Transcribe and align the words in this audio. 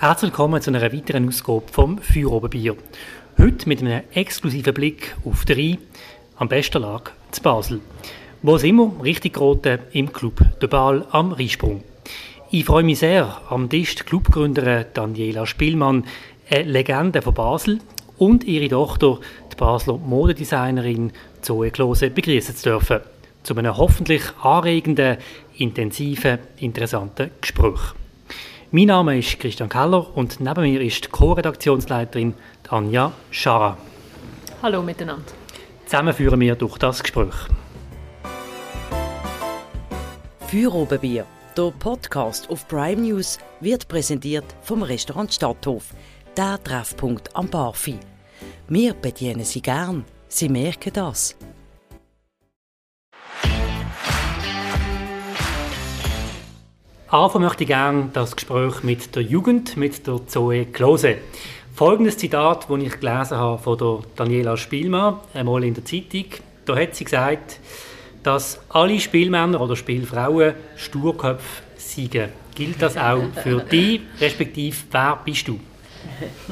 Herzlich 0.00 0.30
willkommen 0.30 0.62
zu 0.62 0.70
einer 0.70 0.92
weiteren 0.92 1.26
Ausgabe 1.26 1.64
vom 1.72 1.98
Feuerobenbier. 1.98 2.76
Heute 3.36 3.68
mit 3.68 3.80
einem 3.80 4.04
exklusiven 4.12 4.72
Blick 4.72 5.16
auf 5.24 5.44
den 5.44 5.58
Rhein, 5.58 5.78
am 6.36 6.46
besten 6.48 6.82
Lag 6.82 7.10
zu 7.32 7.42
Basel. 7.42 7.80
Wo 8.42 8.54
es 8.54 8.62
immer 8.62 8.92
richtig 9.02 9.32
geroten 9.32 9.80
im 9.90 10.12
Club 10.12 10.40
«De 10.62 10.68
Ball» 10.68 11.04
am 11.10 11.32
Rheinsprung. 11.32 11.82
Ich 12.52 12.64
freue 12.64 12.84
mich 12.84 13.00
sehr, 13.00 13.40
am 13.50 13.68
Tisch 13.68 13.96
die 13.96 14.04
Clubgründerin 14.04 14.84
Daniela 14.94 15.46
Spielmann, 15.46 16.04
eine 16.48 16.62
Legende 16.62 17.20
von 17.20 17.34
Basel, 17.34 17.80
und 18.18 18.44
ihre 18.44 18.68
Tochter, 18.68 19.18
die 19.52 19.56
Basler 19.56 19.98
Modedesignerin 19.98 21.12
Zoe 21.40 21.72
Klose, 21.72 22.10
begrüßen 22.10 22.54
zu 22.54 22.70
dürfen. 22.70 23.00
Zu 23.42 23.56
einem 23.56 23.76
hoffentlich 23.76 24.22
anregenden, 24.42 25.16
intensiven, 25.56 26.38
interessanten 26.60 27.32
Gespräch. 27.40 27.94
Mein 28.70 28.88
Name 28.88 29.18
ist 29.18 29.40
Christian 29.40 29.70
Keller 29.70 30.14
und 30.14 30.40
neben 30.40 30.60
mir 30.60 30.82
ist 30.82 31.06
die 31.06 31.08
Co-Redaktionsleiterin 31.08 32.34
Anja 32.68 33.12
Schara. 33.30 33.78
Hallo 34.62 34.82
miteinander. 34.82 35.24
Zusammen 35.86 36.12
führen 36.12 36.38
wir 36.38 36.54
durch 36.54 36.76
das 36.76 37.02
Gespräch. 37.02 37.34
Feuerobenbier, 40.40 41.24
der 41.56 41.72
Podcast 41.78 42.50
auf 42.50 42.68
Prime 42.68 43.00
News, 43.00 43.38
wird 43.60 43.88
präsentiert 43.88 44.44
vom 44.60 44.82
Restaurant 44.82 45.32
Stadthof, 45.32 45.94
der 46.36 46.62
Treffpunkt 46.62 47.34
am 47.34 47.48
Barfi. 47.48 47.96
Wir 48.68 48.92
bedienen 48.92 49.44
Sie 49.44 49.62
gern, 49.62 50.04
Sie 50.28 50.50
merken 50.50 50.92
das. 50.92 51.38
Anfangen 57.10 57.46
möchte 57.46 57.64
ich 57.64 57.68
gerne 57.68 58.10
das 58.12 58.36
Gespräch 58.36 58.82
mit 58.82 59.16
der 59.16 59.22
Jugend, 59.22 59.78
mit 59.78 60.06
der 60.06 60.26
Zoe 60.26 60.66
Klose. 60.66 61.16
Folgendes 61.74 62.18
Zitat, 62.18 62.66
das 62.68 62.78
ich 62.82 63.00
gelesen 63.00 63.38
habe 63.38 63.56
von 63.56 63.78
der 63.78 64.00
Daniela 64.14 64.58
Spielmann, 64.58 65.16
einmal 65.32 65.64
in 65.64 65.72
der 65.72 65.86
Zeitung. 65.86 66.26
Da 66.66 66.76
hat 66.76 66.94
sie 66.94 67.04
gesagt, 67.04 67.60
dass 68.22 68.60
alle 68.68 69.00
Spielmänner 69.00 69.58
oder 69.58 69.74
Spielfrauen 69.74 70.52
Sturköpfe 70.76 71.62
siegen. 71.78 72.28
Gilt 72.54 72.82
das 72.82 72.98
auch 72.98 73.24
für 73.42 73.60
dich, 73.72 74.02
respektive 74.20 74.76
wer 74.90 75.18
bist 75.24 75.48
du? 75.48 75.58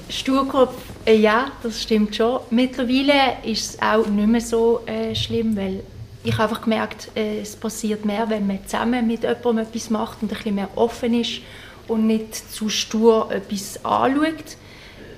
Sturkopf, 0.08 0.74
äh, 1.04 1.16
ja, 1.16 1.52
das 1.62 1.82
stimmt 1.82 2.16
schon. 2.16 2.40
Mittlerweile 2.48 3.44
ist 3.44 3.74
es 3.74 3.82
auch 3.82 4.06
nicht 4.06 4.28
mehr 4.28 4.40
so 4.40 4.80
äh, 4.86 5.14
schlimm, 5.14 5.54
weil 5.54 5.82
ich 6.26 6.38
habe 6.38 6.50
einfach 6.50 6.62
gemerkt, 6.62 7.08
äh, 7.14 7.40
es 7.40 7.54
passiert 7.54 8.04
mehr, 8.04 8.28
wenn 8.28 8.48
man 8.48 8.58
zusammen 8.66 9.06
mit 9.06 9.22
jemandem 9.22 9.58
etwas 9.58 9.90
macht 9.90 10.22
und 10.22 10.32
ein 10.32 10.36
bisschen 10.36 10.56
mehr 10.56 10.68
offen 10.74 11.14
ist 11.14 11.40
und 11.86 12.08
nicht 12.08 12.34
zu 12.34 12.68
stur 12.68 13.30
etwas 13.30 13.84
anschaut. 13.84 14.56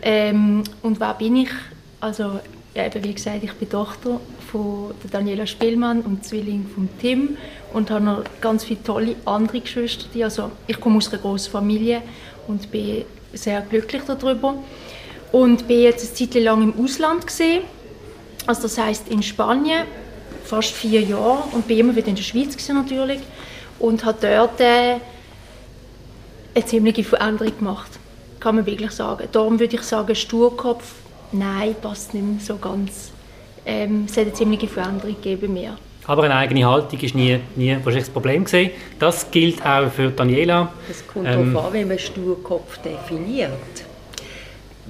Ähm, 0.02 0.64
und 0.82 1.00
wer 1.00 1.14
bin 1.14 1.36
ich? 1.36 1.50
Also, 2.00 2.40
ja, 2.74 2.84
eben 2.84 3.02
wie 3.04 3.14
gesagt, 3.14 3.42
ich 3.42 3.52
bin 3.54 3.70
Tochter 3.70 4.20
von 4.52 4.92
Daniela 5.10 5.46
Spielmann 5.46 6.02
und 6.02 6.26
Zwilling 6.26 6.68
von 6.74 6.90
Tim 7.00 7.38
und 7.72 7.90
habe 7.90 8.04
noch 8.04 8.24
ganz 8.42 8.64
viele 8.64 8.82
tolle 8.82 9.16
andere 9.24 9.60
Geschwister. 9.60 10.06
Also, 10.22 10.50
ich 10.66 10.78
komme 10.78 10.98
aus 10.98 11.10
einer 11.10 11.22
großen 11.22 11.50
Familie 11.50 12.02
und 12.46 12.70
bin 12.70 13.06
sehr 13.32 13.62
glücklich 13.62 14.02
darüber. 14.06 14.56
Und 15.32 15.66
bin 15.66 15.80
jetzt 15.80 16.06
eine 16.20 16.30
Zeit 16.30 16.42
lang 16.42 16.62
im 16.62 16.84
Ausland 16.84 17.26
gesehen, 17.26 17.62
also 18.46 18.62
das 18.62 18.78
heißt 18.78 19.08
in 19.08 19.22
Spanien 19.22 19.84
fast 20.48 20.72
vier 20.72 21.02
Jahre 21.02 21.44
und 21.52 21.68
bin 21.68 21.78
immer 21.78 21.94
wieder 21.94 22.08
in 22.08 22.16
der 22.16 22.22
Schweiz 22.22 22.56
natürlich 22.68 23.20
und 23.78 24.04
habe 24.04 24.18
dort 24.20 24.60
äh, 24.60 24.96
eine 26.54 26.64
ziemliche 26.64 27.04
Veränderung 27.04 27.56
gemacht, 27.58 27.90
kann 28.40 28.56
man 28.56 28.66
wirklich 28.66 28.90
sagen. 28.92 29.28
Darum 29.30 29.60
würde 29.60 29.76
ich 29.76 29.82
sagen, 29.82 30.14
Sturkopf, 30.14 30.84
nein, 31.32 31.76
passt 31.80 32.14
nicht 32.14 32.24
mehr 32.24 32.40
so 32.40 32.56
ganz. 32.56 33.12
Ähm, 33.66 34.06
es 34.08 34.16
hat 34.16 34.24
eine 34.24 34.32
ziemliche 34.32 34.68
Veränderung 34.68 35.14
gegeben 35.16 35.52
mir. 35.52 35.76
Aber 36.06 36.22
eine 36.22 36.36
eigene 36.36 36.66
Haltung 36.66 36.98
ist 37.00 37.14
nie, 37.14 37.38
nie 37.54 37.72
wahrscheinlich 37.74 38.04
das 38.04 38.10
Problem 38.10 38.44
gewesen. 38.46 38.70
Das 38.98 39.30
gilt 39.30 39.64
auch 39.64 39.90
für 39.92 40.08
Daniela. 40.08 40.72
Es 40.90 41.06
kommt 41.06 41.26
ähm, 41.28 41.52
darauf 41.52 41.66
an, 41.66 41.74
wie 41.74 41.84
man 41.84 41.98
Sturkopf 41.98 42.78
definiert. 42.78 43.52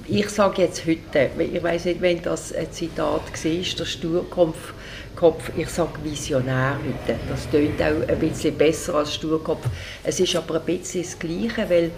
Ich 0.07 0.29
sage 0.29 0.61
jetzt 0.61 0.87
heute, 0.87 1.29
ich 1.37 1.61
weiß 1.61 1.85
nicht, 1.85 2.01
wenn 2.01 2.21
das 2.21 2.53
ein 2.53 2.71
Zitat 2.71 3.21
war, 3.21 3.75
der 3.77 3.85
Sturkopf 3.85 4.73
Kopf, 5.19 5.51
ich 5.57 5.67
sage 5.67 6.01
Visionär 6.01 6.77
heute. 6.77 7.19
Das 7.27 7.49
tönt 7.49 7.81
auch 7.81 8.07
ein 8.07 8.19
bisschen 8.19 8.57
besser 8.57 8.95
als 8.95 9.15
Sturkopf. 9.15 9.65
Es 10.01 10.17
ist 10.21 10.33
aber 10.37 10.55
ein 10.55 10.65
bisschen 10.65 11.03
das 11.03 11.19
Gleiche, 11.19 11.69
weil 11.69 11.91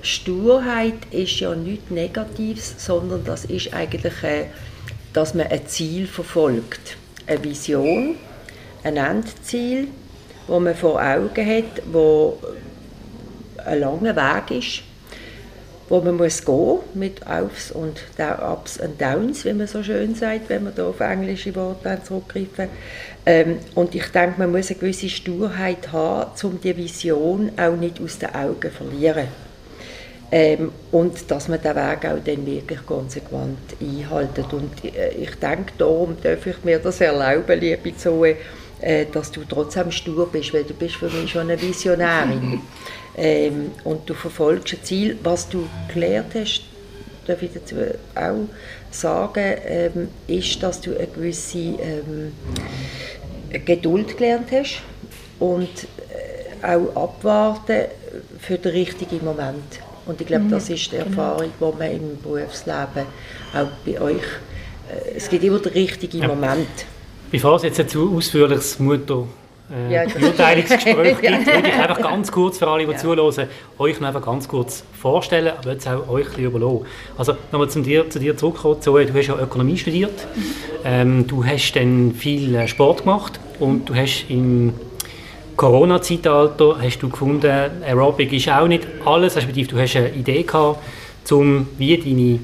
Sturheit 0.00 0.94
ist 1.10 1.40
ja 1.40 1.56
nichts 1.56 1.90
Negatives, 1.90 2.76
sondern 2.78 3.24
das 3.24 3.46
ist 3.46 3.74
eigentlich, 3.74 4.22
äh, 4.22 4.44
dass 5.12 5.34
man 5.34 5.48
ein 5.48 5.66
Ziel 5.66 6.06
verfolgt. 6.06 6.96
Eine 7.26 7.42
Vision, 7.42 8.14
ein 8.84 8.96
Endziel, 8.96 9.88
wo 10.46 10.60
man 10.60 10.76
vor 10.76 11.02
Augen 11.02 11.46
hat, 11.46 11.82
wo 11.90 12.38
ein 13.64 13.80
langer 13.80 14.14
Weg 14.14 14.56
ist 14.56 14.87
wo 15.88 16.00
man 16.00 16.16
muss 16.16 16.44
gehen 16.44 16.78
mit 16.94 17.26
Aufs 17.26 17.70
und 17.70 18.02
Ups 18.18 18.78
und 18.78 19.00
Downs, 19.00 19.44
wie 19.44 19.52
man 19.52 19.66
so 19.66 19.82
schön 19.82 20.14
sagt, 20.14 20.48
wenn 20.48 20.64
man 20.64 20.74
da 20.74 20.88
auf 20.88 21.00
englische 21.00 21.54
Worte 21.54 21.98
zurückgreifen. 22.04 22.68
Ähm, 23.24 23.58
und 23.74 23.94
ich 23.94 24.06
denke, 24.08 24.34
man 24.38 24.52
muss 24.52 24.70
eine 24.70 24.78
gewisse 24.78 25.08
Sturheit 25.08 25.92
haben, 25.92 26.30
um 26.42 26.60
die 26.60 26.76
Vision 26.76 27.50
auch 27.56 27.76
nicht 27.76 28.00
aus 28.00 28.18
den 28.18 28.34
Augen 28.34 28.60
zu 28.60 28.70
verlieren. 28.70 29.28
Ähm, 30.30 30.72
und 30.92 31.30
dass 31.30 31.48
man 31.48 31.60
den 31.62 31.74
Weg 31.74 32.04
auch 32.04 32.24
dann 32.24 32.46
wirklich 32.46 32.84
konsequent 32.84 33.58
einhaltet. 33.80 34.52
Und 34.52 34.84
äh, 34.84 35.10
ich 35.10 35.34
denke, 35.36 35.72
darum 35.78 36.16
darf 36.22 36.46
ich 36.46 36.62
mir 36.64 36.78
das 36.78 37.00
erlauben, 37.00 37.58
liebe 37.58 37.96
Zoe, 37.96 38.36
äh, 38.80 39.06
dass 39.10 39.32
du 39.32 39.40
trotzdem 39.48 39.90
stur 39.90 40.28
bist, 40.30 40.52
weil 40.52 40.64
du 40.64 40.74
bist 40.74 40.96
für 40.96 41.08
mich 41.08 41.30
schon 41.30 41.42
eine 41.42 41.60
Visionärin. 41.60 42.60
ähm, 43.18 43.72
und 43.84 44.08
du 44.08 44.14
verfolgst 44.14 44.74
ein 44.74 44.84
Ziel. 44.84 45.18
Was 45.22 45.48
du 45.48 45.68
gelernt 45.92 46.34
hast, 46.34 46.62
darf 47.26 47.42
ich 47.42 47.50
dazu 47.52 47.76
auch 48.14 48.48
sagen, 48.90 49.54
ähm, 49.66 50.08
ist, 50.26 50.62
dass 50.62 50.80
du 50.80 50.96
eine 50.96 51.06
gewisse 51.06 51.58
ähm, 51.58 52.32
Geduld 53.64 54.16
gelernt 54.16 54.50
hast 54.52 54.82
und 55.38 55.68
äh, 56.62 56.66
auch 56.66 57.04
abwarten 57.04 57.86
für 58.38 58.58
den 58.58 58.72
richtigen 58.72 59.24
Moment. 59.24 59.80
Und 60.06 60.20
ich 60.20 60.26
glaube, 60.26 60.44
mhm, 60.44 60.50
das 60.50 60.70
ist 60.70 60.86
die 60.86 60.96
genau. 60.96 61.06
Erfahrung, 61.06 61.52
die 61.60 61.78
man 61.78 61.90
im 61.92 62.22
Berufsleben 62.22 63.06
auch 63.52 63.68
bei 63.84 64.00
euch, 64.00 64.22
äh, 64.88 65.16
es 65.16 65.28
gibt 65.28 65.44
immer 65.44 65.58
den 65.58 65.72
richtigen 65.72 66.22
ja. 66.22 66.28
Moment. 66.28 66.86
Bevor 67.30 67.56
es 67.56 67.64
jetzt 67.64 67.80
ein 67.80 67.88
zu 67.88 68.16
ausführliches 68.16 68.78
Mutter 68.78 69.26
äh, 69.70 69.92
ja, 69.92 70.04
Beurteilungsgespräch 70.06 71.18
gibt, 71.20 71.46
würde 71.46 71.68
ich 71.68 71.74
einfach 71.74 72.00
ganz 72.00 72.32
kurz 72.32 72.58
für 72.58 72.68
alle, 72.68 72.86
die 72.86 72.92
ja. 72.92 72.96
zuhören, 72.96 73.48
euch 73.78 74.02
einfach 74.02 74.22
ganz 74.22 74.48
kurz 74.48 74.84
vorstellen, 75.00 75.52
aber 75.58 75.72
jetzt 75.72 75.86
auch 75.86 76.08
euch 76.08 76.36
ein 76.36 76.44
überlassen. 76.44 76.86
Also 77.16 77.34
nochmal 77.52 77.68
zu 77.68 77.80
dir, 77.80 78.08
zu 78.08 78.18
dir 78.18 78.36
zurückkommen, 78.36 78.80
Zoe, 78.80 79.06
du 79.06 79.14
hast 79.14 79.26
ja 79.26 79.38
Ökonomie 79.38 79.76
studiert, 79.76 80.26
ähm, 80.84 81.26
du 81.26 81.44
hast 81.44 81.72
dann 81.72 82.14
viel 82.14 82.54
äh, 82.54 82.68
Sport 82.68 83.02
gemacht 83.02 83.38
und 83.58 83.88
du 83.88 83.94
hast 83.94 84.26
im 84.28 84.72
Corona-Zeitalter 85.56 86.76
hast 86.80 87.00
du 87.00 87.08
gefunden, 87.08 87.50
Aerobic 87.84 88.32
ist 88.32 88.48
auch 88.48 88.68
nicht 88.68 88.86
alles, 89.04 89.36
respektive 89.36 89.68
du 89.68 89.78
hast 89.78 89.96
eine 89.96 90.10
Idee 90.10 90.44
gehabt, 90.44 90.78
um 91.32 91.66
wie 91.76 91.98
deine 91.98 92.38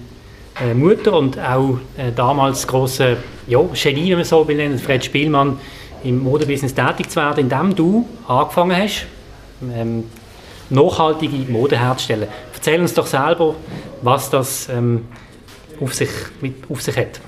äh, 0.60 0.74
Mutter 0.74 1.14
und 1.14 1.38
auch 1.38 1.78
äh, 1.96 2.12
damals 2.14 2.66
große 2.66 3.16
ja, 3.46 3.60
Genie, 3.72 4.10
wenn 4.10 4.18
man 4.18 4.24
so 4.24 4.46
will, 4.46 4.78
Fred 4.78 5.04
Spielmann, 5.04 5.58
im 6.04 6.22
Modebusiness 6.22 6.74
tätig 6.74 7.10
zu 7.10 7.16
werden, 7.16 7.40
indem 7.40 7.74
du 7.74 8.06
angefangen 8.28 8.76
hast, 8.76 9.06
ähm, 9.74 10.04
nachhaltige 10.70 11.50
Mode 11.50 11.78
herzustellen. 11.78 12.28
Erzähl 12.54 12.80
uns 12.80 12.94
doch 12.94 13.06
selber, 13.06 13.54
was 14.02 14.30
das 14.30 14.68
ähm, 14.68 15.06
auf, 15.80 15.94
sich, 15.94 16.10
mit, 16.40 16.54
auf 16.70 16.80
sich 16.82 16.96
hat. 16.96 17.20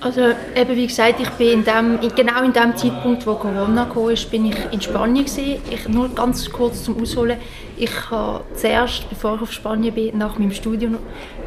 Also 0.00 0.20
eben 0.54 0.76
wie 0.76 0.86
gesagt, 0.86 1.18
ich 1.18 1.30
bin 1.30 1.48
in 1.48 1.64
dem, 1.64 1.98
genau 2.14 2.44
in 2.44 2.52
dem 2.52 2.76
Zeitpunkt, 2.76 3.26
wo 3.26 3.34
Corona 3.34 3.84
kam, 3.84 4.14
bin 4.30 4.46
ich 4.46 4.56
in 4.70 4.80
Spanien 4.80 5.24
gewesen. 5.24 5.56
Ich, 5.70 5.88
nur 5.88 6.08
ganz 6.10 6.48
kurz 6.50 6.84
zum 6.84 7.02
Ausholen. 7.02 7.38
Ich 7.76 8.10
habe 8.10 8.44
zuerst, 8.54 9.08
bevor 9.10 9.36
ich 9.36 9.42
auf 9.42 9.52
Spanien 9.52 9.92
bin, 9.92 10.16
nach 10.16 10.38
meinem 10.38 10.52
Studium 10.52 10.98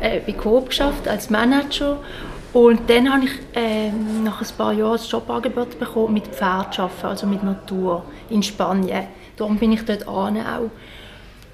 äh, 0.01 0.19
bei 0.19 0.33
Coop 0.33 0.69
geschafft 0.69 1.07
als 1.07 1.29
Manager 1.29 1.97
und 2.53 2.89
dann 2.89 3.11
habe 3.11 3.25
ich 3.25 3.31
äh, 3.55 3.91
nach 3.91 4.41
ein 4.41 4.57
paar 4.57 4.73
Jahren 4.73 4.99
ein 4.99 5.05
Jobangebot 5.05 5.79
bekommen 5.79 6.13
mit 6.13 6.27
Pferd 6.27 6.79
arbeiten, 6.79 7.05
also 7.05 7.25
mit 7.25 7.43
Natur 7.43 8.03
in 8.29 8.43
Spanien. 8.43 9.07
Darum 9.37 9.57
bin 9.57 9.71
ich 9.71 9.85
dort 9.85 10.07
an 10.07 10.37
auch. 10.37 10.69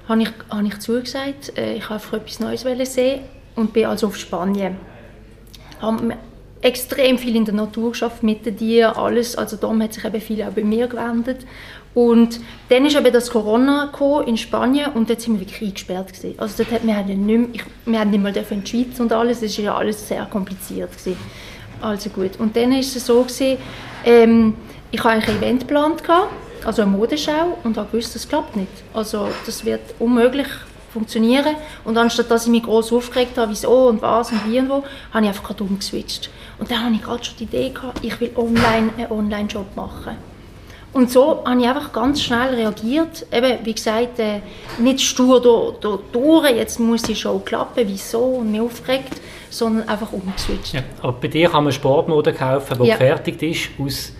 Habe 0.10 0.22
ich, 0.24 0.30
habe 0.50 0.68
ich 0.68 0.80
zugesagt, 0.80 1.58
äh, 1.58 1.76
ich 1.76 1.90
wollte 1.90 2.16
etwas 2.16 2.40
Neues 2.40 2.94
sehen 2.94 3.22
und 3.56 3.74
bin 3.74 3.86
also 3.86 4.08
auf 4.08 4.18
Spanien. 4.18 4.78
Habe 5.82 6.18
extrem 6.62 7.18
viel 7.18 7.36
in 7.36 7.46
der 7.46 7.54
Natur 7.54 7.92
geschafft, 7.92 8.24
mit 8.24 8.46
den 8.46 8.58
Tieren, 8.58 8.96
alles. 8.96 9.36
Also 9.36 9.58
darum 9.58 9.82
hat 9.82 9.94
sich 9.94 10.04
eben 10.04 10.22
viel 10.22 10.42
auch 10.42 10.52
bei 10.52 10.64
mir 10.64 10.88
gewendet. 10.88 11.46
Und 11.98 12.42
dann 12.70 12.86
ist 12.86 12.96
eben 12.96 13.12
das 13.12 13.32
Corona 13.32 13.92
in 14.28 14.38
Spanien 14.38 14.92
und 14.94 15.10
dort 15.10 15.20
sind 15.20 15.34
wir 15.34 15.40
wirklich 15.40 15.70
eingesperrt 15.70 16.14
gewesen. 16.14 16.36
Also 16.38 16.64
dort 16.64 16.72
hat, 16.72 16.86
wir, 16.86 16.96
haben 16.96 17.08
nicht 17.08 17.56
mehr, 17.56 17.64
wir 17.88 18.00
haben 18.00 18.12
nicht 18.12 18.22
mal 18.22 18.38
in 18.38 18.64
die 18.64 18.70
Schweiz 18.70 19.00
und 19.00 19.12
alles, 19.12 19.40
das 19.40 19.58
war 19.58 19.66
ja 19.66 19.76
alles 19.76 20.08
sehr 20.08 20.24
kompliziert 20.26 20.92
gewesen. 20.92 21.18
Also 21.82 22.12
gut. 22.12 22.38
Und 22.38 22.56
dann 22.56 22.72
ist 22.74 22.96
es 22.96 23.08
so 23.08 23.24
gewesen, 23.24 23.58
ähm, 24.06 24.54
ich 24.92 25.04
eigentlich 25.04 25.28
ein 25.28 25.38
Event 25.38 25.62
geplant, 25.62 26.04
also 26.64 26.84
eine 26.84 26.92
Modeschau, 26.92 27.58
und 27.64 27.76
habe 27.78 27.90
gewusst, 27.90 28.14
das 28.14 28.30
klappt 28.30 28.56
nicht. 28.56 28.70
Also 28.94 29.30
das 29.48 29.66
wird 29.66 29.82
unmöglich 29.98 30.50
funktionieren. 30.94 31.56
Und 31.84 31.98
anstatt 31.98 32.30
dass 32.30 32.46
ich 32.46 32.52
mich 32.52 32.62
groß 32.62 32.94
aufgeregt 32.94 33.40
habe, 33.40 33.50
wieso 33.50 33.88
und 33.88 34.04
was 34.04 34.32
und 34.32 34.48
wie 34.48 34.60
und 34.60 34.70
wo, 34.70 34.84
habe 35.12 35.26
ich 35.26 35.30
einfach 35.30 35.46
gerade 35.46 35.64
umgeswitcht. 35.64 36.30
Und 36.60 36.70
dann 36.70 36.84
habe 36.84 36.94
ich 36.94 37.02
gerade 37.02 37.24
schon 37.24 37.38
die 37.38 37.46
Idee 37.46 37.70
gehabt, 37.72 38.06
ich 38.06 38.20
will 38.20 38.34
online 38.36 38.92
einen 39.00 39.12
Online-Job 39.12 39.76
machen. 39.76 40.16
Und 40.98 41.12
so 41.12 41.44
habe 41.46 41.62
ich 41.62 41.68
einfach 41.68 41.94
ganz 41.94 42.24
schnell 42.24 42.56
reagiert. 42.56 43.28
Eben, 43.32 43.60
wie 43.64 43.76
gesagt, 43.76 44.18
äh, 44.18 44.40
nicht 44.80 45.02
stur 45.02 45.40
durch, 45.40 46.00
durch, 46.12 46.50
jetzt 46.56 46.80
muss 46.80 47.04
die 47.04 47.16
Show 47.16 47.38
klappen, 47.46 47.84
wieso 47.86 48.20
und 48.20 48.52
mich 48.52 48.62
aufgeregt, 48.62 49.22
sondern 49.52 49.88
einfach 49.88 50.12
umgeswitcht. 50.12 50.74
Ja, 50.74 50.82
aber 51.04 51.12
bei 51.12 51.28
dir 51.28 51.50
kann 51.50 51.66
man 51.66 51.72
Sportmode 51.72 52.34
kaufen, 52.34 52.80
die 52.82 52.88
ja. 52.88 52.96
gefertigt 52.96 53.44
ist 53.44 53.70
aus 53.80 54.12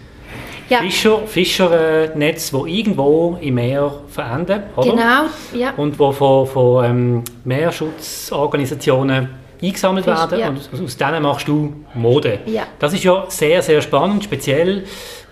ja. 0.70 0.82
Fischer, 0.82 1.26
Fischernetz, 1.26 2.52
die 2.52 2.80
irgendwo 2.80 3.40
im 3.42 3.56
Meer 3.56 3.92
verenden, 4.10 4.62
oder? 4.76 4.92
Genau, 4.92 5.24
ja. 5.60 5.74
Und 5.78 6.00
die 6.00 6.14
von, 6.14 6.46
von 6.46 6.86
ähm, 6.86 7.24
Meerschutzorganisationen 7.44 9.30
eingesammelt 9.62 10.06
Fisch, 10.06 10.14
werden 10.14 10.40
ja. 10.40 10.50
und 10.50 10.84
aus 10.84 10.98
denen 10.98 11.24
machst 11.24 11.48
du 11.48 11.74
Mode. 11.94 12.40
Ja. 12.46 12.64
Das 12.80 12.94
ist 12.94 13.04
ja 13.04 13.26
sehr, 13.30 13.62
sehr 13.62 13.82
spannend, 13.82 14.24
speziell 14.24 14.84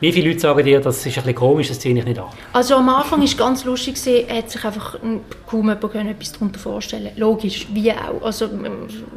wie 0.02 0.12
viele 0.12 0.30
Leute 0.30 0.42
sagen 0.42 0.66
dir, 0.66 0.82
das 0.82 0.98
ist 0.98 1.06
ein 1.06 1.14
bisschen 1.14 1.36
komisch, 1.36 1.70
das 1.70 1.80
ziehe 1.80 1.98
ich 1.98 2.04
nicht 2.04 2.20
an? 2.20 2.26
Also 2.52 2.76
am 2.76 2.90
Anfang 2.90 3.20
war 3.20 3.26
es 3.26 3.38
ganz 3.38 3.64
lustig, 3.64 3.96
hat 4.30 4.52
sich 4.52 4.64
einfach 4.66 5.00
kaum 5.48 5.70
jemand 5.70 5.96
etwas 5.96 6.34
darunter 6.34 6.60
vorstellen 6.60 7.12
Logisch, 7.16 7.68
wie 7.72 7.92
auch. 7.92 8.22
Also 8.22 8.50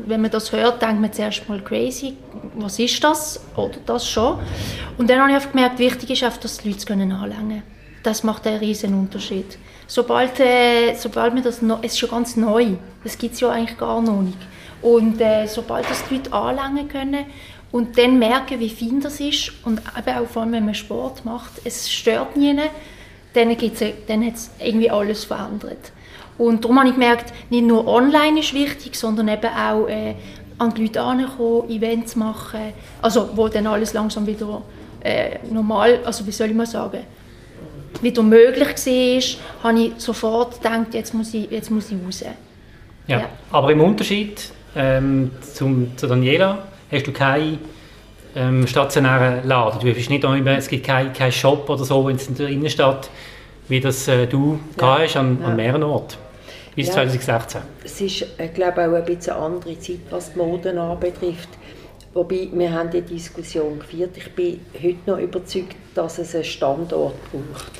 wenn 0.07 0.21
man 0.21 0.31
das 0.31 0.53
hört, 0.53 0.81
denkt 0.81 1.01
man 1.01 1.13
zuerst 1.13 1.49
mal 1.49 1.61
crazy, 1.61 2.15
was 2.55 2.79
ist 2.79 3.03
das? 3.03 3.41
Oder 3.57 3.79
das 3.87 4.09
schon. 4.09 4.39
Und 4.97 5.11
dann 5.11 5.19
habe 5.19 5.31
ich 5.31 5.37
einfach 5.37 5.51
gemerkt, 5.51 5.81
wichtig 5.81 6.11
ist 6.11 6.23
einfach, 6.23 6.39
dass 6.39 6.59
die 6.59 6.69
Leute 6.69 6.81
es 6.81 6.91
anlängen 6.91 7.19
können. 7.19 7.63
Das 8.05 8.23
macht 8.23 8.47
einen 8.47 8.59
riesen 8.59 8.95
Unterschied. 8.95 9.59
Sobald, 9.89 10.39
äh, 10.39 10.95
sobald 10.95 11.35
man 11.35 11.43
das, 11.43 11.61
noch, 11.61 11.83
es 11.83 11.93
ist 11.93 11.99
schon 11.99 12.11
ganz 12.11 12.37
neu, 12.37 12.77
das 13.03 13.19
gibt 13.19 13.35
es 13.35 13.41
ja 13.41 13.51
eigentlich 13.51 13.77
gar 13.79 14.01
noch 14.01 14.23
nicht. 14.23 14.39
Und 14.83 15.21
äh, 15.21 15.47
sobald 15.47 15.89
das 15.91 16.07
die 16.09 16.17
Leute 16.17 16.33
anlängen 16.33 16.89
können 16.89 17.27
und 17.73 17.99
dann 17.99 18.19
merken, 18.19 18.61
wie 18.61 18.71
fein 18.71 19.01
das 19.01 19.21
ist 19.21 19.53
und 19.65 19.81
eben 19.97 20.17
auch 20.17 20.27
vor 20.27 20.43
allem, 20.43 20.53
wenn 20.53 20.65
man 20.65 20.75
Sport 20.75 21.25
macht, 21.25 21.53
es 21.65 21.91
stört 21.91 22.37
niemanden, 22.37 22.71
dann, 23.35 23.57
dann 24.07 24.27
hat 24.27 24.35
es 24.35 24.51
irgendwie 24.59 24.91
alles 24.91 25.25
verändert. 25.25 25.93
Und 26.39 26.65
darum 26.65 26.79
habe 26.79 26.89
ich 26.89 26.95
gemerkt, 26.95 27.33
nicht 27.51 27.67
nur 27.67 27.87
online 27.87 28.41
ist 28.41 28.55
wichtig, 28.55 28.95
sondern 28.95 29.29
eben 29.29 29.51
auch 29.51 29.89
äh, 29.89 30.15
an 30.59 30.73
die 30.73 30.83
Leute 30.83 31.01
herankommen, 31.01 31.69
Events 31.69 32.17
machen, 32.17 32.73
also 33.03 33.31
wo 33.35 33.49
dann 33.49 33.67
alles 33.67 33.93
langsam 33.93 34.27
wieder 34.27 34.63
äh, 35.01 35.39
normal, 35.51 36.01
also 36.05 36.27
wie 36.27 36.33
soll 36.33 36.49
ich 36.49 36.55
mal 36.55 36.67
sagen, 36.67 37.01
wieder 38.01 38.23
möglich 38.23 38.69
war, 38.69 39.71
habe 39.71 39.81
ich 39.81 39.93
sofort 39.99 40.63
gedacht, 40.63 40.95
jetzt 40.95 41.13
muss 41.15 41.35
ich, 41.35 41.51
jetzt 41.51 41.71
muss 41.71 41.91
ich 41.91 41.97
raus. 42.05 42.21
Ja, 43.07 43.19
ja. 43.19 43.29
aber 43.51 43.73
im 43.73 43.81
Unterschied 43.81 44.53
ähm, 44.79 45.33
zum, 45.41 45.97
zu 45.97 46.07
Daniela, 46.07 46.69
hast 46.91 47.07
du 47.07 47.13
keinen 47.13 47.59
ähm, 48.35 48.67
stationären 48.67 49.47
Laden. 49.47 49.81
Du 49.81 49.93
bist 49.93 50.09
nicht 50.09 50.25
immer, 50.25 50.57
es 50.57 50.69
gibt 50.69 50.87
keinen 50.87 51.13
kein 51.13 51.33
Shop 51.33 51.69
oder 51.69 51.85
so 51.85 52.09
in 52.09 52.19
der 52.39 52.49
Innenstadt, 52.49 53.11
wie 53.69 53.81
das 53.81 54.07
äh, 54.09 54.27
du 54.27 54.59
ja. 54.81 55.01
hast 55.01 55.17
an, 55.17 55.43
an 55.43 55.57
mehreren 55.57 55.83
Orten. 55.83 56.17
Bis 56.77 56.87
ja. 56.89 56.95
2016. 56.95 57.61
Es 57.85 58.01
ist, 58.01 58.01
ich 58.01 58.27
äh, 58.39 58.49
glaube 58.49 58.89
auch 58.89 58.95
ein 58.95 59.05
bisschen 59.05 59.35
eine 59.35 59.43
andere 59.43 59.79
Zeit, 59.81 59.99
was 60.11 60.33
die 60.33 60.39
Mode 60.39 60.81
anbetrifft. 60.81 61.49
Wobei, 62.15 62.49
wir 62.53 62.73
haben 62.73 62.91
die 62.91 63.03
Diskussion 63.03 63.81
geführt. 63.81 64.17
Ich 64.17 64.31
bin 64.33 64.61
heute 64.75 64.99
noch 65.07 65.19
überzeugt, 65.19 65.77
dass 65.95 66.19
es 66.19 66.35
einen 66.35 66.45
Standort 66.45 67.17
braucht. 67.33 67.73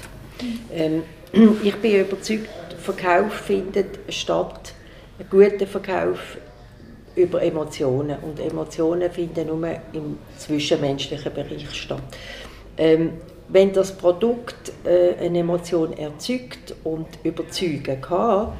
Ähm, 0.73 1.05
ich 1.63 1.77
bin 1.77 2.01
überzeugt, 2.01 2.49
Verkauf 2.83 3.33
findet 3.35 3.99
statt, 4.09 4.73
ein 5.19 5.27
guter 5.31 5.67
Verkauf 5.67 6.39
über 7.19 7.43
Emotionen. 7.43 8.17
Und 8.23 8.41
Emotionen 8.41 9.11
finden 9.11 9.49
nur 9.49 9.69
im 9.93 10.19
zwischenmenschlichen 10.37 11.33
Bereich 11.35 11.75
statt. 11.75 12.03
Ähm, 12.77 13.13
wenn 13.49 13.73
das 13.73 13.93
Produkt 13.93 14.73
äh, 14.85 15.25
eine 15.25 15.39
Emotion 15.39 15.93
erzeugt 15.97 16.75
und 16.85 17.07
überzeugen 17.25 18.01
kann, 18.01 18.53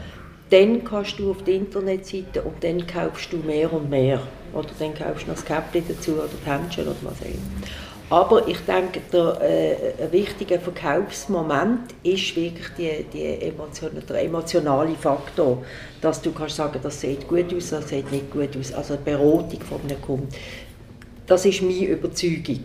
dann 0.51 0.83
kannst 0.83 1.19
du 1.19 1.31
auf 1.31 1.43
die 1.45 1.57
Internetseite 1.57 2.43
und 2.43 2.65
dann 2.65 2.87
kaufst 2.87 3.33
du 3.33 3.37
mehr 3.37 3.71
und 3.73 3.91
mehr. 3.91 4.21
Oder 4.55 4.69
dann 4.79 4.95
kaufst 4.95 5.27
du 5.27 5.31
noch 5.31 5.37
das 5.37 5.45
Käppchen 5.45 5.85
dazu 5.87 6.13
oder 6.13 6.29
die 6.29 6.51
Händchen 6.51 6.85
oder 6.85 6.97
was 7.03 7.21
auch. 7.21 7.88
Aber 8.11 8.49
ich 8.49 8.59
denke, 8.61 9.01
der 9.13 9.39
äh, 9.43 10.03
ein 10.03 10.13
wichtiger 10.13 10.59
Verkaufsmoment 10.59 11.95
ist 12.03 12.35
wirklich 12.37 12.69
die, 12.79 13.05
die 13.13 13.47
Emotion, 13.47 13.91
der 14.09 14.23
emotionale 14.25 14.95
Faktor, 14.95 15.63
dass 16.01 16.23
du 16.23 16.33
kannst 16.33 16.57
sagen, 16.57 16.81
das 16.83 17.01
sieht 17.01 17.29
gut 17.29 17.53
aus, 17.55 17.71
das 17.71 17.89
sieht 17.89 18.11
nicht 18.11 18.31
gut 18.31 18.57
aus. 18.59 18.73
Also 18.73 18.97
die 18.97 19.05
Beratung 19.05 19.61
von 19.61 19.81
einem 19.83 20.01
Kunden. 20.01 20.29
Das 21.27 21.45
ist 21.45 21.61
meine 21.61 21.85
Überzeugung. 21.85 22.65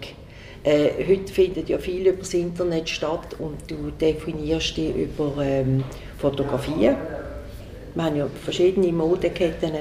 Äh, 0.64 0.92
heute 1.06 1.34
findet 1.34 1.68
ja 1.68 1.78
viel 1.78 2.08
über 2.08 2.20
das 2.20 2.34
Internet 2.34 2.88
statt 2.88 3.36
und 3.38 3.70
du 3.70 3.92
definierst 4.00 4.78
dich 4.78 4.96
über 4.96 5.34
ähm, 5.44 5.84
Fotografien. 6.18 6.96
Wir 7.96 8.04
haben 8.04 8.16
ja 8.16 8.28
verschiedene 8.46 8.94
Modeketten, 8.94 9.74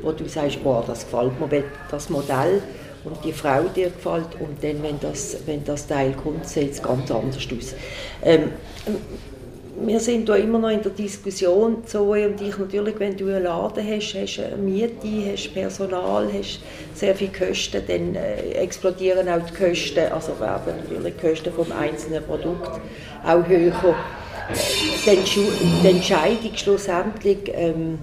wo 0.00 0.12
du 0.12 0.28
sagst, 0.28 0.62
boah, 0.62 0.84
das 0.86 1.04
gefällt 1.04 1.32
mir, 1.40 1.64
das 1.90 2.08
Modell 2.08 2.62
und 3.08 3.24
die 3.24 3.32
Frau 3.32 3.62
dir 3.74 3.90
gefällt 3.90 4.40
und 4.40 4.62
dann, 4.62 4.82
wenn 4.82 5.00
das, 5.00 5.36
wenn 5.46 5.64
das 5.64 5.86
Teil 5.86 6.12
kommt, 6.12 6.46
sieht 6.46 6.72
es 6.72 6.82
ganz 6.82 7.10
anders 7.10 7.46
aus. 7.56 7.74
Ähm, 8.22 8.50
wir 9.80 10.00
sind 10.00 10.28
da 10.28 10.34
immer 10.34 10.58
noch 10.58 10.70
in 10.70 10.82
der 10.82 10.90
Diskussion, 10.90 11.86
Zoe 11.86 12.28
und 12.28 12.40
ich 12.40 12.58
natürlich, 12.58 12.98
wenn 12.98 13.16
du 13.16 13.26
einen 13.26 13.44
Laden 13.44 13.86
hast, 13.86 14.14
hast 14.14 14.40
eine 14.40 14.56
Miete, 14.56 15.32
hast 15.32 15.54
Personal, 15.54 16.28
hast 16.32 16.60
sehr 16.94 17.14
viele 17.14 17.30
Kosten, 17.30 17.82
dann 17.86 18.14
äh, 18.14 18.52
explodieren 18.52 19.28
auch 19.28 19.40
die 19.46 19.54
Kosten, 19.54 20.12
also 20.12 20.38
werden 20.40 20.74
natürlich 20.82 21.14
die 21.14 21.28
Kosten 21.28 21.52
vom 21.52 21.70
einzelnen 21.72 22.24
Produkt 22.24 22.80
auch 23.24 23.46
höher. 23.46 23.94
Die, 25.04 25.18
die 25.82 25.88
Entscheidung 25.88 26.56
schlussendlich 26.56 27.38
ähm, 27.52 27.98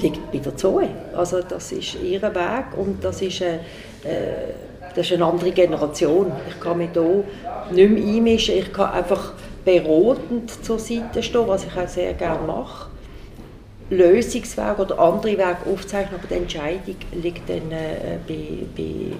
liegt 0.00 0.32
bei 0.32 0.38
der 0.38 0.56
Zoe. 0.56 0.88
Also 1.14 1.40
das 1.42 1.72
ist 1.72 1.96
ihr 2.02 2.22
Weg 2.22 2.76
und 2.76 3.02
das 3.02 3.22
ist 3.22 3.42
eine, 3.42 3.54
äh, 4.04 4.52
das 4.94 5.06
ist 5.06 5.12
eine 5.12 5.24
andere 5.24 5.50
Generation. 5.50 6.32
Ich 6.48 6.60
kann 6.60 6.78
mich 6.78 6.90
hier 6.92 7.24
nicht 7.70 7.90
mehr 7.90 8.14
einmischen, 8.14 8.58
ich 8.58 8.72
kann 8.72 8.92
einfach 8.92 9.32
beratend 9.64 10.64
zur 10.64 10.78
Seite 10.78 11.22
stehen, 11.22 11.46
was 11.46 11.64
ich 11.64 11.76
auch 11.76 11.88
sehr 11.88 12.14
gerne 12.14 12.46
mache. 12.46 12.88
Lösungsweg 13.90 14.78
oder 14.78 14.98
andere 14.98 15.32
Wege 15.32 15.56
aufzeichnen, 15.72 16.18
aber 16.18 16.28
die 16.28 16.34
Entscheidung 16.34 16.96
liegt 17.12 17.48
dann 17.48 17.70
äh, 17.70 18.18
bei, 18.26 18.66
bei 18.76 19.12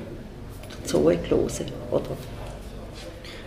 der 0.71 0.85
Zoe 0.85 1.17
gelesen, 1.17 1.67
oder? 1.91 2.17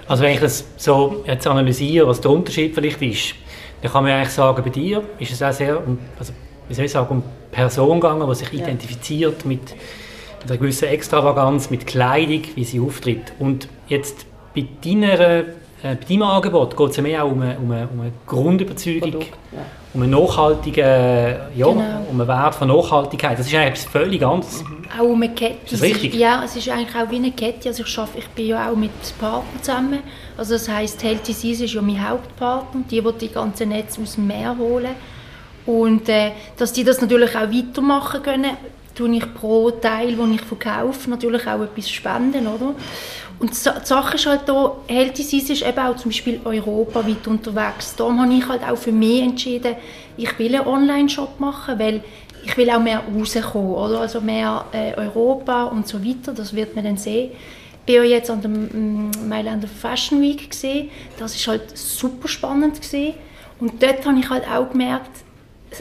Also 0.08 0.24
wenn 0.24 0.34
ich 0.34 0.40
das 0.40 0.66
so 0.78 1.24
jetzt 1.28 1.46
analysiere, 1.46 2.08
was 2.08 2.22
der 2.22 2.32
Unterschied 2.32 2.74
vielleicht 2.74 3.02
ist, 3.02 3.36
dann 3.82 3.92
kann 3.92 4.04
man 4.04 4.14
eigentlich 4.14 4.34
sagen, 4.34 4.64
bei 4.64 4.70
dir 4.70 5.04
ist 5.20 5.32
es 5.32 5.44
auch 5.44 5.52
sehr, 5.52 5.82
also 6.18 6.34
wie 6.70 6.74
soll 6.74 6.86
ich 6.86 6.92
sagen, 6.92 7.10
um 7.10 7.24
Person 7.52 8.00
gegangen, 8.00 8.28
die 8.28 8.36
sich 8.36 8.52
ja. 8.54 8.64
identifiziert 8.64 9.46
mit, 9.46 9.62
mit 10.42 10.50
einer 10.50 10.58
gewissen 10.58 10.88
Extravaganz, 10.88 11.70
mit 11.70 11.86
Kleidung, 11.86 12.44
wie 12.56 12.64
sie 12.64 12.80
auftritt. 12.80 13.34
Und 13.40 13.68
jetzt 13.88 14.26
bei 14.56 14.66
deiner 14.84 15.44
äh, 15.82 15.96
bei 15.96 16.06
deinem 16.10 16.24
Angebot 16.24 16.76
geht 16.76 16.90
es 16.90 16.98
ja 16.98 17.04
mehr 17.04 17.24
auch 17.24 17.32
um 17.32 17.42
eine, 17.42 17.58
um 17.58 17.72
eine, 17.72 17.88
um 17.88 18.02
eine 18.02 18.12
Grundüberzeugung, 18.28 19.12
Produkt, 19.12 19.32
ja. 19.52 19.60
um 19.94 20.02
einen 20.02 20.12
nachhaltigen, 20.12 20.84
ja, 20.84 21.48
genau. 21.56 22.06
um 22.10 22.20
einen 22.20 22.28
Wert 22.28 22.56
von 22.56 22.68
Nachhaltigkeit. 22.68 23.40
Das 23.40 23.48
ist 23.48 23.56
eigentlich 23.56 23.80
etwas 23.80 23.86
völlig 23.86 24.26
anderes. 24.26 24.64
Mhm. 24.64 24.86
Auch 25.00 25.06
um 25.06 25.22
eine 25.22 25.34
Kette. 25.34 25.58
Ist 25.64 25.74
das 25.74 25.82
richtig? 25.82 26.16
Ja, 26.16 26.44
es 26.44 26.56
ist 26.56 26.68
eigentlich 26.68 26.96
auch 26.96 27.10
wie 27.10 27.16
eine 27.16 27.32
Kette. 27.32 27.70
Also 27.70 27.84
ich, 27.84 27.98
arbeite, 27.98 28.18
ich 28.18 28.28
bin 28.30 28.48
ja 28.48 28.70
auch 28.70 28.76
mit 28.76 28.92
Partnern 29.20 29.62
zusammen. 29.62 30.00
Also 30.38 30.54
das 30.54 30.68
heisst, 30.68 31.02
Healthy 31.02 31.32
Seas 31.32 31.62
ist 31.62 31.74
ja 31.74 31.82
mein 31.82 32.10
Hauptpartner, 32.10 32.82
die, 32.92 33.02
die 33.02 33.12
die 33.14 33.30
ganzen 33.30 33.70
Netze 33.70 34.02
aus 34.02 34.16
dem 34.16 34.28
Meer 34.28 34.58
holen. 34.58 34.96
Und 35.70 36.10
äh, 36.10 36.32
dass 36.58 36.74
die 36.74 36.84
das 36.84 37.00
natürlich 37.00 37.36
auch 37.36 37.52
weitermachen 37.52 38.24
können, 38.24 38.58
tue 38.96 39.16
ich 39.16 39.34
pro 39.36 39.70
Teil, 39.70 40.16
den 40.16 40.34
ich 40.34 40.42
verkaufe, 40.42 41.08
natürlich 41.08 41.46
auch 41.46 41.62
etwas 41.62 41.92
spenden, 41.92 42.48
oder? 42.48 42.74
Und 43.38 43.52
die 43.52 43.56
Sache 43.56 44.16
ist 44.16 44.26
halt 44.26 44.42
da, 44.48 44.78
Healthy 44.88 45.38
ist 45.38 45.62
eben 45.62 45.78
auch 45.78 45.96
zum 45.96 46.10
Beispiel 46.10 46.42
europaweit 46.44 47.28
unterwegs. 47.28 47.96
Darum 47.96 48.20
habe 48.20 48.34
ich 48.34 48.48
halt 48.48 48.64
auch 48.68 48.78
für 48.78 48.92
mich 48.92 49.22
entschieden, 49.22 49.76
ich 50.18 50.40
will 50.40 50.56
einen 50.56 50.66
Online-Shop 50.66 51.40
machen, 51.40 51.78
weil 51.78 52.04
ich 52.44 52.58
will 52.58 52.72
auch 52.72 52.82
mehr 52.82 53.04
rauskommen, 53.16 53.76
oder? 53.76 54.00
Also 54.00 54.22
mehr 54.22 54.66
äh, 54.72 54.96
Europa 54.96 55.66
und 55.66 55.88
so 55.88 56.04
weiter, 56.04 56.34
das 56.34 56.56
wird 56.56 56.76
man 56.76 56.84
dann 56.84 56.98
sehen. 56.98 57.30
bin 57.86 57.96
ja 57.96 58.04
jetzt 58.04 58.32
an 58.32 58.42
der 58.42 58.50
mm, 58.50 59.12
Mailänder 59.30 59.68
Fashion 59.68 60.20
Week 60.20 60.50
gesehen. 60.50 60.90
Das 61.20 61.36
ist 61.36 61.48
halt 61.48 61.78
super 61.78 62.28
spannend 62.28 62.82
gesehen. 62.82 63.14
Und 63.60 63.84
dort 63.84 64.04
habe 64.04 64.20
ich 64.20 64.30
halt 64.30 64.50
auch 64.50 64.72
gemerkt, 64.72 65.29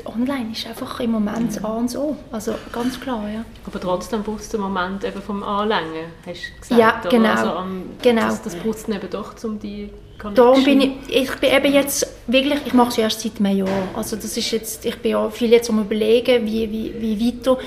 online 0.05 0.53
ist 0.53 0.67
einfach 0.67 1.01
im 1.01 1.13
Moment 1.13 1.57
das 1.57 1.65
A 1.65 1.69
und 1.69 1.97
O. 1.97 2.17
Also 2.31 2.55
ganz 2.73 3.01
klar, 3.01 3.29
ja. 3.29 3.45
Aber 3.67 3.81
trotzdem 3.81 4.23
braucht 4.23 4.41
es 4.41 4.49
den 4.49 4.61
Moment 4.61 5.05
eben 5.05 5.23
vom 5.23 5.43
Anlängen, 5.43 6.07
hast 6.27 6.41
du 6.55 6.61
gesagt. 6.61 6.81
Ja, 6.81 7.11
genau. 7.11 7.31
Also 7.31 7.51
am, 7.53 7.83
Genau. 8.03 8.23
Das, 8.23 8.43
das 8.43 8.55
braucht 8.57 8.79
es 8.79 8.89
eben 8.89 9.11
doch, 9.11 9.35
um 9.45 9.59
die 9.59 9.91
Connection... 10.19 10.35
Darum 10.35 10.65
bin 10.65 10.81
ich, 10.81 10.93
ich 11.09 11.35
bin 11.37 11.53
eben 11.53 11.73
jetzt 11.73 12.07
wirklich, 12.27 12.61
ich 12.67 12.75
mache 12.75 12.91
es 12.91 12.99
erst 12.99 13.21
seit 13.21 13.39
einem 13.41 13.59
Jahr. 13.59 13.89
Also 13.95 14.17
das 14.17 14.37
ist 14.37 14.51
jetzt, 14.51 14.85
ich 14.85 14.97
bin 14.97 15.13
ja 15.13 15.31
viel 15.31 15.51
jetzt 15.51 15.71
am 15.71 15.81
überlegen, 15.81 16.45
wie, 16.45 16.71
wie, 16.71 16.95
wie 17.01 17.27
weiter, 17.27 17.59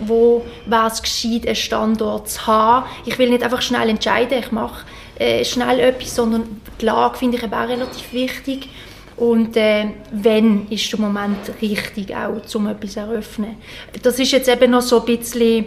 wo 0.00 0.44
wäre 0.66 0.86
es 0.86 1.02
gescheit, 1.02 1.46
einen 1.46 1.56
Standort 1.56 2.30
zu 2.30 2.46
haben. 2.46 2.86
Ich 3.04 3.18
will 3.18 3.30
nicht 3.30 3.42
einfach 3.42 3.62
schnell 3.62 3.88
entscheiden, 3.88 4.38
ich 4.38 4.52
mache 4.52 4.86
äh, 5.18 5.44
schnell 5.44 5.80
etwas, 5.80 6.14
sondern 6.14 6.60
die 6.80 6.84
Lage 6.84 7.18
finde 7.18 7.36
ich 7.36 7.42
eben 7.42 7.52
auch 7.52 7.68
relativ 7.68 8.12
wichtig. 8.12 8.68
Und 9.18 9.56
äh, 9.56 9.86
wenn 10.12 10.68
ist 10.68 10.92
der 10.92 11.00
Moment 11.00 11.38
richtig 11.60 12.14
auch, 12.14 12.54
um 12.54 12.68
etwas 12.68 12.92
zu 12.92 13.00
eröffnen. 13.00 13.56
Das 14.02 14.18
ist 14.18 14.30
jetzt 14.30 14.48
eben 14.48 14.70
noch 14.70 14.82
so 14.82 15.00
ein 15.00 15.06
bisschen, 15.06 15.66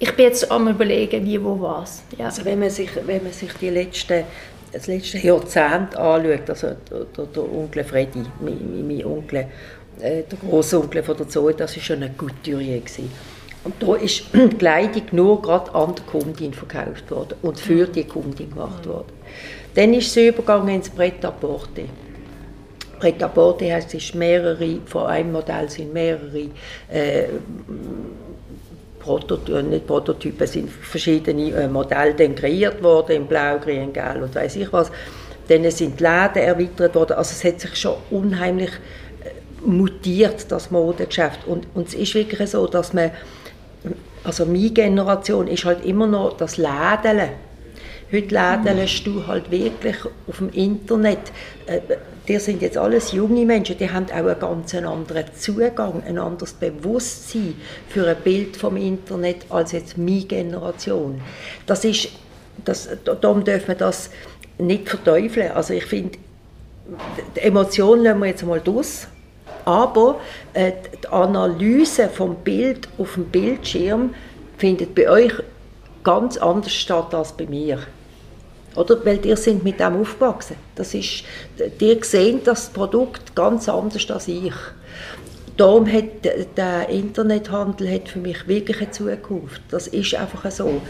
ich 0.00 0.12
bin 0.16 0.26
jetzt 0.26 0.50
am 0.50 0.66
überlegen, 0.66 1.24
wie, 1.24 1.42
wo, 1.42 1.60
was. 1.60 2.02
Ja. 2.18 2.26
Also 2.26 2.44
wenn 2.44 2.58
man 2.58 2.70
sich, 2.70 2.90
wenn 3.06 3.22
man 3.22 3.32
sich 3.32 3.52
die 3.54 3.70
letzten, 3.70 4.24
das 4.72 4.88
letzte 4.88 5.18
Jahrzehnt 5.18 5.94
anschaut, 5.94 6.50
also 6.50 6.68
der, 6.90 7.26
der, 7.26 7.42
Onkel 7.42 7.84
Freddy, 7.84 8.22
mein, 8.40 8.86
mein, 8.86 9.04
Onkel, 9.04 9.46
äh, 10.00 10.22
der 10.24 10.38
Großonkel 10.38 11.04
von 11.04 11.16
der 11.16 11.28
Zoe, 11.28 11.54
das 11.54 11.76
war 11.76 11.82
schon 11.84 12.02
ein 12.02 12.16
Couturier. 12.16 12.80
Gewesen. 12.80 13.12
Und 13.62 13.74
da 13.78 13.94
ist 13.94 14.24
die 14.32 14.48
Kleidung 14.56 15.02
nur 15.12 15.40
gerade 15.40 15.72
an 15.72 15.94
die 15.94 16.02
Kundin 16.02 16.52
verkauft 16.52 17.08
worden 17.12 17.36
und 17.42 17.60
für 17.60 17.86
die 17.86 18.04
Kundin 18.04 18.50
gemacht 18.50 18.86
worden. 18.88 19.12
Dann 19.74 19.94
ist 19.94 20.12
sie 20.12 20.28
übergegangen 20.28 20.74
ins 20.74 20.90
Pret-à-Porter. 20.90 21.84
Pret-à-Porter 23.02 23.64
heisst, 23.74 23.88
es 23.88 24.04
ist 24.04 24.14
mehrere, 24.14 24.78
von 24.86 25.06
einem 25.06 25.32
Modell 25.32 25.68
sind 25.68 25.92
mehrere 25.92 26.46
äh, 26.88 27.24
Prototypen, 29.00 29.70
nicht 29.70 29.88
Prototypen, 29.88 30.46
sind 30.46 30.70
verschiedene 30.70 31.50
äh, 31.50 31.66
Modelle 31.66 32.32
kreiert 32.32 32.80
worden, 32.80 33.16
in 33.16 33.26
Blau, 33.26 33.58
Grün, 33.58 33.92
Gelb 33.92 34.22
und 34.22 34.32
weiß 34.32 34.54
ich 34.54 34.72
was. 34.72 34.92
Dann 35.48 35.68
sind 35.72 35.98
die 35.98 36.04
Läden 36.04 36.44
erweitert 36.44 36.94
worden, 36.94 37.14
also 37.14 37.32
es 37.32 37.42
hat 37.42 37.60
sich 37.60 37.74
schon 37.74 37.96
unheimlich 38.12 38.70
äh, 38.70 39.66
mutiert, 39.66 40.46
das 40.52 40.70
Modegeschäft. 40.70 41.40
Und, 41.48 41.66
und 41.74 41.88
es 41.88 41.94
ist 41.94 42.14
wirklich 42.14 42.50
so, 42.50 42.68
dass 42.68 42.92
man, 42.92 43.10
also 44.22 44.46
meine 44.46 44.70
Generation 44.70 45.48
ist 45.48 45.64
halt 45.64 45.84
immer 45.84 46.06
noch 46.06 46.36
das 46.36 46.56
Lädeln. 46.56 47.30
Heute 48.12 48.32
lädelst 48.32 49.04
du 49.08 49.26
halt 49.26 49.50
wirklich 49.50 49.96
auf 50.28 50.38
dem 50.38 50.50
Internet. 50.50 51.32
Die 52.28 52.38
sind 52.38 52.62
jetzt 52.62 52.78
alles 52.78 53.12
junge 53.12 53.44
Menschen, 53.44 53.76
die 53.78 53.90
haben 53.90 54.06
auch 54.06 54.26
einen 54.26 54.38
ganz 54.38 54.74
anderen 54.74 55.24
Zugang, 55.36 56.02
ein 56.06 56.18
anderes 56.18 56.52
Bewusstsein 56.52 57.54
für 57.88 58.06
ein 58.06 58.16
Bild 58.22 58.56
vom 58.56 58.76
Internet 58.76 59.46
als 59.50 59.72
jetzt 59.72 59.98
meine 59.98 60.22
Generation. 60.22 61.20
Das 61.66 61.84
ist, 61.84 62.10
das, 62.64 62.88
darum 63.04 63.42
dürfen 63.42 63.68
wir 63.68 63.74
das 63.74 64.10
nicht 64.58 64.88
verteufeln. 64.88 65.50
Also 65.50 65.74
ich 65.74 65.84
finde, 65.84 66.18
die 67.36 67.40
Emotionen 67.40 68.04
lassen 68.04 68.20
wir 68.20 68.26
jetzt 68.26 68.44
mal 68.44 68.60
durch. 68.60 69.06
Aber 69.64 70.20
äh, 70.54 70.72
die 71.02 71.08
Analyse 71.08 72.08
vom 72.08 72.36
Bild 72.36 72.88
auf 72.98 73.14
dem 73.14 73.26
Bildschirm 73.26 74.14
findet 74.58 74.94
bei 74.94 75.08
euch 75.08 75.32
ganz 76.02 76.36
anders 76.36 76.72
statt 76.72 77.14
als 77.14 77.32
bei 77.32 77.46
mir. 77.46 77.78
Oder? 78.76 79.04
Weil 79.04 79.24
ihr 79.26 79.36
sind 79.36 79.64
mit 79.64 79.80
dem 79.80 80.00
aufgewachsen. 80.00 80.56
Das 80.74 80.94
ist, 80.94 81.24
ihr 81.78 82.04
seht 82.04 82.46
das 82.46 82.70
Produkt 82.70 83.34
ganz 83.34 83.68
anders 83.68 84.10
als 84.10 84.28
ich. 84.28 84.54
Darum 85.56 85.90
hat 85.92 86.24
der 86.56 86.88
Internethandel 86.88 87.92
hat 87.92 88.08
für 88.08 88.18
mich 88.18 88.48
wirklich 88.48 88.80
eine 88.80 88.90
Zukunft. 88.90 89.60
Das 89.70 89.86
ist 89.86 90.14
einfach 90.14 90.50
so. 90.50 90.80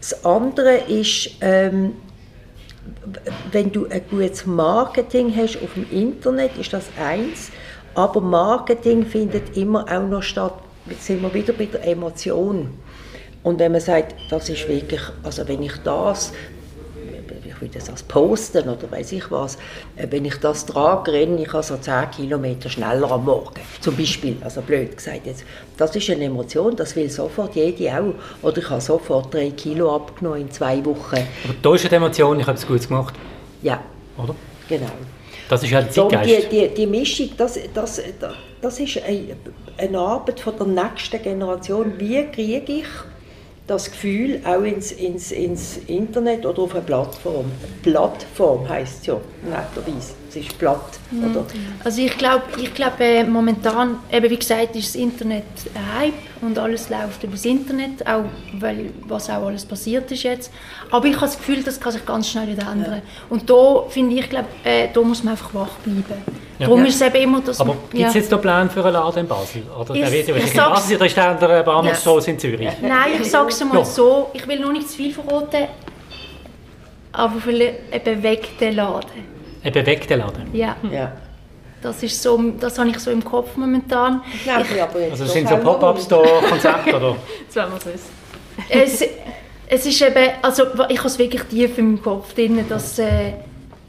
Das 0.00 0.24
andere 0.24 0.78
ist, 0.88 1.30
ähm, 1.40 1.92
wenn 3.52 3.70
du 3.70 3.86
ein 3.88 4.02
gutes 4.10 4.46
Marketing 4.46 5.34
hast 5.36 5.62
auf 5.62 5.74
dem 5.74 5.86
Internet, 5.90 6.56
ist 6.58 6.72
das 6.72 6.86
eins. 6.98 7.50
Aber 7.94 8.20
Marketing 8.20 9.04
findet 9.04 9.56
immer 9.56 9.84
auch 9.84 10.08
noch 10.08 10.22
statt, 10.22 10.54
jetzt 10.86 11.06
sind 11.06 11.22
wir 11.22 11.32
wieder 11.34 11.52
bei 11.52 11.66
der 11.66 11.86
Emotion. 11.86 12.70
Und 13.42 13.58
wenn 13.58 13.72
man 13.72 13.80
sagt, 13.80 14.14
das 14.30 14.48
ist 14.48 14.68
wirklich, 14.68 15.00
also 15.22 15.46
wenn 15.48 15.62
ich 15.62 15.76
das, 15.84 16.32
will 17.62 17.70
das 17.72 17.88
als 17.88 18.02
posten 18.02 18.68
oder 18.68 18.90
weiß 18.90 19.12
ich 19.12 19.30
was, 19.30 19.56
äh, 19.96 20.06
wenn 20.10 20.24
ich 20.24 20.36
das 20.36 20.66
trage, 20.66 21.12
renne 21.12 21.42
ich 21.42 21.54
also 21.54 21.76
10 21.76 22.10
Kilometer 22.10 22.68
schneller 22.68 23.10
am 23.10 23.24
Morgen. 23.24 23.60
Zum 23.80 23.96
Beispiel, 23.96 24.36
also 24.42 24.60
blöd 24.60 24.96
gesagt 24.96 25.24
jetzt. 25.26 25.44
Das 25.76 25.94
ist 25.96 26.10
eine 26.10 26.24
Emotion, 26.24 26.76
das 26.76 26.94
will 26.96 27.08
sofort 27.08 27.54
jede 27.54 27.90
auch. 27.96 28.14
Oder 28.42 28.58
ich 28.58 28.68
habe 28.68 28.80
sofort 28.80 29.32
3 29.32 29.50
Kilo 29.52 29.94
abgenommen 29.94 30.42
in 30.42 30.50
zwei 30.50 30.84
Wochen. 30.84 31.16
Aber 31.44 31.54
da 31.62 31.74
ist 31.74 31.90
die 31.90 31.94
Emotion, 31.94 32.38
ich 32.40 32.46
habe 32.46 32.58
es 32.58 32.66
gut 32.66 32.86
gemacht, 32.86 33.14
Ja, 33.62 33.80
oder? 34.22 34.34
genau. 34.68 34.86
Das 35.48 35.62
ist 35.62 35.72
Darum 35.72 35.90
Zeitgeist. 35.90 36.50
die, 36.52 36.68
die, 36.68 36.74
die 36.74 36.86
Mischung, 36.86 37.30
das, 37.36 37.58
das, 37.74 38.00
das 38.60 38.80
ist 38.80 39.02
eine, 39.02 39.36
eine 39.76 39.98
Arbeit 39.98 40.40
von 40.40 40.54
der 40.56 40.66
nächsten 40.66 41.20
Generation. 41.22 41.92
Wie 41.98 42.24
kriege 42.30 42.72
ich 42.80 42.86
das 43.72 43.90
Gefühl 43.90 44.40
auch 44.44 44.62
ins, 44.62 44.92
ins, 44.92 45.32
ins 45.32 45.78
Internet 45.86 46.44
oder 46.46 46.62
auf 46.62 46.74
eine 46.74 46.82
Plattform? 46.82 47.46
Plattform 47.82 48.68
heisst 48.68 49.00
es 49.00 49.06
ja, 49.06 49.16
netterweise. 49.44 50.14
Es 50.28 50.36
ist 50.36 50.58
platt. 50.58 50.98
Oder? 51.12 51.44
Also 51.84 52.02
ich 52.02 52.16
glaube, 52.16 52.44
ich 52.58 52.72
glaub, 52.72 52.98
äh, 53.00 53.24
momentan, 53.24 53.98
eben 54.10 54.30
wie 54.30 54.36
gesagt, 54.36 54.76
ist 54.76 54.88
das 54.88 54.94
Internet 54.94 55.44
ein 55.74 55.98
Hype 55.98 56.14
und 56.42 56.58
alles 56.58 56.88
läuft 56.88 57.22
über 57.22 57.32
das 57.32 57.44
Internet, 57.44 58.06
auch 58.06 58.24
weil 58.54 58.90
was 59.06 59.28
auch 59.28 59.46
alles 59.46 59.64
passiert 59.64 60.10
ist 60.10 60.22
jetzt. 60.22 60.50
Aber 60.90 61.06
ich 61.06 61.16
habe 61.16 61.26
das 61.26 61.36
Gefühl, 61.36 61.62
das 61.62 61.80
kann 61.80 61.92
sich 61.92 62.04
ganz 62.06 62.28
schnell 62.28 62.48
wieder 62.48 62.70
ändern. 62.70 63.02
Und 63.28 63.48
da 63.48 63.84
finde 63.88 64.16
ich, 64.16 64.28
glaub, 64.28 64.46
äh, 64.64 64.88
da 64.92 65.00
muss 65.02 65.22
man 65.22 65.32
einfach 65.32 65.52
wach 65.54 65.76
bleiben. 65.84 66.22
Ja. 66.62 66.68
Darum 66.68 66.80
Ja. 66.82 66.88
ist 66.88 66.94
es 66.94 67.02
eben 67.02 67.16
immer 67.16 67.40
das... 67.44 67.60
Aber 67.60 67.76
gibt 67.92 68.08
es 68.08 68.14
jetzt 68.14 68.30
noch 68.30 68.40
Pläne 68.40 68.70
für 68.70 68.84
einen 68.84 68.92
Laden 68.94 69.18
in 69.20 69.26
Basel? 69.28 69.62
Oder 69.78 69.94
Ich- 69.94 70.02
ich 70.02 70.54
Basel, 70.54 70.96
oder 70.96 71.06
ist 71.06 71.16
der 71.16 71.28
an 71.30 71.38
der 71.40 71.62
Bahnhofstrasse 71.64 72.30
in 72.30 72.38
Zürich? 72.38 72.68
Nein, 72.80 73.10
ich 73.20 73.30
sage 73.30 73.48
es 73.48 73.64
mal 73.64 73.78
Ja. 73.78 73.84
so, 73.84 74.30
ich 74.32 74.46
will 74.46 74.60
noch 74.60 74.72
nicht 74.72 74.88
zu 74.88 74.96
viel 74.96 75.12
verraten, 75.12 75.66
aber 77.12 77.34
vielleicht 77.40 77.74
ein 77.90 78.02
bewegter 78.04 78.70
Laden. 78.70 79.32
Ein 79.64 79.72
bewegter 79.72 80.16
Laden. 80.16 80.48
Ja, 80.54 80.76
Ja. 80.90 81.12
das 81.82 82.02
ist 82.02 82.22
so, 82.22 82.40
das 82.60 82.78
habe 82.78 82.90
ich 82.90 82.98
so 82.98 83.10
im 83.10 83.24
Kopf 83.24 83.56
momentan. 83.56 84.22
Ich 84.32 84.44
glaube 84.44 84.64
ich 84.74 84.82
aber 84.82 85.00
jetzt 85.00 85.12
Also 85.20 85.26
sind 85.26 85.48
so 85.48 85.56
Pop-Up-Store-Konzepte, 85.56 86.96
oder? 86.96 87.16
Jetzt 87.40 87.56
wollen 87.56 87.70
wir 87.70 87.78
es 87.78 87.86
wissen. 87.86 88.10
es, 88.68 89.04
es 89.66 89.86
ist 89.86 90.02
eben, 90.02 90.30
also 90.42 90.64
ich 90.88 90.98
habe 90.98 91.08
es 91.08 91.18
wirklich 91.18 91.42
tief 91.44 91.76
in 91.78 91.86
meinem 91.92 92.02
Kopf 92.02 92.34
drin, 92.34 92.64
dass 92.68 92.98
äh, 92.98 93.32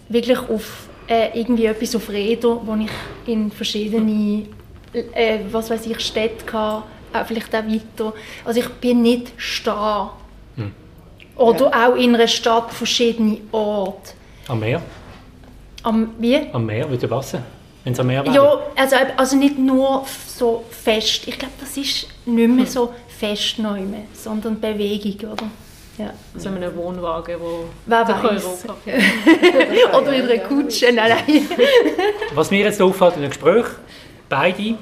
wirklich 0.10 0.40
auf 0.40 0.88
äh, 1.14 1.40
irgendwie 1.40 1.66
etwas 1.66 1.96
auf 1.96 2.10
Räder, 2.10 2.60
wo 2.66 2.76
ich 2.76 2.90
in 3.32 3.52
verschiedene, 3.52 4.48
äh, 4.94 5.40
was 5.52 5.70
weiß 5.70 5.86
ich, 5.86 6.00
Städte 6.00 6.46
hatte, 6.52 6.84
auch 7.14 7.26
vielleicht 7.26 7.56
auch 7.56 7.64
weiter. 7.64 8.14
Also 8.46 8.60
ich 8.60 8.70
bin 8.70 9.02
nicht 9.02 9.32
starr. 9.38 10.18
Oder 11.36 11.68
auch 11.68 11.96
in 11.96 12.14
einer 12.14 12.28
Stadt 12.28 12.72
verschiedene 12.72 13.40
Orte. 13.52 14.12
Am 14.48 14.60
Meer? 14.60 14.82
Am, 15.82 16.14
wie? 16.20 16.40
Am 16.52 16.66
Meer 16.66 16.88
würde 16.88 17.08
passen, 17.08 17.44
wenn 17.84 17.94
es 17.94 18.00
am 18.00 18.08
Meer 18.08 18.24
wäre. 18.24 18.36
Ja, 18.36 18.60
also, 18.76 18.96
also 19.18 19.36
nicht 19.36 19.58
nur 19.58 20.06
so 20.28 20.64
fest. 20.70 21.28
Ich 21.28 21.40
glaube, 21.40 21.56
das 21.60 21.76
ist 21.76 22.08
nicht 22.26 22.50
mehr 22.50 22.68
so 22.68 22.94
fest 23.08 23.58
mehr, 23.58 24.06
sondern 24.14 24.60
Bewegung, 24.60 25.32
oder? 25.32 25.50
Ja. 25.98 26.12
Also 26.34 26.50
in 26.50 26.56
einem 26.56 26.76
Wohnwagen, 26.76 27.36
wo 27.40 27.66
Wer 27.86 28.04
durch 28.06 28.24
weiß. 28.24 28.46
Europa 28.66 29.98
Oder 30.00 30.14
in 30.14 30.24
einer 30.30 30.40
Kutsche, 30.40 30.92
nein, 30.92 31.12
nein. 31.28 31.42
Was 32.34 32.50
mir 32.50 32.62
jetzt 32.66 32.82
auffällt 32.82 33.16
in 33.16 33.22
dem 33.22 33.30
Gespräch, 33.30 33.66
beide, 34.28 34.74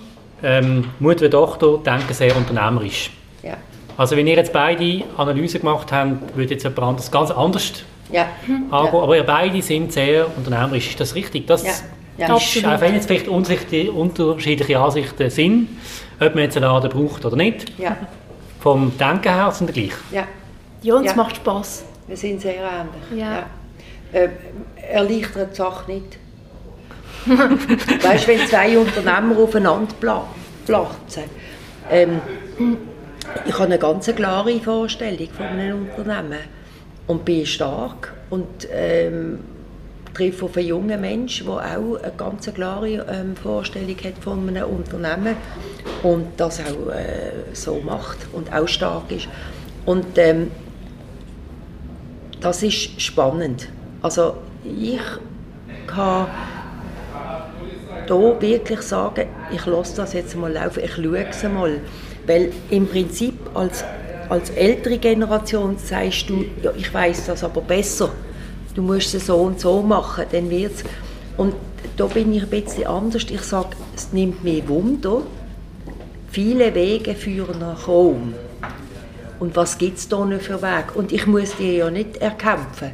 ähm, 0.41 0.86
Mutter 1.00 1.25
und 1.25 1.32
Tochter, 1.32 1.77
denken 1.86 2.13
sehr 2.13 2.36
unternehmerisch. 2.36 3.12
Ja. 3.44 3.56
Also 3.98 4.15
wenn 4.15 4.25
ihr 4.27 4.36
jetzt 4.38 4.53
beide 4.53 5.03
Analyse 5.18 5.60
gemacht 5.60 5.91
habt, 5.91 6.36
würde 6.38 6.53
jetzt 6.53 6.63
jemand 6.63 6.80
anderes 6.82 7.12
ganz 7.12 7.30
anders 7.32 7.84
Ja. 8.12 8.27
angehen. 8.48 8.72
Aber 8.72 9.15
ihr 9.18 9.24
beide 9.24 9.62
sind 9.62 9.91
sehr 9.91 10.25
unternehmerisch. 10.38 10.89
Ist 10.91 11.00
das 11.01 11.13
richtig? 11.15 11.46
Das 11.48 11.63
Ja. 11.63 12.27
Ja. 12.27 12.38
ist, 12.38 12.65
auch 12.65 12.80
wenn 12.82 12.94
jetzt 12.94 13.08
vielleicht 13.08 13.27
unterschiedliche, 13.27 13.91
unterschiedliche 13.91 14.80
Ansichten 14.80 15.30
sind, 15.30 15.68
ob 16.20 16.36
man 16.36 16.44
jetzt 16.46 16.56
einen 16.56 16.65
Laden 16.65 16.89
braucht 16.89 17.25
oder 17.25 17.36
nicht, 17.36 17.77
Ja. 17.80 17.98
vom 18.62 18.98
Denken 18.98 19.34
her 19.34 19.51
sind 19.51 19.68
wir 19.68 19.74
gleich. 19.84 19.98
Ja. 20.12 20.24
Ja, 20.82 20.96
und 20.96 21.06
es 21.06 21.12
Ja. 21.12 21.18
macht 21.18 21.36
Spass. 21.38 21.84
Wir 22.08 22.18
sind 22.18 22.42
sehr 22.42 22.56
ähnlich. 22.56 23.20
Ja. 23.24 23.46
Äh, 24.14 24.30
erleichtert 24.92 25.52
die 25.52 25.56
Sache 25.56 25.92
nicht. 25.92 26.18
weißt 28.04 28.24
du, 28.28 28.32
wenn 28.32 28.48
zwei 28.48 28.78
Unternehmer 28.78 29.38
aufeinander 29.38 29.94
pla- 30.00 30.28
platzen, 30.66 31.24
ähm, 31.90 32.20
ich 33.46 33.54
habe 33.54 33.66
eine 33.66 33.78
ganz 33.80 34.08
klare 34.16 34.60
Vorstellung 34.60 35.28
von 35.38 35.46
einem 35.46 35.88
Unternehmen. 35.96 36.40
und 37.08 37.26
bin 37.26 37.46
stark 37.46 38.14
und 38.30 38.68
ähm, 38.72 39.40
treffe 40.14 40.46
auf 40.46 40.58
einen 40.58 40.68
jungen 40.68 41.00
Menschen, 41.02 41.48
der 41.48 41.56
auch 41.56 42.00
eine 42.02 42.12
ganz 42.18 42.52
klare 42.54 42.90
ähm, 43.10 43.36
Vorstellung 43.36 43.96
hat 44.04 44.18
von 44.22 44.48
einem 44.48 44.66
Unternehmen 44.70 45.36
und 46.04 46.28
das 46.38 46.60
auch 46.62 46.92
äh, 46.92 47.54
so 47.54 47.80
macht 47.84 48.18
und 48.34 48.52
auch 48.54 48.68
stark 48.68 49.12
ist. 49.12 49.28
Und 49.86 50.18
ähm, 50.18 50.52
das 52.42 52.64
ist 52.64 53.00
spannend. 53.00 53.70
Also 54.02 54.36
ich 54.64 55.00
kann 55.88 56.28
hier 58.08 58.42
wirklich 58.42 58.82
sagen, 58.82 59.28
ich 59.54 59.66
lasse 59.66 59.96
das 59.96 60.14
jetzt 60.14 60.36
mal 60.36 60.52
laufen, 60.52 60.84
ich 60.84 60.96
schaue 60.96 61.26
es 61.30 61.44
mal. 61.44 61.80
Weil 62.26 62.52
im 62.70 62.88
Prinzip 62.88 63.36
als, 63.54 63.84
als 64.30 64.50
ältere 64.52 64.98
Generation 64.98 65.78
sagst 65.78 66.30
du, 66.30 66.46
ja, 66.62 66.72
ich 66.76 66.94
weiß 66.94 67.28
das 67.28 67.44
aber 67.44 67.62
besser. 67.62 68.10
Du 68.76 68.82
musst 68.82 69.14
es 69.14 69.28
so 69.28 69.38
und 69.38 69.60
so 69.60 69.82
machen, 69.82 70.26
dann 70.32 70.50
wird's. 70.50 70.84
Und 71.38 71.54
da 71.98 72.06
bin 72.06 72.34
ich 72.34 72.44
ein 72.44 72.50
bisschen 72.50 72.88
anders. 72.88 73.26
Ich 73.30 73.42
sage, 73.42 73.70
es 73.96 74.12
nimmt 74.14 74.44
mich 74.44 74.68
Wunder. 74.68 75.22
Viele 76.32 76.74
Wege 76.74 77.14
führen 77.14 77.60
nach 77.60 77.88
Rom. 77.88 78.34
Und 79.42 79.56
was 79.56 79.80
gibt 79.80 79.98
es 79.98 80.08
da 80.08 80.24
noch 80.24 80.40
für 80.40 80.62
Wege? 80.62 80.94
Und 80.94 81.12
ich 81.12 81.26
muss 81.26 81.56
die 81.56 81.78
ja 81.78 81.90
nicht 81.90 82.18
erkämpfen. 82.18 82.92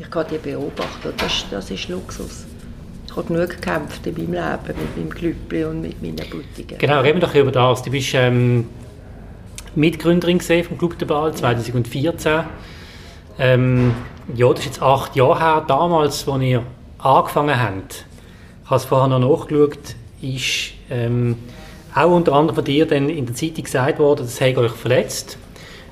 Ich 0.00 0.10
kann 0.10 0.26
die 0.28 0.38
beobachten. 0.38 1.12
Das, 1.16 1.46
das 1.52 1.70
ist 1.70 1.88
Luxus. 1.88 2.46
Ich 3.06 3.14
habe 3.14 3.32
genug 3.32 3.50
gekämpft 3.50 4.04
in 4.04 4.14
meinem 4.14 4.32
Leben 4.32 4.80
mit 4.80 4.96
meinem 4.96 5.10
Glüppli 5.10 5.64
und 5.64 5.82
mit 5.82 6.02
meinen 6.02 6.16
Butigen. 6.16 6.78
Genau, 6.78 7.00
reden 7.00 7.20
wir 7.20 7.28
doch 7.28 7.34
über 7.36 7.52
das. 7.52 7.84
Du 7.84 7.92
bist 7.92 8.12
ähm, 8.14 8.66
Mitgründerin 9.76 10.40
vom 10.40 10.78
Club 10.78 10.98
de 10.98 11.06
Ball 11.06 11.32
2014. 11.32 12.40
Ähm, 13.38 13.94
ja, 14.34 14.48
das 14.48 14.58
ist 14.58 14.64
jetzt 14.64 14.82
acht 14.82 15.14
Jahre 15.14 15.38
her, 15.38 15.64
damals, 15.68 16.26
als 16.26 16.42
ihr 16.42 16.64
angefangen 16.98 17.62
habt. 17.62 18.04
Ich 18.64 18.70
habe 18.70 18.76
es 18.78 18.84
vorher 18.84 19.16
noch 19.16 19.20
nachgeschaut, 19.20 19.94
ist 20.20 20.72
ähm, 20.90 21.36
auch 21.94 22.10
unter 22.10 22.32
anderem 22.32 22.56
von 22.56 22.64
dir 22.64 22.84
dann 22.84 23.08
in 23.08 23.26
der 23.26 23.36
Zeitung 23.36 23.62
gesagt 23.62 24.00
worden, 24.00 24.22
das 24.22 24.40
hat 24.40 24.56
euch 24.56 24.72
verletzt, 24.72 25.38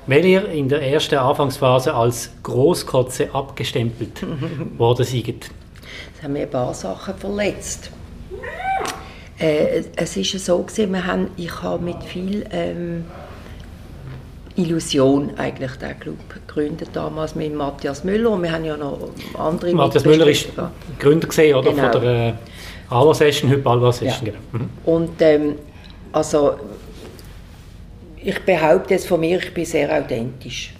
weil 0.07 0.25
ihr 0.25 0.49
in 0.49 0.69
der 0.69 0.81
ersten 0.81 1.15
Anfangsphase 1.15 1.93
als 1.93 2.31
Grosskotze 2.43 3.33
abgestempelt 3.33 4.25
worden 4.77 5.05
seid 5.05 5.49
haben 6.23 6.35
wir 6.35 6.43
ein 6.43 6.49
paar 6.49 6.73
Sachen 6.73 7.15
verletzt. 7.15 7.91
Äh, 9.37 9.83
es 9.95 10.15
ist 10.15 10.45
so 10.45 10.59
gewesen, 10.59 10.93
wir 10.93 11.05
haben, 11.05 11.27
ich 11.35 11.61
habe 11.61 11.83
mit 11.83 12.01
viel 12.03 12.45
ähm, 12.51 13.03
Illusion 14.55 15.31
eigentlich 15.37 15.71
den 15.73 15.99
Club 15.99 16.17
gegründet, 16.29 16.89
damals 16.93 17.35
mit 17.35 17.53
Matthias 17.53 18.03
Müller 18.03 18.31
und 18.31 18.43
wir 18.43 18.51
haben 18.51 18.63
ja 18.63 18.77
noch 18.77 18.97
andere 19.37 19.73
Matthias 19.73 20.05
Müller 20.05 20.27
ist 20.27 20.49
Gründer 20.99 21.27
gesehen, 21.27 21.55
oder? 21.55 21.71
Genau. 21.71 21.91
Von 21.91 22.01
der 22.01 22.29
äh, 22.29 22.33
Alva 22.89 23.13
Session, 23.13 23.51
heute 23.51 23.67
Alva 23.67 23.91
Session, 23.91 24.27
ja. 24.27 24.31
genau. 24.31 24.63
Mhm. 24.63 24.69
Und 24.85 25.21
ähm, 25.21 25.55
also 26.11 26.53
ich 28.23 28.39
behaupte 28.45 28.93
jetzt 28.93 29.07
von 29.07 29.19
mir, 29.19 29.37
ich 29.37 29.53
bin 29.53 29.65
sehr 29.65 29.95
authentisch 29.95 30.73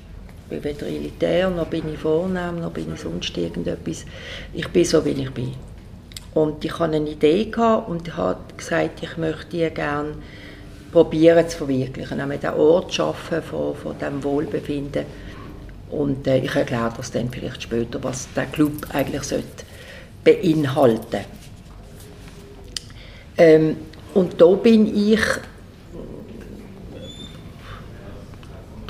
bin 0.50 0.64
weder 0.64 0.88
elitär, 0.88 1.50
noch 1.50 1.68
bin 1.68 1.92
ich 1.92 2.00
vornehm, 2.00 2.60
noch 2.60 2.72
bin 2.72 2.94
ich 2.94 3.00
sonst 3.00 3.36
irgendetwas. 3.38 4.06
Ich 4.54 4.68
bin 4.68 4.86
so, 4.86 5.04
wie 5.06 5.12
ich 5.12 5.32
bin. 5.32 5.54
Und 6.34 6.64
ich 6.66 6.80
hatte 6.80 6.96
eine 6.96 7.10
Idee 7.10 7.52
und 7.88 8.16
habe 8.18 8.40
gesagt, 8.58 9.04
ich 9.04 9.18
möchte 9.18 9.50
die 9.52 9.70
gerne 9.70 10.16
probieren 10.92 11.48
zu 11.48 11.60
verwirklichen, 11.60 12.18
nämlich 12.18 12.42
den 12.42 12.54
Ort 12.54 12.94
schaffen 12.94 13.42
von, 13.42 13.76
von 13.76 13.98
diesem 13.98 14.24
Wohlbefinden. 14.24 15.06
Und 15.90 16.26
äh, 16.28 16.40
ich 16.40 16.56
erkläre 16.56 16.94
das 16.96 17.12
dann 17.12 17.30
vielleicht 17.30 17.64
später, 17.64 18.04
was 18.04 18.28
der 18.36 18.46
Club 18.46 18.88
eigentlich 18.94 19.24
sollte 19.24 19.46
beinhalten 20.24 21.26
ähm, 23.38 23.78
Und 24.14 24.40
da 24.42 24.48
bin 24.54 24.96
ich 24.96 25.20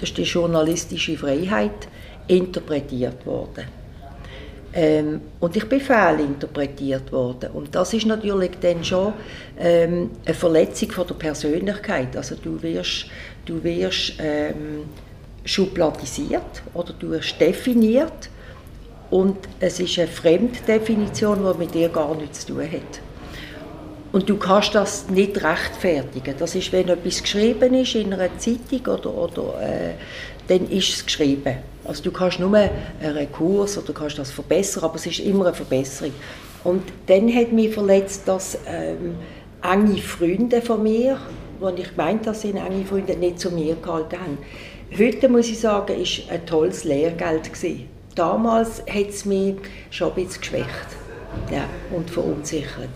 das 0.03 0.09
ist 0.09 0.17
die 0.17 0.23
journalistische 0.23 1.17
Freiheit, 1.17 1.87
interpretiert 2.27 3.25
worden. 3.25 3.63
Ähm, 4.73 5.21
und 5.39 5.55
ich 5.55 5.69
bin 5.69 5.79
fehlinterpretiert 5.79 7.09
worden. 7.11 7.51
Und 7.51 7.73
das 7.73 7.93
ist 7.93 8.05
natürlich 8.05 8.51
dann 8.59 8.83
schon 8.83 9.13
ähm, 9.57 10.11
eine 10.25 10.33
Verletzung 10.33 10.91
von 10.91 11.07
der 11.07 11.15
Persönlichkeit. 11.15 12.17
Also 12.17 12.35
du 12.35 12.61
wirst, 12.61 13.05
du 13.45 13.63
wirst 13.63 14.15
ähm, 14.19 14.85
schubladisiert 15.45 16.63
oder 16.73 16.91
du 16.99 17.11
wirst 17.11 17.39
definiert 17.39 18.29
und 19.09 19.37
es 19.61 19.79
ist 19.79 19.97
eine 19.99 20.07
Fremddefinition, 20.07 21.45
die 21.49 21.59
mit 21.59 21.73
dir 21.73 21.87
gar 21.87 22.13
nichts 22.15 22.45
zu 22.45 22.53
tun 22.53 22.63
hat. 22.63 22.99
Und 24.13 24.29
du 24.29 24.37
kannst 24.37 24.75
das 24.75 25.09
nicht 25.09 25.43
rechtfertigen. 25.43 26.35
Das 26.37 26.53
ist, 26.53 26.71
wenn 26.71 26.87
etwas 26.87 27.23
geschrieben 27.23 27.73
ist 27.73 27.95
in 27.95 28.13
einer 28.13 28.29
Zeitung 28.37 28.93
oder, 28.93 29.11
oder 29.11 29.59
äh, 29.59 29.93
dann 30.47 30.69
ist 30.69 30.89
es 30.89 31.05
geschrieben. 31.05 31.55
Also 31.83 32.03
du 32.03 32.11
kannst 32.11 32.39
nur 32.39 32.55
einen 32.55 33.31
Kurs 33.31 33.75
oder 33.75 33.91
kannst 33.91 34.19
das 34.19 34.29
verbessern, 34.29 34.83
aber 34.83 34.95
es 34.97 35.07
ist 35.07 35.19
immer 35.19 35.47
eine 35.47 35.55
Verbesserung. 35.55 36.13
Und 36.63 36.83
dann 37.07 37.33
hat 37.33 37.51
mich 37.51 37.73
verletzt, 37.73 38.27
dass 38.27 38.55
ähm, 38.67 39.15
enge 39.63 39.97
Freunde 39.97 40.61
von 40.61 40.83
mir, 40.83 41.17
die 41.59 41.81
ich 41.81 41.89
gemeint 41.89 42.27
habe, 42.27 42.37
sind 42.37 42.57
enge 42.57 42.85
Freunde, 42.85 43.15
nicht 43.17 43.39
zu 43.39 43.49
mir 43.49 43.75
gehalten 43.75 44.19
haben. 44.19 44.37
Heute 44.95 45.27
muss 45.27 45.49
ich 45.49 45.59
sagen, 45.59 45.97
war 45.97 46.33
ein 46.33 46.45
tolles 46.45 46.83
Lehrgeld 46.83 47.51
gewesen. 47.51 47.89
Damals 48.13 48.81
hat 48.81 49.09
es 49.09 49.25
mich 49.25 49.55
schon 49.89 50.09
ein 50.09 50.23
bisschen 50.23 50.41
geschwächt 50.41 50.87
ja, 51.51 51.65
und 51.91 52.11
verunsichert. 52.11 52.89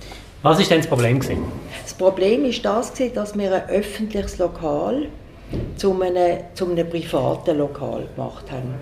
Was 0.44 0.60
ist 0.60 0.70
denn 0.70 0.80
das 0.80 0.88
Problem? 0.88 1.20
Gewesen? 1.20 1.44
Das 1.82 1.94
Problem 1.94 2.46
ist 2.46 2.64
das, 2.64 2.94
dass 3.14 3.38
wir 3.38 3.54
ein 3.54 3.70
öffentliches 3.70 4.38
Lokal 4.38 5.08
zu 5.78 6.00
einem, 6.00 6.40
zu 6.54 6.70
einem 6.70 6.88
privaten 6.88 7.58
Lokal 7.58 8.08
gemacht 8.16 8.52
haben. 8.52 8.76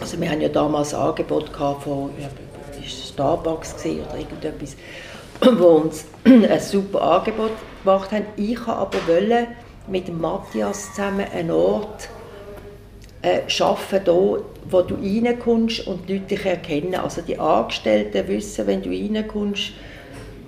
Also 0.00 0.18
wir 0.18 0.30
haben 0.30 0.40
ja 0.40 0.48
damals 0.48 0.94
ein 0.94 1.00
Angebot 1.00 1.50
von 1.50 2.10
Starbucks 2.86 3.74
oder 3.84 4.18
irgendetwas, 4.18 4.76
wo 5.58 5.66
uns 5.66 6.06
ein 6.24 6.60
super 6.60 7.02
Angebot 7.02 7.52
gemacht 7.84 8.10
haben. 8.12 8.24
Ich 8.36 8.66
wollte 8.66 8.72
aber 8.72 9.46
mit 9.88 10.20
Matthias 10.20 10.94
zusammen 10.94 11.26
einen 11.34 11.50
Ort 11.50 12.08
äh, 13.22 13.40
wo 14.70 14.82
du 14.82 14.94
reinkommst 14.94 15.86
und 15.86 16.08
die 16.08 16.14
Leute 16.14 16.26
dich 16.26 16.46
erkennen. 16.46 16.94
Also 16.94 17.20
die 17.20 17.38
Angestellten 17.38 18.26
wissen, 18.28 18.66
wenn 18.66 18.82
du 18.82 18.88
reinkommst, 18.88 19.72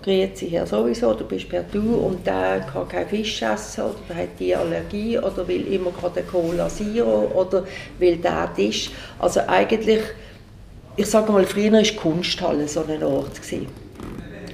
grüezi 0.02 0.48
Herr 0.50 0.66
sowieso, 0.66 1.14
du 1.14 1.24
bist 1.24 1.48
per 1.48 1.62
Du 1.62 1.94
und 1.96 2.26
der 2.26 2.60
kann 2.72 2.88
keinen 2.88 3.08
Fisch 3.08 3.42
essen 3.42 3.84
oder 3.84 3.94
der 4.08 4.16
hat 4.16 4.28
die 4.38 4.54
Allergie 4.54 5.18
oder 5.18 5.46
will 5.46 5.66
immer 5.72 5.90
gerade 5.90 6.22
Cola 6.22 6.68
Zero 6.68 7.30
oder 7.34 7.64
will 7.98 8.16
der 8.16 8.52
Tisch. 8.54 8.90
Also 9.18 9.40
eigentlich, 9.46 10.00
ich 10.96 11.06
sage 11.06 11.32
mal, 11.32 11.44
früher 11.44 11.72
war 11.72 11.82
Kunsthalle 11.96 12.68
so 12.68 12.84
ein 12.86 13.02
Ort. 13.02 13.40
Gewesen 13.40 13.66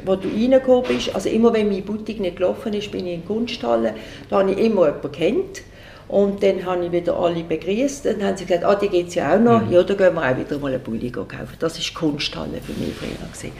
wo 0.04 0.16
du 0.16 0.28
reingekommen 0.28 0.84
bist, 0.88 1.14
also 1.14 1.28
immer 1.28 1.52
wenn 1.52 1.68
meine 1.68 1.82
Boutique 1.82 2.20
nicht 2.20 2.36
gelaufen 2.36 2.72
ist, 2.72 2.90
bin 2.90 3.06
ich 3.06 3.14
in 3.14 3.20
die 3.20 3.26
Kunsthalle, 3.26 3.94
da 4.30 4.38
habe 4.38 4.52
ich 4.52 4.58
immer 4.58 4.86
jemanden 4.86 5.12
kennt 5.12 5.62
und 6.08 6.42
dann 6.42 6.64
habe 6.64 6.86
ich 6.86 6.92
wieder 6.92 7.14
alle 7.16 7.44
begrüßt 7.44 8.06
und 8.06 8.20
dann 8.20 8.28
haben 8.28 8.36
sie 8.36 8.46
gesagt, 8.46 8.64
ah, 8.64 8.74
die 8.74 8.88
gibt 8.88 9.10
es 9.10 9.16
ja 9.16 9.34
auch 9.34 9.38
noch, 9.38 9.62
mhm. 9.62 9.72
ja, 9.72 9.82
dann 9.82 9.96
gehen 9.98 10.14
wir 10.14 10.22
auch 10.22 10.36
wieder 10.36 10.58
mal 10.58 10.68
eine 10.68 10.78
Bulli 10.78 11.10
kaufen. 11.10 11.36
Das 11.58 11.78
war 11.78 12.00
Kunsthalle 12.00 12.60
für 12.64 12.72
mich 12.80 12.94
früher. 12.94 13.28
Gewesen. 13.30 13.52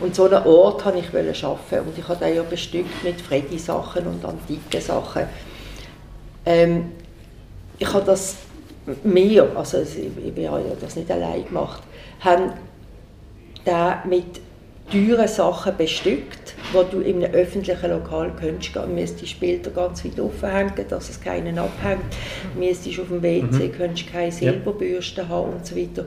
Und 0.00 0.14
so 0.14 0.24
einen 0.24 0.44
Ort 0.46 0.84
wollte 0.86 1.30
ich 1.30 1.38
schaffen 1.38 1.80
und 1.80 1.98
ich 1.98 2.08
habe 2.08 2.24
den 2.24 2.36
ja 2.36 2.42
bestückt 2.42 3.04
mit 3.04 3.20
Freddy-Sachen 3.20 4.06
und 4.06 4.24
antiken 4.24 4.80
Sachen. 4.80 5.24
Ähm, 6.46 6.92
ich 7.78 7.92
habe 7.92 8.04
das 8.04 8.36
mir, 9.04 9.54
also 9.54 9.78
ich, 9.82 10.48
habe 10.48 10.60
ja 10.62 10.74
das 10.80 10.96
nicht 10.96 11.10
allein 11.10 11.44
gemacht, 11.44 11.82
haben 12.20 12.52
den 13.66 14.08
mit 14.08 14.40
teuren 14.90 15.28
Sachen 15.28 15.76
bestückt, 15.76 16.54
wo 16.72 16.82
du 16.82 17.00
in 17.00 17.22
einem 17.22 17.32
öffentlichen 17.34 17.90
Lokal 17.90 18.32
könntest 18.38 18.72
gehen, 18.72 18.94
müsstest 18.94 19.38
Bilder 19.38 19.70
ganz 19.70 20.04
weit 20.04 20.18
aufhängen, 20.18 20.72
dass 20.88 21.10
es 21.10 21.20
keinen 21.20 21.58
abhängt, 21.58 22.02
müsstest 22.58 22.98
auf 23.00 23.08
dem 23.08 23.22
WC, 23.22 23.68
mhm. 23.68 23.72
könntest 23.72 24.10
keine 24.10 24.32
Silberbürste 24.32 25.28
haben 25.28 25.52
und 25.52 25.66
so 25.66 25.76
weiter. 25.76 26.06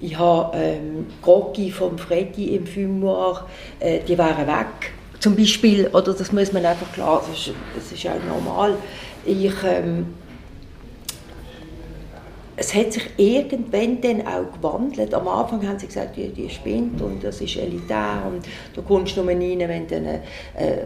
Ich 0.00 0.16
habe 0.16 0.56
ähm, 0.56 1.06
Grocki 1.22 1.70
vom 1.70 1.98
Freddy 1.98 2.54
im 2.54 2.66
Fumoir, 2.66 3.46
äh, 3.80 4.00
die 4.06 4.16
wären 4.16 4.46
weg. 4.46 4.92
Zum 5.18 5.34
Beispiel, 5.34 5.88
oder 5.88 6.12
das 6.12 6.30
muss 6.30 6.52
man 6.52 6.64
einfach 6.64 6.92
klar, 6.92 7.22
das 7.26 7.38
ist, 7.38 7.54
das 7.74 7.92
ist 7.92 8.06
auch 8.06 8.22
normal. 8.34 8.76
Ich, 9.24 9.52
ähm, 9.64 10.06
es 12.60 12.74
hat 12.74 12.92
sich 12.92 13.04
irgendwann 13.16 14.00
dann 14.00 14.26
auch 14.26 14.52
gewandelt. 14.52 15.14
Am 15.14 15.28
Anfang 15.28 15.66
haben 15.66 15.78
sie 15.78 15.86
gesagt, 15.86 16.16
die, 16.16 16.28
die 16.28 16.50
spinnt 16.50 17.00
und 17.00 17.22
das 17.22 17.40
ist 17.40 17.56
elitär 17.56 18.24
und 18.26 18.44
du 18.74 18.82
kommst 18.82 19.16
nur 19.16 19.28
rein, 19.28 19.40
wenn 19.40 19.86
du 19.86 19.96
eine 19.96 20.22
äh, 20.56 20.78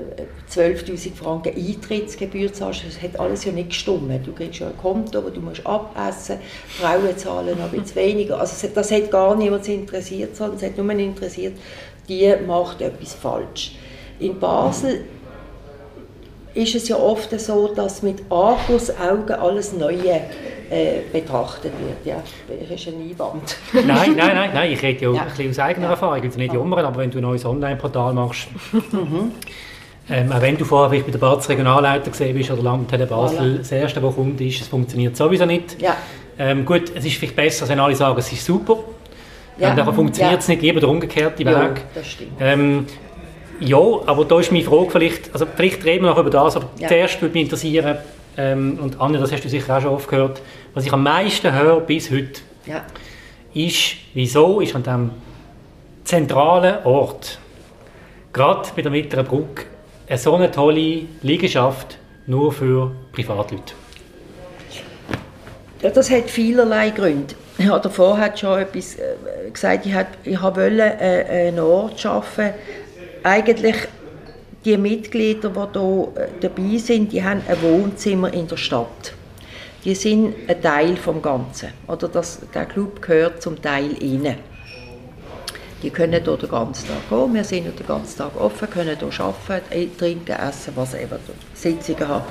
12'000 0.50 1.14
Franken 1.14 1.56
Eintrittsgebühr 1.56 2.52
zahlst. 2.52 2.84
Das 2.86 3.00
hat 3.00 3.18
alles 3.18 3.46
ja 3.46 3.52
nicht 3.52 3.70
gestimmt. 3.70 4.26
Du 4.26 4.32
kriegst 4.32 4.60
ja 4.60 4.68
ein 4.68 4.76
Konto, 4.76 5.24
wo 5.24 5.30
du 5.30 5.40
musst 5.40 5.66
abessen 5.66 6.36
Frauen 6.68 7.16
zahlen 7.16 7.56
noch 7.58 7.72
ein 7.72 7.80
bisschen 7.80 7.96
weniger. 7.96 8.38
Also 8.38 8.68
das 8.68 8.90
hat 8.90 9.10
gar 9.10 9.34
niemand 9.34 9.66
interessiert, 9.66 10.36
sondern 10.36 10.56
es 10.58 10.62
hat 10.62 10.76
nur 10.76 10.90
interessiert, 10.90 11.54
die 12.06 12.34
macht 12.46 12.82
etwas 12.82 13.14
falsch. 13.14 13.76
In 14.18 14.38
Basel 14.38 15.06
ist 16.54 16.74
es 16.74 16.88
ja 16.88 16.96
oft 16.96 17.38
so, 17.40 17.72
dass 17.74 18.02
mit 18.02 18.22
Argusaugen 18.30 19.36
alles 19.36 19.72
Neue 19.72 20.20
äh, 20.70 21.00
betrachtet 21.12 21.72
wird. 21.78 22.04
Ja, 22.04 22.22
das 22.48 22.80
ist 22.80 22.88
ein 22.88 22.94
Einwand. 22.94 23.56
nein, 23.72 24.14
nein, 24.16 24.34
nein, 24.34 24.50
nein, 24.54 24.72
ich 24.72 24.82
rede 24.82 25.04
ja, 25.04 25.12
ja. 25.12 25.20
ein 25.22 25.28
bisschen 25.28 25.50
aus 25.50 25.58
eigener 25.58 25.88
Erfahrung, 25.88 26.16
ich 26.16 26.22
will 26.22 26.42
nicht 26.42 26.54
jammern, 26.54 26.84
aber 26.84 26.98
wenn 26.98 27.10
du 27.10 27.18
ein 27.18 27.22
neues 27.22 27.44
Online-Portal 27.44 28.14
machst, 28.14 28.48
mhm. 28.72 29.32
ähm, 30.10 30.32
auch 30.32 30.40
wenn 30.40 30.56
du 30.56 30.64
vorher 30.64 30.90
vielleicht 30.90 31.06
bei 31.06 31.12
der 31.12 31.18
BAZ 31.18 31.48
Regionalleiter 31.48 32.10
gesehen 32.10 32.36
bist 32.36 32.50
oder 32.50 32.62
Landtele 32.62 33.06
Basel, 33.06 33.38
voilà. 33.38 33.58
das 33.58 33.72
erste, 33.72 34.02
was 34.02 34.14
kommt, 34.14 34.40
ist, 34.40 34.60
es 34.60 34.68
funktioniert 34.68 35.16
sowieso 35.16 35.46
nicht. 35.46 35.80
Ja. 35.80 35.96
Ähm, 36.38 36.64
gut, 36.64 36.92
es 36.94 37.04
ist 37.04 37.16
vielleicht 37.16 37.36
besser, 37.36 37.68
wenn 37.68 37.78
alle 37.78 37.94
sagen, 37.94 38.18
es 38.18 38.32
ist 38.32 38.44
super. 38.44 38.78
Ja. 39.58 39.70
Und 39.70 39.76
dann 39.76 39.94
funktioniert 39.94 40.40
es 40.40 40.46
ja. 40.48 40.54
nicht, 40.54 40.62
lieber 40.62 40.80
der 40.80 40.88
umgekehrte 40.88 41.38
Weg. 41.40 41.46
Ja, 41.46 41.74
das 41.94 42.06
stimmt. 42.06 42.32
Ähm, 42.40 42.86
ja, 43.60 43.78
aber 44.06 44.24
da 44.24 44.40
ist 44.40 44.52
meine 44.52 44.64
Frage 44.64 44.90
vielleicht, 44.90 45.32
also 45.32 45.46
vielleicht 45.56 45.84
reden 45.84 46.04
wir 46.04 46.10
noch 46.10 46.18
über 46.18 46.30
das, 46.30 46.56
aber 46.56 46.70
ja. 46.78 46.88
zuerst 46.88 47.20
würde 47.20 47.34
mich 47.34 47.44
interessieren, 47.44 47.98
ähm, 48.36 48.78
und 48.80 49.00
Anne, 49.00 49.18
das 49.18 49.30
hast 49.32 49.44
du 49.44 49.48
sicher 49.48 49.76
auch 49.76 49.82
schon 49.82 49.90
oft 49.90 50.08
gehört, 50.08 50.40
was 50.74 50.86
ich 50.86 50.92
am 50.92 51.02
meisten 51.02 51.52
höre 51.52 51.80
bis 51.80 52.10
heute, 52.10 52.40
ja. 52.66 52.82
ist, 53.54 53.96
wieso 54.14 54.60
ist 54.60 54.74
an 54.74 54.82
diesem 54.82 55.10
zentralen 56.04 56.84
Ort, 56.84 57.38
gerade 58.32 58.68
bei 58.74 58.82
der 58.82 58.90
Mittleren 58.90 59.26
Brücke, 59.26 59.64
eine 60.08 60.18
so 60.18 60.34
eine 60.34 60.50
tolle 60.50 61.02
Liegenschaft 61.22 61.98
nur 62.26 62.52
für 62.52 62.92
Privatleute? 63.12 63.74
Ja, 65.82 65.90
das 65.90 66.10
hat 66.10 66.30
vielerlei 66.30 66.90
Gründe. 66.90 67.34
Ich 67.58 67.68
habe 67.68 67.90
vorher 67.90 68.36
schon 68.36 68.60
etwas 68.60 68.94
äh, 68.96 69.50
gesagt, 69.52 69.84
ich, 69.84 69.94
wollte 69.94 70.08
ich 70.24 70.42
wollte 70.42 70.80
äh, 70.80 71.48
einen 71.48 71.58
Ort 71.58 72.00
schaffen, 72.00 72.50
eigentlich 73.22 73.76
die 74.64 74.76
Mitglieder, 74.76 75.50
die 75.50 75.78
hier 75.78 76.08
äh, 76.16 76.28
dabei 76.40 76.78
sind, 76.78 77.12
die 77.12 77.22
haben 77.22 77.42
ein 77.48 77.62
Wohnzimmer 77.62 78.32
in 78.32 78.46
der 78.46 78.56
Stadt. 78.56 79.14
Die 79.84 79.94
sind 79.94 80.34
ein 80.48 80.62
Teil 80.62 80.96
vom 80.96 81.20
Ganzen. 81.20 81.70
Oder 81.88 82.08
das, 82.08 82.40
der 82.54 82.66
Club 82.66 83.02
gehört 83.02 83.42
zum 83.42 83.60
Teil 83.60 84.00
ihnen. 84.02 84.36
Die 85.82 85.90
können 85.90 86.22
hier 86.22 86.36
den 86.36 86.48
ganzen 86.48 86.86
Tag 86.86 87.08
gehen. 87.08 87.34
Wir 87.34 87.42
sind 87.42 87.62
hier 87.64 87.72
den 87.72 87.86
ganzen 87.86 88.18
Tag 88.18 88.40
offen, 88.40 88.70
können 88.70 88.96
hier 88.96 89.20
arbeiten, 89.20 89.98
trinken, 89.98 90.36
essen, 90.36 90.72
was 90.76 90.94
eben, 90.94 91.18
Sitzungen 91.54 92.06
haben. 92.06 92.24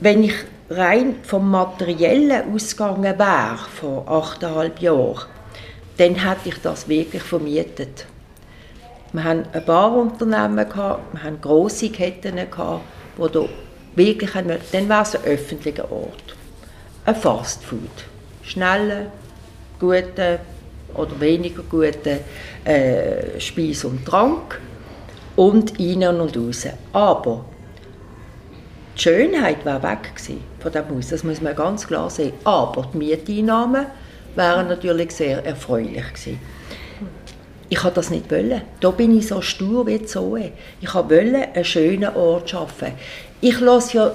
Wenn 0.00 0.24
ich 0.24 0.34
rein 0.70 1.16
vom 1.22 1.50
Materiellen 1.50 2.54
ausgegangen 2.54 3.18
wäre, 3.18 3.58
vor 3.78 4.08
achteinhalb 4.08 4.80
Jahren, 4.80 5.26
dann 5.98 6.14
hätte 6.14 6.48
ich 6.48 6.58
das 6.62 6.88
wirklich 6.88 7.22
vermietet. 7.22 8.06
Wir 9.12 9.24
hatten 9.24 9.44
ein 9.52 9.64
paar 9.64 9.92
Unternehmen, 9.96 10.68
gehabt, 10.68 11.12
wir 11.12 11.22
hatten 11.22 11.40
grosse 11.40 11.90
Ketten, 11.90 12.36
gehabt, 12.36 12.82
wo 13.16 13.26
da 13.26 13.44
wirklich 13.96 14.30
dann 14.32 14.88
wäre 14.88 15.02
es 15.02 15.16
ein 15.16 15.24
öffentlicher 15.24 15.90
Ort. 15.90 16.36
Ein 17.04 17.16
Fastfood. 17.16 17.80
Schnelle, 18.42 19.06
gute 19.80 20.38
oder 20.94 21.20
weniger 21.20 21.62
gute 21.62 22.20
äh, 22.64 23.40
Speis 23.40 23.84
und 23.84 24.04
Trank 24.06 24.60
und 25.34 25.78
innen 25.80 26.20
und 26.20 26.36
raus. 26.36 26.66
Aber 26.92 27.44
die 28.96 29.02
Schönheit 29.02 29.64
war 29.64 29.82
weg 29.82 30.12
von 30.60 30.72
dem 30.72 30.88
Haus, 30.88 31.08
das 31.08 31.24
muss 31.24 31.40
man 31.40 31.56
ganz 31.56 31.86
klar 31.86 32.10
sehen. 32.10 32.32
Aber 32.44 32.88
die 32.92 32.98
Mieteinnahmen 32.98 33.86
wären 34.36 34.68
natürlich 34.68 35.10
sehr 35.12 35.44
erfreulich 35.44 36.06
gewesen 36.12 36.38
ich 37.70 37.82
habe 37.84 37.94
das 37.94 38.10
nicht 38.10 38.30
wollen. 38.30 38.62
Da 38.80 38.90
bin 38.90 39.16
ich 39.16 39.28
so 39.28 39.40
stur 39.40 39.86
wie 39.86 40.04
Zoe. 40.04 40.52
Ich 40.80 40.92
wollte 40.92 41.48
einen 41.54 41.64
schönen 41.64 42.14
Ort 42.14 42.50
schaffen. 42.50 42.92
Ich 43.40 43.60
lasse 43.60 43.96
ja 43.96 44.12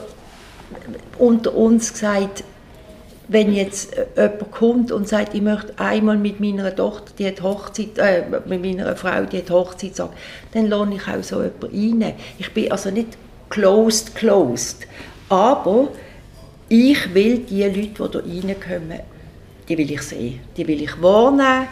unter 1.18 1.56
uns 1.56 1.94
gesagt, 1.94 2.44
wenn 3.28 3.54
jetzt 3.54 3.96
jemand 4.16 4.52
kommt 4.52 4.92
und 4.92 5.08
sagt, 5.08 5.34
ich 5.34 5.42
möchte 5.42 5.74
einmal 5.78 6.18
mit 6.18 6.40
meiner 6.40 6.76
Tochter, 6.76 7.12
die 7.18 7.42
Hochzeit, 7.42 7.98
äh, 7.98 8.24
mit 8.46 8.62
meiner 8.62 8.96
Frau, 8.96 9.24
die 9.24 9.42
Hochzeit 9.50 9.96
sagen, 9.96 10.14
dann 10.54 10.68
lohne 10.68 10.96
ich 10.96 11.08
auch 11.08 11.24
so 11.24 11.42
jemanden 11.42 12.04
rein. 12.04 12.14
Ich 12.38 12.54
bin 12.54 12.72
also 12.72 12.92
nicht 12.92 13.18
closed, 13.50 14.14
closed. 14.16 14.86
Aber 15.30 15.88
ich 16.70 17.14
will 17.14 17.40
die 17.40 17.64
Leute, 17.64 18.22
die 18.26 18.42
hier 18.42 18.50
reinkommen, 18.50 19.00
die 19.68 19.78
will 19.78 19.90
ich 19.90 20.02
sehen. 20.02 20.42
Die 20.56 20.68
will 20.68 20.84
ich 20.84 21.02
wahrnehmen 21.02 21.68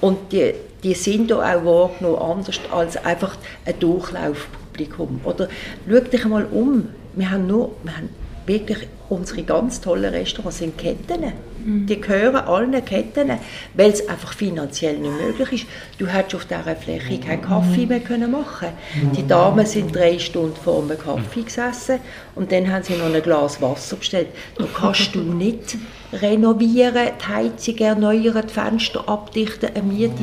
und 0.00 0.32
die, 0.32 0.54
die 0.82 0.94
sind 0.94 1.30
da 1.30 1.36
auch 1.36 1.64
wahrgenommen, 1.64 2.18
anders 2.18 2.60
als 2.72 2.96
einfach 2.96 3.36
ein 3.64 3.78
Durchlaufpublikum. 3.78 5.20
Oder 5.24 5.48
schau 5.88 6.00
dich 6.00 6.24
mal 6.26 6.46
um, 6.46 6.88
wir 7.14 7.30
haben 7.30 7.46
nur, 7.46 7.72
wir 7.82 7.96
haben 7.96 8.08
wirklich 8.46 8.88
unsere 9.08 9.42
ganz 9.42 9.80
tollen 9.80 10.12
Restaurants 10.12 10.58
sind 10.58 10.78
Ketten. 10.78 11.32
Mhm. 11.64 11.86
Die 11.86 12.00
gehören 12.00 12.36
allen 12.36 12.84
Ketten, 12.84 13.30
weil 13.74 13.90
es 13.90 14.08
einfach 14.08 14.32
finanziell 14.32 14.98
nicht 14.98 15.12
möglich 15.20 15.52
ist. 15.52 15.66
Du 15.98 16.06
hättest 16.06 16.34
auf 16.36 16.44
dieser 16.46 16.76
Fläche 16.76 17.18
keinen 17.20 17.42
Kaffee 17.42 17.86
mehr 17.86 18.00
können 18.00 18.30
machen 18.30 18.68
Die 19.16 19.26
Damen 19.26 19.66
sind 19.66 19.94
drei 19.94 20.18
Stunden 20.18 20.56
vor 20.56 20.82
dem 20.82 20.98
Kaffee 20.98 21.42
gesessen 21.42 21.98
und 22.34 22.52
dann 22.52 22.70
haben 22.70 22.82
sie 22.82 22.94
noch 22.94 23.12
ein 23.12 23.22
Glas 23.22 23.60
Wasser 23.60 23.96
bestellt. 23.96 24.28
Da 24.56 24.64
kannst 24.74 25.14
du 25.14 25.18
nicht 25.20 25.76
renovieren, 26.12 27.10
die 27.20 27.32
Heizung 27.32 27.78
erneuern, 27.78 28.44
die 28.48 28.52
Fenster 28.52 29.08
abdichten, 29.08 29.70
eine 29.74 29.82
Miete 29.82 30.22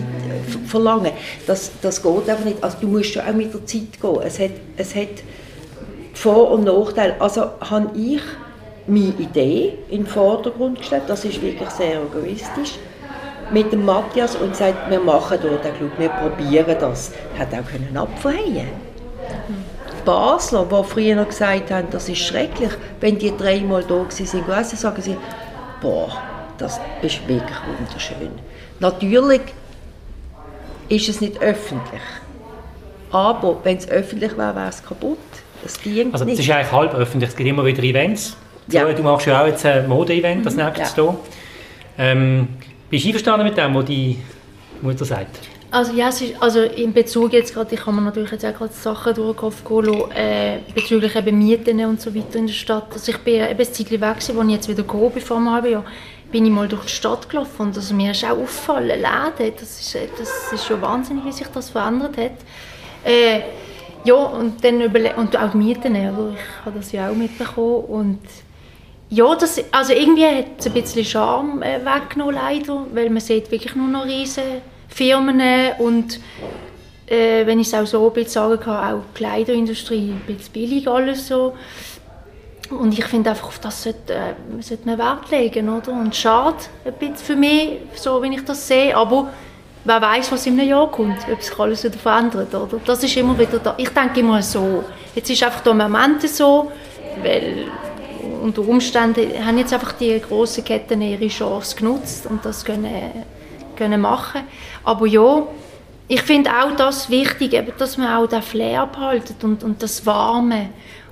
verlangen. 0.65 1.11
Das, 1.45 1.71
das 1.81 2.01
geht 2.01 2.29
einfach 2.29 2.45
nicht. 2.45 2.63
Also 2.63 2.77
du 2.81 2.87
musst 2.87 3.15
ja 3.15 3.27
auch 3.27 3.33
mit 3.33 3.53
der 3.53 3.65
Zeit 3.65 4.01
gehen. 4.01 4.19
Es 4.23 4.39
hat, 4.39 4.51
es 4.75 4.95
hat 4.95 5.07
vor- 6.13 6.51
und 6.51 6.65
Nachteile. 6.65 7.15
Also 7.19 7.51
habe 7.61 7.91
ich 7.97 8.21
meine 8.87 9.13
Idee 9.19 9.77
in 9.89 10.03
den 10.03 10.07
Vordergrund 10.07 10.79
gestellt, 10.79 11.03
das 11.07 11.25
ist 11.25 11.41
wirklich 11.41 11.69
sehr 11.69 12.01
egoistisch, 12.01 12.75
mit 13.51 13.71
dem 13.71 13.85
Matthias 13.85 14.35
und 14.35 14.51
gesagt, 14.51 14.89
wir 14.89 14.99
machen 14.99 15.39
hier 15.41 15.57
den 15.57 15.73
Club, 15.75 15.91
wir 15.97 16.09
probieren 16.09 16.75
das. 16.79 17.11
Er 17.35 17.41
hat 17.41 17.53
auch 17.53 17.69
können. 17.69 17.97
Die 19.93 20.03
Basler, 20.05 20.65
die 20.65 20.83
früher 20.87 21.15
noch 21.15 21.27
gesagt 21.27 21.71
haben, 21.71 21.87
das 21.91 22.09
ist 22.09 22.19
schrecklich, 22.19 22.71
wenn 22.99 23.17
die 23.17 23.35
dreimal 23.35 23.83
da 23.83 23.95
waren, 23.95 24.63
sagen 24.65 25.01
sie, 25.01 25.17
boah, 25.81 26.09
das 26.57 26.79
ist 27.01 27.27
wirklich 27.27 27.57
wunderschön. 27.77 28.31
Natürlich 28.79 29.41
ist 30.89 31.09
es 31.09 31.21
nicht 31.21 31.41
öffentlich, 31.41 32.01
aber 33.11 33.59
wenn 33.63 33.77
es 33.77 33.89
öffentlich 33.89 34.37
wäre, 34.37 34.55
wäre 34.55 34.69
es 34.69 34.83
kaputt. 34.83 35.17
Das 35.63 35.79
dient 35.81 36.13
also 36.13 36.25
es 36.25 36.39
ist 36.39 36.49
eigentlich 36.49 36.71
halb 36.71 36.93
öffentlich, 36.93 37.29
es 37.29 37.35
gibt 37.35 37.49
immer 37.49 37.65
wieder 37.65 37.83
Events. 37.83 38.37
So, 38.67 38.77
ja. 38.77 38.91
Du 38.93 39.03
machst 39.03 39.25
ja 39.25 39.41
auch 39.41 39.47
jetzt 39.47 39.65
ein 39.65 39.87
Mode-Event, 39.87 40.45
das 40.45 40.55
mhm. 40.55 40.65
nächstes 40.65 40.95
ja. 40.95 41.03
hier. 41.03 41.17
Ähm, 41.97 42.47
bist 42.89 43.03
du 43.03 43.07
einverstanden 43.09 43.45
mit 43.47 43.57
dem, 43.57 43.75
was 43.75 43.85
die 43.85 44.17
Mutter 44.81 45.05
sagt? 45.05 45.39
Also 45.69 45.93
ja, 45.93 46.07
ist, 46.07 46.23
also 46.39 46.61
in 46.61 46.93
Bezug 46.93 47.33
jetzt 47.33 47.53
gerade, 47.53 47.75
ich 47.75 47.85
habe 47.85 47.91
mir 47.97 48.01
natürlich 48.01 48.31
jetzt 48.31 48.45
auch 48.45 48.53
gerade 48.53 48.73
Sachen 48.73 49.13
durch 49.13 49.31
den 49.31 49.35
Kopf 49.35 49.63
gehen 49.65 50.11
äh, 50.11 50.59
bezüglich 50.73 51.13
eben 51.15 51.37
Mieten 51.37 51.83
und 51.85 51.99
so 51.99 52.15
weiter 52.15 52.39
in 52.39 52.47
der 52.47 52.53
Stadt. 52.53 52.87
Also 52.93 53.11
ich 53.11 53.17
bin 53.17 53.35
eben 53.35 53.59
ein 53.59 53.73
Zeit 53.73 53.91
weg, 53.91 54.03
als 54.03 54.29
ich 54.29 54.35
jetzt 54.35 54.69
wieder 54.69 54.83
gehe, 54.83 55.21
vor 55.21 55.37
einem 55.37 55.51
halben 55.51 55.71
Jahr, 55.71 55.83
bin 56.31 56.45
ich 56.45 56.51
mal 56.51 56.69
durch 56.69 56.85
die 56.85 56.91
Stadt 56.91 57.29
gelaufen 57.29 57.67
und 57.67 57.75
also 57.75 57.93
mir 57.93 58.11
ist 58.11 58.23
auch 58.23 58.31
aufgefallen, 58.31 58.87
Läden, 58.87 59.53
das 59.59 59.79
ist, 59.79 59.97
das 60.17 60.53
ist 60.53 60.65
schon 60.65 60.81
wahnsinnig, 60.81 61.25
wie 61.25 61.31
sich 61.33 61.47
das 61.47 61.69
verändert 61.69 62.17
hat. 62.17 62.31
Äh, 63.03 63.41
ja, 64.05 64.15
und 64.15 64.63
dann 64.63 64.81
und 64.81 65.37
auch 65.37 65.51
die 65.51 65.57
Mieten, 65.57 65.95
also 65.97 66.33
ich 66.33 66.65
habe 66.65 66.77
das 66.77 66.93
ja 66.93 67.09
auch 67.09 67.15
mitbekommen 67.15 67.83
und 67.85 68.19
ja, 69.09 69.35
das, 69.35 69.61
also 69.71 69.93
irgendwie 69.93 70.25
hat 70.25 70.45
es 70.59 70.67
ein 70.67 70.73
bisschen 70.73 71.05
Charme 71.05 71.61
äh, 71.61 71.79
weggenommen 71.85 72.35
leider, 72.35 72.85
weil 72.93 73.09
man 73.09 73.21
sieht 73.21 73.49
wirklich 73.51 73.75
nur 73.75 73.87
noch 73.87 74.05
riesige 74.05 74.61
Firmen 74.89 75.41
und 75.79 76.19
äh, 77.07 77.45
wenn 77.45 77.59
ich 77.59 77.67
es 77.67 77.73
auch 77.73 77.85
so 77.85 78.05
ein 78.07 78.13
bisschen 78.13 78.31
sagen 78.31 78.59
kann, 78.59 78.95
auch 78.95 79.03
die 79.13 79.17
Kleiderindustrie, 79.17 80.11
ein 80.11 80.21
bisschen 80.35 80.51
billig 80.51 80.87
alles 80.87 81.27
so. 81.27 81.53
Und 82.69 82.97
ich 82.97 83.05
finde 83.05 83.29
einfach, 83.29 83.47
auf 83.47 83.59
das 83.59 83.83
sollte, 83.83 84.13
äh, 84.13 84.61
sollte 84.61 84.85
man 84.85 84.97
Wert 84.97 85.31
legen, 85.31 85.69
oder? 85.69 85.93
Und 85.93 86.13
schade 86.13 86.57
ein 86.83 86.93
bisschen 86.93 87.15
für 87.15 87.35
mich, 87.37 87.79
so 87.95 88.21
wie 88.21 88.35
ich 88.35 88.43
das 88.43 88.67
sehe, 88.67 88.95
aber 88.95 89.29
wer 89.85 90.01
weiß, 90.01 90.33
was 90.33 90.45
in 90.47 90.59
einem 90.59 90.69
Jahr 90.69 90.91
kommt, 90.91 91.17
ob 91.31 91.41
sich 91.41 91.57
alles 91.57 91.85
wieder 91.85 91.97
verändert, 91.97 92.53
oder? 92.53 92.77
Das 92.85 93.01
ist 93.01 93.15
immer 93.15 93.39
wieder 93.39 93.59
da. 93.59 93.73
Ich 93.77 93.89
denke 93.89 94.19
immer 94.19 94.41
so, 94.41 94.83
jetzt 95.15 95.29
ist 95.29 95.43
einfach 95.43 95.61
der 95.61 95.73
Moment 95.75 96.27
so, 96.27 96.71
weil 97.23 97.67
unter 98.41 98.67
Umständen 98.67 99.45
haben 99.45 99.57
jetzt 99.57 99.73
einfach 99.73 99.93
die 99.93 100.19
grossen 100.19 100.63
Ketten 100.63 101.01
ihre 101.01 101.27
Chance 101.27 101.75
genutzt 101.75 102.25
und 102.27 102.43
das 102.45 102.63
können, 102.63 103.25
können 103.75 104.01
machen. 104.01 104.41
Aber 104.83 105.05
ja, 105.05 105.47
ich 106.07 106.21
finde 106.21 106.51
auch 106.51 106.75
das 106.75 107.09
wichtig, 107.09 107.61
dass 107.77 107.97
man 107.97 108.15
auch 108.15 108.27
den 108.27 108.41
Flair 108.41 108.87
behaltet 108.87 109.43
und, 109.43 109.63
und 109.63 109.83
das 109.83 110.05
Warme 110.05 110.69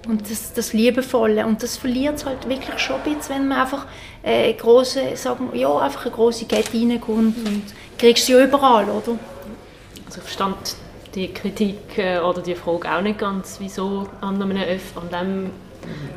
und 0.07 0.29
das, 0.29 0.53
das 0.53 0.73
Liebevolle. 0.73 1.45
Und 1.45 1.61
das 1.63 1.77
verliert 1.77 2.15
es 2.15 2.25
halt 2.25 2.47
wirklich 2.47 2.79
schon 2.79 2.97
ein 2.97 3.15
bisschen, 3.15 3.35
wenn 3.35 3.47
man 3.47 3.59
einfach 3.59 3.85
äh, 4.23 4.53
große, 4.53 5.15
sagen, 5.15 5.49
ja, 5.53 5.77
einfach 5.77 6.05
eine 6.05 6.15
große 6.15 6.45
Kette 6.45 6.73
reinkommt 6.73 7.37
und 7.45 7.63
kriegst 7.97 8.25
sie 8.25 8.33
überall, 8.33 8.85
oder? 8.85 9.17
Also 10.05 10.17
ich 10.17 10.23
verstand 10.23 10.75
die 11.13 11.33
Kritik 11.33 11.97
äh, 11.97 12.19
oder 12.19 12.41
die 12.41 12.55
Frage 12.55 12.89
auch 12.91 13.01
nicht 13.01 13.19
ganz, 13.19 13.57
wieso 13.59 14.07
an 14.21 14.41
einem 14.41 14.57
Öff, 14.57 14.95
an 14.95 15.09
dem 15.09 15.49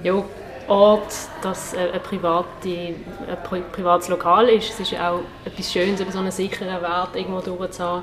ja, 0.02 0.22
Ort, 0.68 1.12
dass 1.42 1.74
äh, 1.74 1.90
ein, 1.92 2.02
private, 2.02 2.68
ein 2.68 3.64
privates 3.72 4.08
Lokal 4.08 4.48
ist. 4.48 4.70
Es 4.70 4.80
ist 4.80 4.90
ja 4.92 5.10
auch 5.10 5.20
etwas 5.44 5.72
Schönes, 5.72 6.00
so 6.10 6.18
einen 6.18 6.30
sicheren 6.30 6.82
Wert 6.82 7.16
irgendwo 7.16 7.40
durchzuhaben 7.40 8.02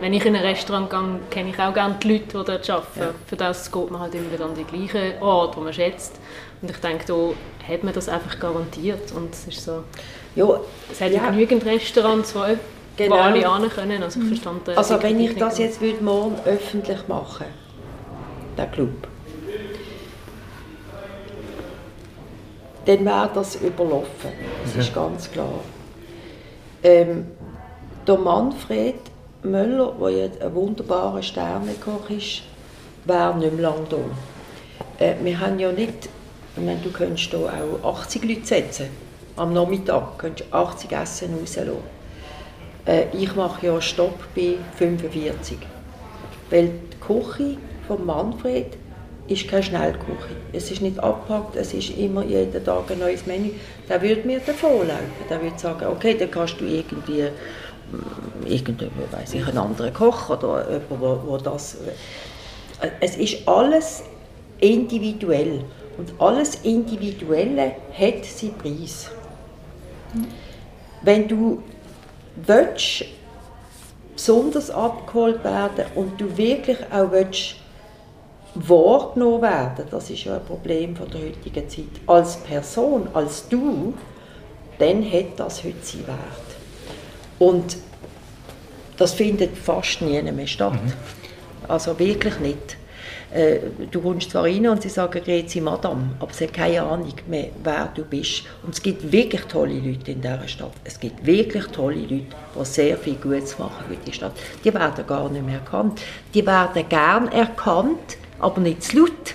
wenn 0.00 0.12
ich 0.12 0.24
in 0.24 0.36
ein 0.36 0.44
Restaurant 0.44 0.90
gehe, 0.90 1.20
kenne 1.30 1.50
ich 1.50 1.58
auch 1.58 1.72
gerne 1.72 1.96
die 2.02 2.12
Leute, 2.12 2.24
die 2.24 2.32
dort 2.32 2.70
arbeiten. 2.70 3.00
Ja. 3.00 3.14
Für 3.26 3.36
das 3.36 3.70
geht 3.70 3.90
man 3.90 4.00
halt 4.00 4.14
immer 4.14 4.30
wieder 4.30 4.44
an 4.44 4.54
den 4.54 4.66
gleichen 4.66 5.22
Ort, 5.22 5.56
wo 5.56 5.60
man 5.60 5.72
schätzt. 5.72 6.20
Und 6.60 6.70
ich 6.70 6.76
denke, 6.78 7.04
da 7.06 7.72
hat 7.72 7.84
man 7.84 7.94
das 7.94 8.08
einfach 8.08 8.38
garantiert. 8.38 9.12
Und 9.12 9.32
es 9.32 9.46
ist 9.46 9.64
so... 9.64 9.84
Ja, 10.34 10.60
es 10.92 11.00
hat 11.00 11.12
ja 11.12 11.30
genügend 11.30 11.64
Restaurants, 11.64 12.34
wo, 12.34 12.44
genau. 12.96 13.16
alle 13.16 13.38
hin 13.38 13.70
können. 13.70 14.02
Also, 14.02 14.20
ich 14.20 14.28
verstand 14.28 14.68
also 14.68 15.02
wenn 15.02 15.18
ich 15.18 15.34
das 15.36 15.58
jetzt 15.58 15.80
würde 15.80 16.04
morgen 16.04 16.36
öffentlich 16.44 17.08
machen 17.08 17.46
der 18.56 18.66
Club, 18.66 19.08
dann 22.86 23.04
wäre 23.04 23.30
das 23.34 23.56
überlaufen. 23.56 24.30
Das 24.64 24.74
ja. 24.74 24.80
ist 24.80 24.94
ganz 24.94 25.30
klar. 25.30 25.60
Ähm, 26.82 27.26
der 28.06 28.16
Manfred 28.16 28.94
Möller, 29.42 29.94
der 30.00 30.10
jetzt 30.10 30.40
ein 30.40 30.54
wunderbarer 30.54 31.22
Sternekoch 31.22 32.08
ist, 32.10 32.42
wäre 33.04 33.36
nicht 33.36 33.52
mehr 33.52 33.70
lange 33.70 33.86
da. 33.88 35.04
Äh, 35.04 35.14
wir 35.22 35.40
haben 35.40 35.58
ja 35.58 35.72
nicht, 35.72 36.08
ich 36.56 36.62
meine, 36.62 36.80
du 36.80 36.90
könntest 36.90 37.30
hier 37.30 37.52
auch 37.82 38.00
80 38.00 38.24
Leute 38.24 38.46
setzen. 38.46 38.86
Am 39.36 39.52
Nachmittag 39.52 40.18
könntest 40.18 40.50
du 40.50 40.56
80 40.56 40.92
Essen 40.92 41.34
rauslassen. 41.38 41.96
Äh, 42.86 43.04
ich 43.12 43.34
mache 43.34 43.66
ja 43.66 43.80
Stopp 43.80 44.18
bei 44.34 44.54
45. 44.76 45.58
Weil 46.50 46.70
die 46.92 46.96
Küche 47.00 47.58
von 47.86 48.06
Manfred 48.06 48.76
ist 49.28 49.48
keine 49.48 49.62
Schnellküche. 49.62 50.36
Es 50.52 50.70
ist 50.70 50.82
nicht 50.82 50.98
abgepackt, 50.98 51.56
es 51.56 51.74
ist 51.74 51.90
immer 51.96 52.24
jeden 52.24 52.64
Tag 52.64 52.90
ein 52.90 52.98
neues 52.98 53.26
Menü. 53.26 53.50
Der 53.88 54.00
würde 54.00 54.26
mir 54.26 54.40
davonlaufen. 54.40 55.04
Der 55.28 55.42
würde 55.42 55.58
sagen, 55.58 55.86
okay, 55.86 56.16
dann 56.18 56.30
kannst 56.30 56.60
du 56.60 56.64
irgendwie 56.64 57.28
irgendein, 58.44 58.90
weiß 59.10 59.34
ich, 59.34 59.46
ein 59.46 59.58
anderer 59.58 59.90
Koch 59.90 60.30
oder 60.30 60.64
jemand, 60.70 61.00
wo, 61.00 61.20
wo 61.26 61.36
das... 61.38 61.76
Es 63.00 63.16
ist 63.16 63.48
alles 63.48 64.02
individuell 64.60 65.64
und 65.96 66.12
alles 66.18 66.56
Individuelle 66.62 67.72
hat 67.98 68.24
seinen 68.24 68.54
Preis. 68.58 69.10
Wenn 71.02 71.26
du 71.26 71.62
willst, 72.36 73.04
besonders 74.14 74.70
abgeholt 74.70 75.42
werden 75.44 75.86
und 75.94 76.20
du 76.20 76.36
wirklich 76.36 76.78
auch 76.92 77.10
willst, 77.12 77.56
wahrgenommen 78.56 79.42
werden, 79.42 79.86
das 79.90 80.10
ist 80.10 80.24
ja 80.24 80.36
ein 80.36 80.44
Problem 80.44 80.96
von 80.96 81.10
der 81.10 81.20
heutigen 81.20 81.68
Zeit, 81.68 81.84
als 82.06 82.36
Person, 82.38 83.08
als 83.12 83.48
du, 83.48 83.94
dann 84.78 85.04
hat 85.10 85.38
das 85.38 85.62
heute 85.64 85.76
seinen 85.82 86.06
Wert. 86.06 86.18
Und 87.38 87.76
das 88.96 89.12
findet 89.14 89.56
fast 89.56 90.00
nie 90.02 90.20
mehr 90.20 90.46
statt. 90.46 90.72
Mhm. 90.74 90.92
Also 91.68 91.98
wirklich 91.98 92.38
nicht. 92.40 92.76
Äh, 93.32 93.58
du 93.90 94.00
kommst 94.00 94.30
zwar 94.30 94.44
rein 94.44 94.66
und 94.68 94.82
sie 94.82 94.88
sagen, 94.88 95.20
Grezi 95.22 95.60
Madame, 95.60 96.10
aber 96.20 96.32
sie 96.32 96.44
haben 96.44 96.52
keine 96.52 96.82
Ahnung 96.82 97.12
mehr, 97.26 97.50
wer 97.62 97.90
du 97.94 98.04
bist. 98.04 98.44
Und 98.62 98.74
es 98.74 98.80
gibt 98.80 99.10
wirklich 99.10 99.42
tolle 99.42 99.74
Leute 99.74 100.12
in 100.12 100.20
dieser 100.20 100.48
Stadt. 100.48 100.72
Es 100.84 100.98
gibt 100.98 101.26
wirklich 101.26 101.66
tolle 101.66 101.96
Leute, 101.96 102.14
die 102.58 102.64
sehr 102.64 102.96
viel 102.96 103.16
Gutes 103.16 103.58
machen 103.58 103.84
für 103.88 103.96
die 103.96 104.12
Stadt. 104.12 104.32
Die 104.64 104.72
werden 104.72 105.06
gar 105.06 105.28
nicht 105.28 105.44
mehr 105.44 105.56
erkannt. 105.56 106.00
Die 106.32 106.46
werden 106.46 106.88
gern 106.88 107.30
erkannt, 107.32 108.16
aber 108.38 108.60
nicht 108.60 108.82
zu 108.82 108.98
laut. 108.98 109.34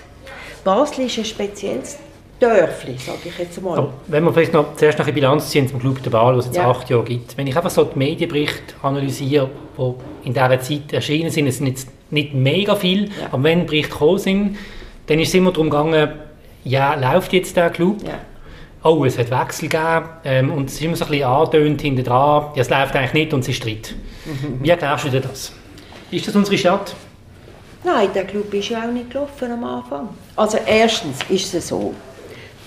Basel 0.64 1.06
ist 1.06 1.18
ein 1.18 1.24
spezielles 1.24 1.98
Dörfli, 2.42 2.96
sage 2.98 3.18
ich 3.24 3.38
jetzt 3.38 3.62
mal. 3.62 3.78
Aber 3.78 3.92
wenn 4.08 4.24
wir 4.24 4.32
vielleicht 4.32 4.52
noch 4.52 4.74
zuerst 4.76 4.98
noch 4.98 5.06
eine 5.06 5.12
Bilanz 5.12 5.50
ziehen 5.50 5.68
zum 5.68 5.78
Club 5.78 6.02
der 6.02 6.12
Wahl, 6.12 6.36
was 6.36 6.46
es 6.46 6.54
jetzt 6.54 6.62
ja. 6.62 6.70
acht 6.70 6.90
Jahre 6.90 7.04
gibt. 7.04 7.36
Wenn 7.36 7.46
ich 7.46 7.56
einfach 7.56 7.70
so 7.70 7.84
die 7.84 7.98
Medienberichte 7.98 8.74
analysiere, 8.82 9.48
die 9.78 10.26
in 10.26 10.34
dieser 10.34 10.60
Zeit 10.60 10.92
erschienen 10.92 11.30
sind, 11.30 11.46
es 11.46 11.58
sind 11.58 11.68
jetzt 11.68 11.88
nicht 12.10 12.34
mega 12.34 12.74
viel, 12.74 13.04
ja. 13.04 13.28
aber 13.30 13.44
wenn 13.44 13.66
Berichte 13.66 13.92
gekommen 13.92 14.18
sind, 14.18 14.56
dann 15.06 15.18
ist 15.20 15.28
es 15.28 15.34
immer 15.34 15.52
darum 15.52 15.70
gegangen, 15.70 16.12
ja, 16.64 16.94
läuft 16.94 17.32
jetzt 17.32 17.56
der 17.56 17.70
Club? 17.70 18.02
Ja. 18.04 18.18
Oh, 18.84 19.04
es 19.04 19.16
hat 19.16 19.30
Wechsel 19.30 19.68
gegeben 19.68 20.08
ähm, 20.24 20.52
und 20.52 20.68
es 20.68 20.74
ist 20.74 20.82
immer 20.82 20.96
so 20.96 21.04
ein 21.04 21.12
bisschen 21.12 21.26
angetönt 21.26 21.80
hinten 21.80 22.02
dran, 22.04 22.46
ja, 22.56 22.62
es 22.62 22.70
läuft 22.70 22.96
eigentlich 22.96 23.12
nicht 23.12 23.34
und 23.34 23.40
es 23.40 23.48
ist 23.48 23.56
Streit. 23.56 23.94
Wie 24.60 24.68
erklärst 24.68 25.04
du 25.04 25.10
dir 25.10 25.20
das? 25.20 25.52
Ist 26.10 26.26
das 26.26 26.34
unsere 26.34 26.58
Stadt? 26.58 26.94
Nein, 27.84 28.08
der 28.14 28.24
Club 28.24 28.52
ist 28.54 28.68
ja 28.68 28.82
auch 28.82 28.92
nicht 28.92 29.10
gelaufen 29.10 29.52
am 29.52 29.64
Anfang. 29.64 30.08
Also 30.36 30.58
erstens 30.64 31.18
ist 31.28 31.52
es 31.54 31.68
so, 31.68 31.94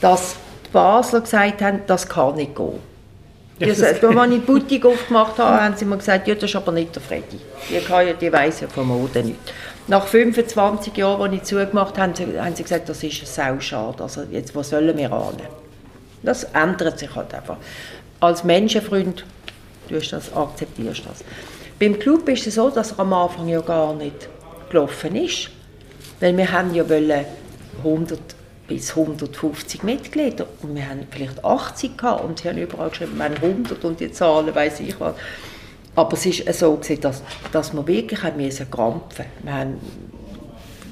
dass 0.01 0.35
die 0.65 0.69
Basler 0.71 1.21
gesagt 1.21 1.61
haben, 1.61 1.81
das 1.87 2.07
kann 2.07 2.35
nicht 2.35 2.55
gehen. 2.55 2.79
Ja, 3.59 3.67
das, 3.67 3.81
als 3.81 4.01
ich 4.01 4.41
Boutique 4.45 4.85
aufgemacht 4.85 5.37
habe, 5.37 5.63
haben 5.63 5.75
sie 5.77 5.85
mir 5.85 5.97
gesagt, 5.97 6.27
ja, 6.27 6.35
das 6.35 6.43
ist 6.43 6.55
aber 6.57 6.73
nicht 6.73 6.93
der 6.93 7.01
Freddy. 7.01 7.39
Die, 7.69 7.79
kann 7.79 8.05
ja, 8.05 8.13
die 8.13 8.31
weiss 8.31 8.59
ja 8.59 8.67
von 8.67 8.87
Mode 8.87 9.23
nicht. 9.23 9.39
Nach 9.87 10.05
25 10.05 10.97
Jahren, 10.97 11.21
als 11.21 11.33
ich 11.33 11.43
zugemacht 11.43 11.97
habe, 11.97 12.41
haben 12.43 12.55
sie 12.55 12.63
gesagt, 12.63 12.89
das 12.89 13.01
ist 13.03 13.25
sau 13.33 13.59
schade. 13.59 14.03
Also 14.03 14.23
jetzt, 14.29 14.53
wo 14.53 14.63
sollen 14.63 14.97
wir 14.97 15.11
an? 15.13 15.37
Das 16.23 16.43
ändert 16.43 16.99
sich 16.99 17.15
halt 17.15 17.33
einfach. 17.33 17.57
Als 18.19 18.43
Menschenfreund 18.43 19.23
du 19.87 19.99
das, 19.99 20.33
akzeptierst 20.33 21.03
das. 21.07 21.23
Beim 21.79 21.97
Club 21.99 22.27
ist 22.29 22.47
es 22.47 22.55
so, 22.55 22.69
dass 22.69 22.93
er 22.93 22.99
am 22.99 23.13
Anfang 23.13 23.47
ja 23.47 23.61
gar 23.61 23.93
nicht 23.93 24.27
gelaufen 24.69 25.15
ist. 25.15 25.49
Weil 26.19 26.35
wir 26.37 26.51
haben 26.51 26.73
ja 26.73 26.85
100 27.83 28.19
bis 28.67 28.91
150 28.91 29.83
Mitglieder 29.83 30.47
und 30.61 30.75
wir 30.75 30.89
haben 30.89 31.05
vielleicht 31.09 31.43
80 31.43 31.97
gehabt 31.97 32.23
und 32.23 32.39
sie 32.39 32.49
haben 32.49 32.57
überall 32.57 32.89
geschrieben, 32.89 33.17
wir 33.17 33.25
haben 33.25 33.35
100 33.35 33.83
und 33.83 33.99
die 33.99 34.11
Zahlen 34.11 34.53
weiß 34.53 34.79
ich 34.79 34.99
was. 34.99 35.15
Aber 35.95 36.13
es 36.13 36.25
ist 36.25 36.59
so 36.59 36.75
gewesen, 36.75 37.01
dass, 37.01 37.21
dass 37.51 37.73
wir 37.73 37.85
wirklich 37.87 38.21
haben 38.23 38.37
müssen 38.37 38.69
krampfen. 38.69 39.25
Wir 39.43 39.53
haben 39.53 39.79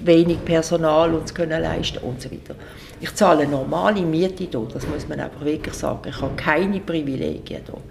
wenig 0.04 0.44
Personal 0.46 1.14
uns 1.14 1.34
können 1.34 1.62
leisten 1.62 1.98
und 2.00 2.22
so 2.22 2.32
weiter. 2.32 2.56
Ich 3.02 3.14
zahle 3.16 3.48
normale 3.48 4.02
Miete 4.02 4.46
hier, 4.50 4.68
das 4.74 4.88
muss 4.88 5.08
man 5.10 5.20
einfach 5.20 5.44
wirklich 5.44 5.74
sagen. 5.74 6.08
Ich 6.08 6.22
habe 6.22 6.36
keine 6.36 6.80
Privilegien 6.80 7.62
hier. 7.66 7.82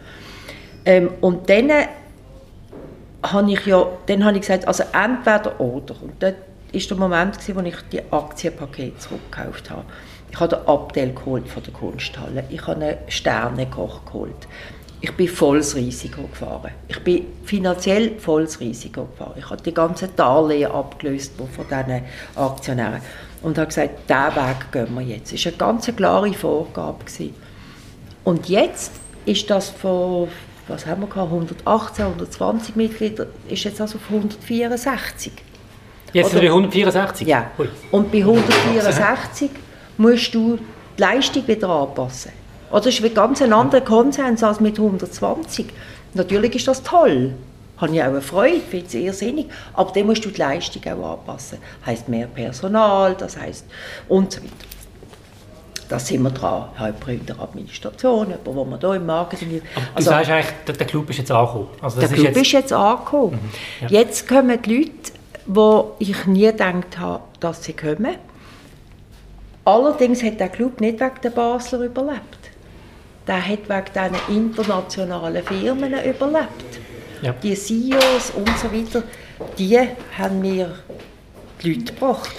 Ähm, 0.85 1.11
und 1.21 1.49
dann 1.51 1.71
habe 3.23 3.53
ich 3.53 3.67
ja, 3.67 3.87
dann 4.07 4.25
habe 4.25 4.37
ich 4.37 4.43
gesagt, 4.43 4.67
also 4.67 4.85
entweder 4.93 5.61
oder. 5.61 5.95
Und 6.03 6.21
dort 6.21 6.37
ist 6.73 6.91
der 6.91 6.97
Moment, 6.97 7.37
wo 7.55 7.61
ich 7.61 7.77
die 7.93 8.03
Aktienpaket 8.11 9.01
zurückgekauft 9.01 9.71
habe. 9.71 9.85
Ich 10.31 10.41
habe 10.41 10.57
den 10.57 10.67
Abteil 10.67 11.13
geholt 11.13 11.47
von 11.49 11.63
der 11.63 11.73
Kunsthalle. 11.73 12.45
Ich 12.49 12.67
habe 12.67 12.81
einen 12.81 12.97
Sternekoch 13.09 14.05
geholt. 14.07 14.49
Ich 15.03 15.13
bin 15.17 15.29
volles 15.29 15.75
Risiko 15.75 16.23
gefahren. 16.23 16.71
Ich 16.89 16.99
bin 17.01 17.27
finanziell 17.45 18.19
volles 18.19 18.61
Risiko 18.61 19.05
gefahren. 19.07 19.35
Ich 19.37 19.51
habe 19.51 19.61
die 19.61 19.75
ganzen 19.75 20.15
Darlehen 20.17 20.71
abgelöst 20.71 21.33
von 21.37 21.49
diesen 21.69 22.03
Aktionären 22.37 23.03
und 23.43 23.59
habe 23.59 23.67
gesagt, 23.67 24.09
diesen 24.09 24.37
Weg 24.37 24.73
gehen 24.73 24.95
wir 24.95 25.03
jetzt. 25.03 25.33
Das 25.33 25.45
war 25.45 25.53
eine 25.53 25.59
ganz 25.59 25.97
klare 25.97 26.33
Vorgabe. 26.33 27.05
Und 28.25 28.49
jetzt 28.49 28.93
ist 29.27 29.51
das 29.51 29.71
von 29.71 30.29
was 30.73 30.87
haben 30.87 31.03
wir 31.03 31.09
gehabt, 31.09 31.31
118, 31.31 32.05
120 32.05 32.77
Mitglieder, 32.77 33.27
ist 33.49 33.65
jetzt 33.65 33.81
also 33.81 33.99
auf 33.99 34.05
164. 34.11 35.33
Jetzt 36.13 36.31
sind 36.31 36.43
wir 36.43 36.49
bei 36.49 36.55
164? 36.55 37.27
Ja. 37.27 37.51
Ui. 37.59 37.69
Und 37.91 38.11
bei 38.11 38.19
164 38.19 39.51
musst 39.99 40.35
du 40.35 40.59
die 40.97 41.01
Leistung 41.01 41.47
wieder 41.47 41.69
anpassen. 41.69 42.33
Oder 42.71 42.81
das 42.81 42.95
ist 42.95 43.05
ein 43.05 43.15
ganz 43.15 43.43
anderer 43.43 43.81
Konsens 43.83 44.43
als 44.43 44.61
mit 44.61 44.79
120. 44.79 45.67
Natürlich 46.15 46.57
ist 46.57 46.69
das 46.69 46.83
toll. 46.83 47.35
Habe 47.79 47.95
ich 47.95 48.03
auch 48.03 48.07
eine 48.07 48.21
Freude, 48.23 48.61
finde 48.61 48.87
es 48.87 48.95
irrsinnig. 48.95 49.47
Aber 49.75 49.93
dann 49.93 50.07
musst 50.07 50.25
du 50.25 50.31
die 50.31 50.39
Leistung 50.39 50.83
auch 50.85 51.19
anpassen. 51.19 51.59
Das 51.81 51.87
heisst 51.87 52.09
mehr 52.09 52.27
Personal, 52.27 53.15
das 53.15 53.37
heisst 53.37 53.67
und 54.09 54.33
so 54.33 54.41
weiter. 54.41 54.72
Da 55.93 55.99
sind 55.99 56.23
wir 56.23 56.31
dran. 56.31 56.71
Halb 56.79 57.07
in 57.07 57.27
der 57.27 57.39
Administration, 57.39 58.29
jemand, 58.29 58.47
wo 58.47 58.65
man 58.65 58.81
hier 58.81 58.95
im 58.95 59.05
Marketing... 59.05 59.61
Also, 59.95 60.11
du 60.11 60.17
sagst 60.17 60.31
eigentlich, 60.31 60.77
der 60.79 60.87
Club 60.87 61.11
ist 61.11 61.19
jetzt 61.19 61.31
angekommen. 61.31 61.69
Also 61.83 62.01
der 62.01 62.09
Club 62.09 62.19
ist 62.19 62.25
jetzt, 62.25 62.41
ist 62.41 62.53
jetzt 62.53 62.73
angekommen. 62.73 63.33
Mhm, 63.33 63.89
ja. 63.89 64.01
Jetzt 64.01 64.27
kommen 64.27 64.63
die 64.63 64.75
Leute 64.75 65.13
wo 65.47 65.97
ich 65.99 66.27
nie 66.27 66.47
gedacht 66.47 66.99
habe, 66.99 67.25
dass 67.41 67.65
sie 67.65 67.73
kommen. 67.73 68.17
Allerdings 69.65 70.23
hat 70.23 70.41
der 70.41 70.49
Club 70.49 70.81
nicht 70.81 71.01
wegen 71.01 71.21
der 71.23 71.31
Basler 71.31 71.81
überlebt. 71.81 72.39
Der 73.27 73.47
hat 73.47 73.69
wegen 73.69 73.85
diesen 73.95 74.37
internationalen 74.37 75.45
Firmen 75.45 75.93
überlebt. 75.93 76.81
Ja. 77.23 77.33
Die 77.33 77.55
CEOs 77.55 78.31
und 78.37 78.49
so 78.59 78.73
weiter, 78.73 79.03
die 79.59 79.79
haben 80.17 80.41
mir 80.41 80.75
die 81.63 81.75
Leute 81.75 81.93
gebracht. 81.93 82.33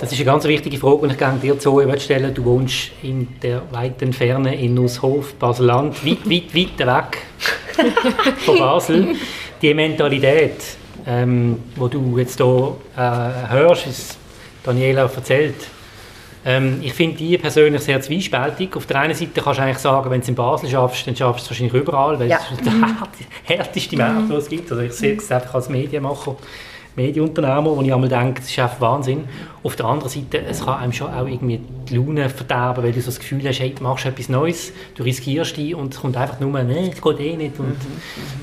Das 0.00 0.10
ist 0.10 0.18
eine 0.18 0.24
ganz 0.24 0.44
wichtige 0.44 0.76
Frage, 0.76 1.06
die 1.06 1.12
ich 1.12 1.18
gerne 1.18 1.38
dir 1.38 1.58
Zoe 1.58 2.00
stellen 2.00 2.34
Du 2.34 2.44
wohnst 2.44 2.90
in 3.02 3.28
der 3.42 3.62
weiten 3.70 4.12
Ferne 4.12 4.54
in 4.54 4.74
Nusshof, 4.74 5.34
Basel-Land, 5.34 6.04
weit, 6.04 6.28
weit, 6.28 6.54
weit 6.54 6.78
weg 6.86 7.18
von 8.44 8.58
Basel. 8.58 9.14
Die 9.62 9.72
Mentalität, 9.72 10.56
ähm, 11.06 11.58
die 11.76 11.90
du 11.90 12.18
jetzt 12.18 12.38
hier 12.38 12.76
äh, 12.96 13.50
hörst, 13.52 13.86
ist 13.86 14.18
Daniela 14.64 15.02
erzählt, 15.02 15.54
ähm, 16.44 16.80
ich 16.82 16.92
finde 16.92 17.16
die 17.16 17.38
persönlich 17.38 17.80
sehr 17.82 18.00
zwiespältig. 18.00 18.76
Auf 18.76 18.86
der 18.86 18.98
einen 19.00 19.14
Seite 19.14 19.40
kannst 19.40 19.58
du 19.60 19.62
eigentlich 19.62 19.78
sagen, 19.78 20.10
wenn 20.10 20.20
du 20.20 20.24
es 20.24 20.28
in 20.28 20.34
Basel 20.34 20.68
schaffst, 20.68 21.06
dann 21.06 21.16
schaffst 21.16 21.42
du 21.42 21.44
es 21.44 21.50
wahrscheinlich 21.60 21.82
überall, 21.82 22.18
weil 22.18 22.28
Ja. 22.28 22.38
es 22.52 22.58
ist 22.58 22.66
der 22.66 23.56
härteste 23.56 23.96
Markt, 23.96 24.28
den 24.28 24.36
es 24.36 24.48
gibt. 24.48 24.70
Also 24.70 24.82
ich 24.82 24.92
sehe 24.92 25.16
es 25.16 25.30
einfach 25.30 25.54
als 25.54 25.68
Medienmacher, 25.70 26.36
Medienunternehmer, 26.96 27.76
wo 27.76 27.82
ich 27.82 27.92
einmal 27.92 28.08
denke, 28.08 28.40
das 28.40 28.50
ist 28.50 28.58
einfach 28.58 28.80
Wahnsinn. 28.80 29.24
Auf 29.62 29.76
der 29.76 29.86
anderen 29.86 30.10
Seite, 30.10 30.42
es 30.42 30.64
kann 30.64 30.78
einem 30.78 30.92
schon 30.92 31.12
auch 31.12 31.26
irgendwie 31.26 31.60
die 31.88 31.96
Laune 31.96 32.28
verderben, 32.28 32.84
weil 32.84 32.92
du 32.92 33.00
so 33.00 33.06
das 33.06 33.18
Gefühl 33.18 33.46
hast, 33.48 33.60
hey, 33.60 33.74
du 33.74 33.82
machst 33.82 34.04
etwas 34.04 34.28
Neues, 34.28 34.72
du 34.94 35.02
riskierst 35.02 35.56
dich 35.56 35.74
und 35.74 35.94
es 35.94 36.00
kommt 36.00 36.16
einfach 36.16 36.38
nur, 36.38 36.62
nee, 36.62 36.90
es 36.92 37.00
geht 37.00 37.20
eh 37.20 37.36
nicht. 37.36 37.58
Und 37.58 37.76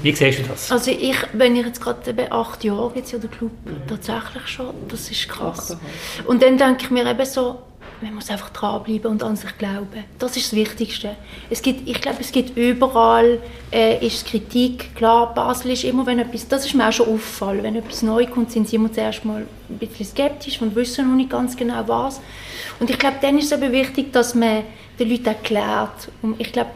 wie 0.02 0.12
siehst 0.14 0.40
du 0.40 0.44
das? 0.44 0.72
Also 0.72 0.92
ich, 0.92 1.16
wenn 1.34 1.56
ich 1.56 1.66
jetzt 1.66 1.82
gerade 1.82 2.10
eben 2.10 2.32
acht 2.32 2.64
Jahre 2.64 2.92
jetzt 2.96 3.12
ja 3.12 3.20
der 3.20 3.30
Club 3.30 3.52
tatsächlich 3.88 4.48
schon, 4.48 4.68
das 4.88 5.12
ist 5.12 5.30
krass. 5.30 5.78
Und 6.26 6.42
dann 6.42 6.58
denke 6.58 6.86
ich 6.86 6.92
mir 6.92 7.06
eben 7.10 7.26
so, 7.26 7.60
man 8.02 8.16
muss 8.16 8.30
einfach 8.30 8.50
dranbleiben 8.50 9.12
und 9.12 9.24
an 9.24 9.36
sich 9.36 9.58
glauben. 9.58 10.04
Das 10.20 10.36
ist 10.36 10.48
das 10.48 10.56
Wichtigste. 10.56 11.16
Es 11.50 11.62
gibt, 11.62 11.88
ich 11.88 12.02
glaube, 12.02 12.18
es 12.22 12.32
gibt 12.32 12.58
überall 12.58 13.40
äh, 13.72 14.06
ist 14.06 14.26
Kritik. 14.26 14.96
Klar, 14.96 15.34
Basel 15.34 15.72
ist 15.72 15.84
immer, 15.84 16.06
wenn 16.06 16.20
etwas, 16.20 16.48
das 16.48 16.66
ist 16.66 16.74
mir 16.74 16.88
auch 16.88 16.92
schon 16.92 17.08
aufgefallen, 17.08 17.64
wenn 17.64 17.76
etwas 17.76 18.02
neu 18.02 18.26
kommt, 18.26 18.52
sind 18.52 18.68
sie 18.68 18.76
immer 18.76 18.92
zuerst 18.92 19.24
mal 19.26 19.46
ein 19.70 19.78
bisschen 19.78 20.06
skeptisch 20.06 20.62
und 20.62 20.76
wissen 20.76 21.10
noch 21.10 21.16
nicht 21.16 21.30
ganz 21.30 21.56
genau 21.56 21.84
was. 21.88 22.22
Und 22.80 22.90
ich 22.90 22.98
glaube, 22.98 23.18
dann 23.22 23.38
ist 23.38 23.52
es 23.52 23.58
eben 23.58 23.72
wichtig, 23.72 24.12
dass 24.12 24.36
man 24.36 24.64
den 25.00 25.10
Leuten 25.10 25.28
erklärt. 25.28 26.10
Und 26.22 26.40
ich 26.40 26.52
glaube, 26.52 26.72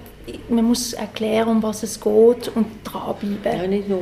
man 0.50 0.66
muss 0.66 0.94
erklären, 0.94 1.50
um 1.50 1.64
was 1.64 1.84
es 1.84 2.00
geht 2.00 2.50
und 2.56 2.68
dranbleiben. 2.84 3.62
Ja, 3.62 3.68
nicht 3.68 3.90
nur. 3.90 4.02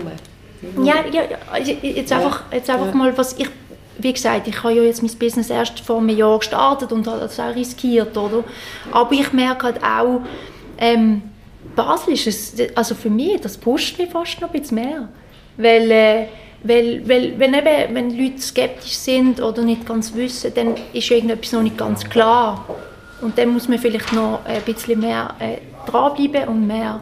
Ja, 0.86 1.03
ja, 1.12 1.23
ja, 1.23 1.65
jetzt 1.81 2.12
einfach, 2.13 2.43
jetzt 2.53 2.69
einfach 2.69 2.93
mal, 2.93 3.17
was 3.17 3.38
ich, 3.38 3.49
wie 3.97 4.13
gesagt, 4.13 4.47
ich 4.47 4.63
habe 4.63 4.73
ja 4.73 4.84
jetzt 4.84 5.03
mein 5.03 5.12
Business 5.17 5.49
erst 5.49 5.79
vor 5.79 5.99
einem 5.99 6.10
Jahr 6.10 6.39
gestartet 6.39 6.91
und 6.91 7.08
habe 7.08 7.19
das 7.19 7.39
auch 7.39 7.56
riskiert, 7.56 8.17
oder? 8.17 8.43
Aber 8.91 9.12
ich 9.12 9.32
merke 9.34 9.67
halt 9.67 9.84
auch, 9.84 10.21
ähm, 10.77 11.21
Basel 11.75 12.13
ist 12.13 12.27
es, 12.27 12.56
also 12.75 12.95
für 12.95 13.10
mich, 13.10 13.41
das 13.41 13.58
pusht 13.58 13.97
mich 13.97 14.10
fast 14.10 14.41
noch 14.41 14.53
ein 14.53 14.60
bisschen 14.60 14.75
mehr. 14.75 15.10
Weil, 15.58 15.91
äh, 15.91 16.25
weil, 16.63 17.08
weil 17.08 17.38
wenn, 17.38 17.53
eben, 17.53 17.95
wenn 17.95 18.17
Leute 18.17 18.41
skeptisch 18.41 18.95
sind 18.95 19.41
oder 19.41 19.62
nicht 19.62 19.86
ganz 19.86 20.13
wissen, 20.13 20.51
dann 20.56 20.75
ist 20.93 21.12
irgendetwas 21.12 21.51
noch 21.51 21.62
nicht 21.62 21.77
ganz 21.77 22.08
klar. 22.10 22.65
Und 23.21 23.38
dann 23.38 23.49
muss 23.49 23.67
man 23.67 23.79
vielleicht 23.79 24.12
noch 24.13 24.39
ein 24.45 24.62
bisschen 24.63 24.99
mehr 24.99 25.34
äh, 25.39 25.58
dranbleiben 25.89 26.47
und 26.47 26.67
mehr 26.67 26.99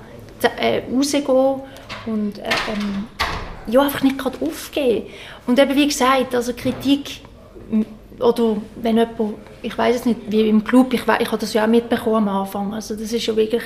äh, 0.57 0.81
rausgehen 0.93 1.61
und 2.05 2.39
äh, 2.39 2.49
ähm, 2.73 3.07
ja, 3.67 3.81
einfach 3.81 4.03
nicht 4.03 4.17
gerade 4.17 4.37
aufgeben. 4.41 5.07
Und 5.47 5.59
eben 5.59 5.75
wie 5.75 5.87
gesagt, 5.87 6.35
also 6.35 6.53
Kritik 6.53 7.21
oder 8.19 8.57
wenn 8.75 8.97
jemand, 8.97 9.35
ich 9.61 9.77
weiß 9.77 9.95
es 9.97 10.05
nicht, 10.05 10.19
wie 10.29 10.47
im 10.47 10.63
Club, 10.63 10.93
ich, 10.93 11.01
ich 11.01 11.27
habe 11.27 11.37
das 11.37 11.53
ja 11.53 11.63
auch 11.63 11.67
mitbekommen 11.67 12.27
am 12.27 12.41
Anfang, 12.41 12.73
also 12.73 12.95
das 12.95 13.11
ist 13.11 13.25
ja 13.25 13.35
wirklich, 13.35 13.63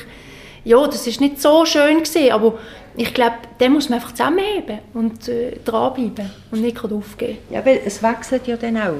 ja, 0.64 0.86
das 0.88 1.06
ist 1.06 1.22
nicht 1.22 1.42
so 1.42 1.66
schön 1.66 2.04
gewesen, 2.04 2.32
aber 2.32 2.58
ich 2.98 3.14
glaube, 3.14 3.36
dann 3.60 3.74
muss 3.74 3.90
man 3.90 4.00
einfach 4.00 4.14
zusammenheben 4.14 4.80
und 4.94 5.28
äh, 5.28 5.58
dranbleiben 5.64 6.32
und 6.52 6.62
nicht 6.62 6.78
gerade 6.78 6.96
aufgeben. 6.96 7.38
Ja, 7.50 7.66
weil 7.66 7.82
es 7.86 8.02
wechselt 8.02 8.48
ja 8.48 8.56
dann 8.56 8.78
auch. 8.78 8.94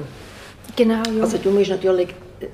Genau, 0.76 1.02
ja. 1.16 1.22
Also 1.22 1.38
du 1.38 1.50
musst 1.50 1.70
natürlich 1.70 2.08
äh, 2.40 2.46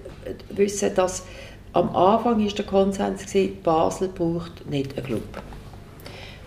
wissen, 0.50 0.94
dass 0.94 1.24
am 1.72 1.94
Anfang 1.94 2.44
ist 2.46 2.56
der 2.58 2.66
Konsens 2.66 3.26
gewesen, 3.26 3.58
Basel 3.62 4.08
braucht 4.08 4.70
nicht 4.70 4.96
einen 4.96 5.06
Club. 5.06 5.42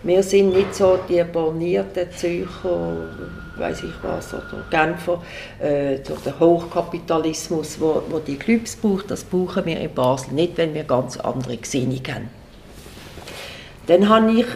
Wir 0.02 0.22
sind 0.22 0.54
nicht 0.54 0.74
so 0.74 0.98
die 1.08 1.22
bornierten 1.24 2.10
Zürcher, 2.12 3.08
weiß 3.58 3.84
ich 3.84 3.92
was, 4.02 4.34
oder 4.34 4.64
Genfer, 4.70 5.22
äh, 5.58 5.98
durch 5.98 6.20
den 6.20 6.38
Hochkapitalismus, 6.38 7.80
wo, 7.80 8.02
wo 8.08 8.18
die 8.18 8.36
Clubs 8.36 8.76
braucht. 8.76 9.10
Das 9.10 9.24
brauchen 9.24 9.64
wir 9.66 9.80
in 9.80 9.92
Basel 9.92 10.34
nicht, 10.34 10.56
wenn 10.56 10.74
wir 10.74 10.84
ganz 10.84 11.16
andere 11.16 11.56
Gesinnung 11.56 12.02
haben. 12.08 12.30
Dann 13.86 14.08
habe 14.08 14.32
ich 14.32 14.46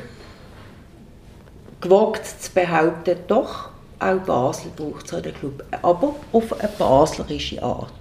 gewagt 1.81 2.27
zu 2.27 2.53
behaupten, 2.53 3.17
doch, 3.27 3.71
auch 3.99 4.19
Basel 4.19 4.71
braucht 4.77 5.09
so 5.09 5.17
einen 5.17 5.35
Club, 5.35 5.65
aber 5.83 6.15
auf 6.33 6.59
eine 6.59 6.69
baslerische 6.79 7.63
Art. 7.63 7.93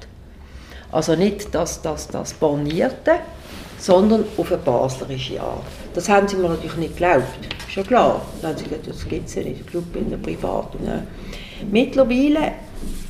Also 0.92 1.16
nicht 1.16 1.54
das, 1.54 1.82
das, 1.82 2.08
das 2.08 2.34
Bornierte, 2.34 3.20
sondern 3.80 4.26
auf 4.38 4.52
eine 4.52 4.62
baslerische 4.62 5.42
Art. 5.42 5.64
Das 5.94 6.10
haben 6.10 6.28
sie 6.28 6.36
mir 6.36 6.50
natürlich 6.50 6.76
nicht 6.76 6.98
geglaubt, 6.98 7.26
ist 7.68 7.76
ja 7.76 7.84
klar. 7.84 8.22
Dann 8.42 8.52
haben 8.52 8.58
sie 8.58 8.66
gesagt, 8.66 8.88
das 8.88 9.08
gibt 9.08 9.28
es 9.28 9.36
ja 9.36 9.44
nicht, 9.44 9.60
der 9.60 9.66
Club 9.66 9.96
in 9.96 10.10
der 10.10 10.18
Privaten. 10.18 10.84
Ne? 10.84 11.08
Mittlerweile 11.72 12.54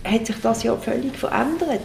hat 0.04 0.26
sich 0.26 0.36
das 0.42 0.64
ja 0.64 0.76
völlig 0.76 1.16
verändert. 1.18 1.82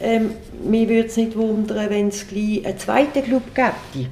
Ähm, 0.00 0.32
mir 0.64 0.88
würde 0.88 1.08
es 1.08 1.16
nicht 1.16 1.36
wundern, 1.36 1.90
wenn 1.90 2.08
es 2.08 2.26
gleich 2.26 2.64
einen 2.64 2.78
zweiten 2.78 3.22
Club 3.22 3.42
gäbe 3.54 4.08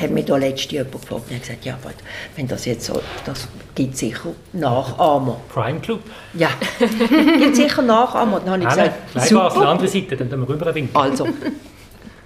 hat 0.00 0.10
mich 0.10 0.24
da 0.24 0.36
letztens 0.36 0.72
jemand 0.72 0.92
gefragt 0.92 1.24
und 1.30 1.40
gesagt, 1.40 1.64
ja, 1.64 1.74
aber 1.74 1.92
wenn 2.36 2.48
das 2.48 2.64
jetzt 2.64 2.86
so, 2.86 3.00
das 3.24 3.48
gibt 3.74 3.96
sicher 3.96 4.30
Nachahmer. 4.52 5.40
Prime 5.52 5.80
Club? 5.80 6.00
Ja, 6.34 6.50
gibt 7.38 7.56
sicher 7.56 7.82
Nachahmer. 7.82 8.40
Dann 8.40 8.50
habe 8.50 8.62
ich 8.62 8.68
gesagt, 8.68 9.14
nein, 9.14 9.26
super. 9.26 9.68
andere 9.68 9.88
Seite, 9.88 10.16
dann 10.16 10.40
wir 10.40 10.48
rüberwinken. 10.48 10.96
Also, 10.96 11.28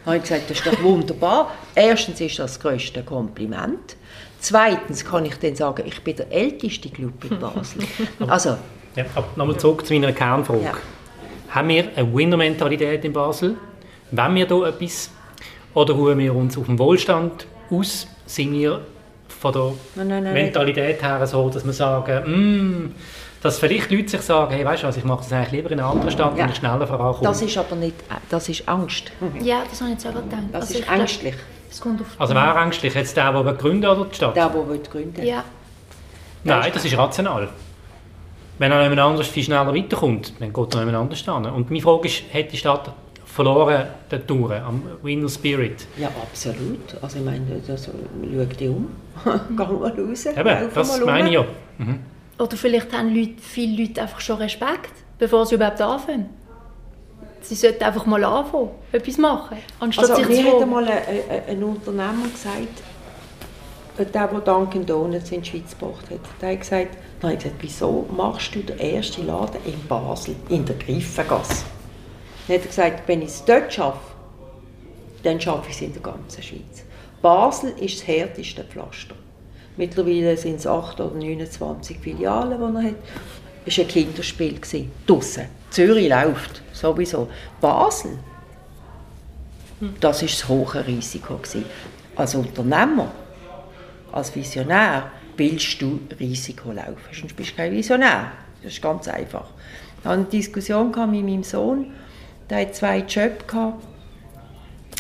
habe 0.07 0.17
ich 0.17 0.23
gesagt, 0.23 0.49
das 0.49 0.59
ist 0.59 0.67
doch 0.67 0.83
wunderbar. 0.83 1.53
Erstens 1.75 2.21
ist 2.21 2.39
das 2.39 2.53
das 2.53 2.61
grösste 2.61 3.03
Kompliment. 3.03 3.97
Zweitens 4.39 5.05
kann 5.05 5.25
ich 5.27 5.35
dann 5.37 5.57
sagen, 5.57 5.83
ich 5.87 6.03
bin 6.03 6.17
der 6.17 6.31
älteste 6.31 6.89
Club 6.89 7.25
in 7.29 7.39
Basel. 7.39 7.83
Also, 8.29 8.57
Ja, 8.95 9.05
aber 9.15 9.27
nochmal 9.37 9.59
zurück 9.59 9.85
zu 9.85 9.93
meiner 9.93 10.13
Kernfrage. 10.13 10.63
Ja. 10.63 10.73
Haben 11.51 11.69
wir 11.69 11.89
eine 11.97 12.15
Winner-Mentalität 12.15 13.05
in 13.05 13.13
Basel? 13.13 13.57
Wollen 14.13 14.35
wir 14.35 14.47
da 14.47 14.69
etwas? 14.69 15.11
Oder 15.75 15.95
ruhen 15.95 16.19
wir 16.19 16.35
uns 16.35 16.57
auf 16.57 16.67
dem 16.67 16.79
Wohlstand 16.79 17.47
aus? 17.71 18.07
Sind 18.27 18.53
wir 18.53 18.81
von 19.29 19.53
der 19.53 19.73
Nein, 19.97 20.09
nein, 20.09 20.25
nein, 20.25 20.33
Mentalität 20.33 21.03
her 21.03 21.27
so, 21.27 21.51
dass 21.51 21.65
wir 21.65 21.73
sagen, 21.73 22.85
mm, 22.85 22.95
dass 23.47 23.59
vielleicht 23.59 23.91
Leute 23.91 24.09
sich 24.09 24.21
sagen, 24.23 24.53
hey, 24.55 24.65
weißt 24.65 24.83
du 24.83 24.87
was, 24.89 24.97
ich 24.97 25.05
mache 25.05 25.19
das 25.23 25.33
eigentlich 25.33 25.53
lieber 25.53 25.71
in 25.71 25.81
einer 25.81 25.89
anderen 25.89 26.11
Stadt, 26.11 26.37
Ja. 26.37 26.45
wenn 26.45 26.51
ich 26.51 26.57
schneller 26.57 26.87
vorankomme. 26.87 27.23
das 27.29 27.43
ist 27.43 27.57
aber 27.57 27.77
nicht, 27.77 27.95
das 28.29 28.49
ist 28.49 28.69
Angst. 28.69 29.13
ja, 29.41 29.63
das 29.69 29.81
habe 29.81 29.93
ich 29.93 29.97
jetzt 30.03 30.07
auch 30.07 30.23
gedacht. 30.23 30.43
Das 30.53 30.63
Also 30.69 30.79
ist 30.81 30.91
ängstlich. 30.91 31.35
Es 31.71 31.81
kommt 31.81 32.01
auf 32.01 32.07
also 32.19 32.35
wer 32.35 32.57
ängstlich? 32.57 32.95
Jetzt 32.95 33.17
der, 33.17 33.43
der 33.43 33.53
gründen 33.55 33.87
oder 33.87 34.05
die 34.05 34.15
Stadt? 34.15 34.37
Der, 34.37 34.49
der 34.49 34.69
will 34.69 34.79
gründen 34.91 35.25
ja, 35.25 35.45
Nein, 36.45 36.71
das 36.73 36.85
ist 36.85 36.97
rational. 36.97 37.49
Wenn 38.59 38.73
er 38.73 38.83
jemand 38.83 39.01
anders 39.01 39.27
viel 39.27 39.43
schneller 39.43 39.75
weiterkommt, 39.75 40.33
dann 40.41 40.53
geht 40.53 40.75
er 40.75 40.81
jemand 40.81 40.97
anders 40.97 41.19
hin. 41.21 41.47
Und 41.47 41.71
meine 41.71 41.83
Frage 41.83 42.07
ist, 42.07 42.23
hat 42.33 42.53
die 42.53 42.57
Stadt 42.57 42.91
verloren 43.25 43.85
der 44.11 44.27
Tour 44.27 44.53
am 44.57 44.83
Winner 45.03 45.29
Spirit? 45.29 45.87
Ja, 45.99 46.09
absolut. 46.09 46.97
Also 47.03 47.19
ich 47.19 47.25
meine, 47.25 47.41
das, 47.67 47.85
schau 47.87 48.45
dich 48.45 48.69
um. 48.69 48.89
Geh 49.51 49.55
mal 49.57 49.93
raus. 49.93 50.27
Eben, 50.27 50.71
das 50.75 50.99
mal 51.01 51.07
meine 51.07 51.29
ich 51.29 51.35
ja. 51.35 51.45
Oder 52.39 52.57
vielleicht 52.57 52.93
haben 52.93 53.15
Leute, 53.15 53.41
viele 53.41 53.83
Leute 53.83 54.03
einfach 54.03 54.21
schon 54.21 54.37
Respekt, 54.37 54.93
bevor 55.19 55.47
sie 55.47 55.55
überhaupt 55.55 55.81
anfangen. 55.81 56.29
Sie 57.41 57.55
sollten 57.55 57.85
einfach 57.85 58.05
mal 58.07 58.23
anfangen, 58.25 58.71
etwas 58.93 59.19
machen, 59.19 59.59
anstatt 59.79 60.11
Also, 60.11 60.29
mir 60.29 60.53
hat 60.53 60.63
einmal 60.63 60.85
ein, 60.85 60.99
ein, 60.99 61.43
ein 61.49 61.63
Unternehmer 61.63 62.29
gesagt, 62.33 62.83
äh, 63.99 64.05
der, 64.05 64.29
der 64.29 64.41
Dunkin' 64.41 64.85
Donuts 64.85 65.31
in 65.31 65.43
die 65.43 65.51
Schweiz 65.51 65.77
gebracht 65.79 66.11
hat, 66.11 66.21
der 66.41 66.53
hat 66.53 66.61
gesagt, 66.61 66.99
dann 67.21 67.31
habe 67.31 67.35
ich 67.35 67.45
gesagt, 67.45 67.63
wieso 67.63 68.07
machst 68.15 68.55
du 68.55 68.61
den 68.61 68.79
ersten 68.79 69.27
Laden 69.27 69.61
in 69.65 69.87
Basel, 69.87 70.35
in 70.49 70.65
der 70.65 70.77
Griffengasse? 70.77 71.65
Dann 72.49 72.57
hat 72.57 72.63
er 72.63 72.69
gesagt, 72.69 73.09
wenn 73.09 73.23
ich 73.23 73.29
es 73.29 73.45
dort 73.45 73.73
schaffe, 73.73 74.15
dann 75.23 75.41
schaffe 75.41 75.71
ich 75.71 75.77
es 75.77 75.83
in 75.83 75.93
der 75.93 76.03
ganzen 76.03 76.43
Schweiz. 76.43 76.85
Basel 77.23 77.73
ist 77.81 78.01
das 78.01 78.07
härteste 78.07 78.65
Pflaster. 78.65 79.15
Mittlerweile 79.77 80.37
sind 80.37 80.57
es 80.57 80.67
8 80.67 81.01
oder 81.01 81.15
29 81.15 81.99
Filialen, 81.99 82.59
die 82.59 82.77
er 82.77 82.91
hat. 82.91 82.95
Es 83.67 83.79
war 83.79 83.85
ein 83.85 83.89
Kinderspiel. 83.89 84.61
Draussen. 85.07 85.47
Zürich 85.71 86.09
läuft, 86.09 86.63
sowieso. 86.73 87.29
Basel, 87.61 88.19
das 90.01 90.23
war 90.23 90.29
das 90.29 90.49
hohe 90.49 90.87
Risiko. 90.87 91.41
Als 92.15 92.35
Unternehmer, 92.35 93.13
als 94.13 94.35
Visionär, 94.35 95.11
willst 95.37 95.83
du 95.83 96.01
Risiko 96.19 96.73
laufen. 96.73 96.97
Sonst 97.13 97.37
bist 97.37 97.51
du 97.51 97.57
kein 97.57 97.73
Visionär. 97.73 98.33
Das 98.63 98.73
ist 98.73 98.83
ganz 98.83 99.09
einfach. 99.09 99.49
Ich 99.99 100.07
hatte 100.07 100.21
eine 100.21 100.25
Diskussion 100.25 100.89
mit 100.89 101.25
meinem 101.25 101.43
Sohn 101.43 101.93
der 102.49 102.61
hat 102.61 102.75
zwei 102.75 102.99
Jobs. 102.99 103.45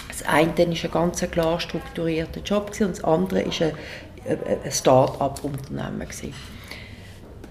Das 0.08 0.26
eine 0.26 0.56
war 0.56 0.66
ein 0.66 0.90
ganz 0.90 1.30
klar 1.30 1.60
strukturierter 1.60 2.40
Job 2.40 2.72
und 2.80 2.90
das 2.90 3.04
andere 3.04 3.44
war 3.44 3.66
ein, 3.66 3.72
ein 4.28 4.72
Start-up-Unternehmen. 4.72 6.06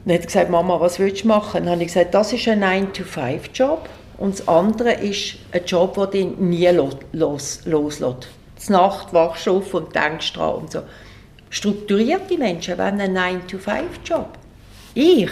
Dann 0.05 0.13
hat 0.13 0.21
er 0.21 0.25
gesagt, 0.25 0.49
Mama, 0.49 0.79
was 0.79 0.99
willst 0.99 1.23
du 1.23 1.27
machen? 1.27 1.63
Dann 1.63 1.73
habe 1.73 1.81
ich 1.81 1.87
gesagt, 1.87 2.13
das 2.13 2.31
ist 2.33 2.47
ein 2.47 2.63
9-to-5-Job 2.63 3.89
und 4.17 4.39
das 4.39 4.47
andere 4.47 4.93
ist 4.93 5.37
ein 5.51 5.65
Job, 5.65 5.95
der 5.95 6.07
dich 6.07 6.37
nie 6.37 6.67
los, 7.11 7.61
loslässt. 7.65 8.27
Die 8.67 8.71
Nacht 8.71 9.13
wachst 9.13 9.47
du 9.47 9.57
auf 9.57 9.73
und 9.73 9.95
denkst 9.95 10.33
dran 10.33 10.55
und 10.55 10.71
so. 10.71 10.81
Strukturierte 11.49 12.37
Menschen 12.37 12.77
wollen 12.77 13.01
einen 13.01 13.17
9-to-5-Job. 13.17 14.29
Ich 14.93 15.31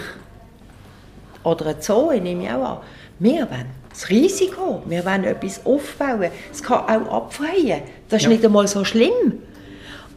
oder 1.44 1.68
ein 1.68 1.76
Zoo, 1.80 2.12
nehme 2.12 2.44
ich 2.44 2.50
auch 2.50 2.64
an. 2.64 2.78
Wir 3.20 3.50
wollen 3.50 3.84
das 3.90 4.10
Risiko, 4.10 4.82
wir 4.86 5.06
wollen 5.06 5.24
etwas 5.24 5.66
aufbauen. 5.66 6.32
Es 6.52 6.64
kann 6.64 6.80
auch 6.80 7.26
abfreien. 7.26 7.82
Das 8.10 8.22
ist 8.22 8.24
ja. 8.24 8.30
nicht 8.30 8.46
einmal 8.46 8.68
so 8.68 8.84
schlimm. 8.84 9.40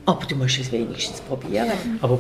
Aber 0.07 0.25
du 0.25 0.37
musst 0.37 0.59
es 0.59 0.73
wenigstens 0.73 1.21
probieren. 1.21 1.73
Aber 2.01 2.19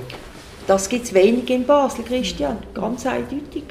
das 0.66 0.88
gibt 0.88 1.04
es 1.04 1.14
wenig 1.14 1.48
in 1.48 1.64
Basel, 1.64 2.04
Christian. 2.04 2.58
Ganz 2.74 3.06
eindeutig. 3.06 3.64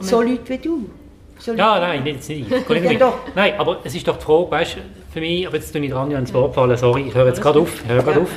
So 0.00 0.20
Leute 0.20 0.48
wie 0.48 0.58
du. 0.58 0.90
So 1.38 1.54
ja, 1.54 1.78
nein, 1.78 2.04
jetzt 2.04 2.28
nicht. 2.28 2.50
ja, 2.50 2.94
doch. 2.94 3.14
Nein, 3.34 3.54
aber 3.56 3.80
es 3.84 3.94
ist 3.94 4.06
doch 4.06 4.18
die 4.18 4.24
Frage, 4.24 4.50
weißt 4.50 4.76
du, 4.76 4.80
für 5.12 5.20
mich, 5.20 5.46
aber 5.46 5.56
jetzt 5.56 5.72
tue 5.72 5.80
ich 5.82 5.90
dran 5.90 6.10
ins 6.10 6.34
Wort 6.34 6.54
fallen, 6.54 6.76
sorry, 6.76 7.04
ich 7.08 7.14
höre 7.14 7.28
jetzt 7.28 7.40
gerade 7.40 7.60
auf, 7.60 7.82
höre 7.86 8.06
ja. 8.06 8.20
auf. 8.20 8.28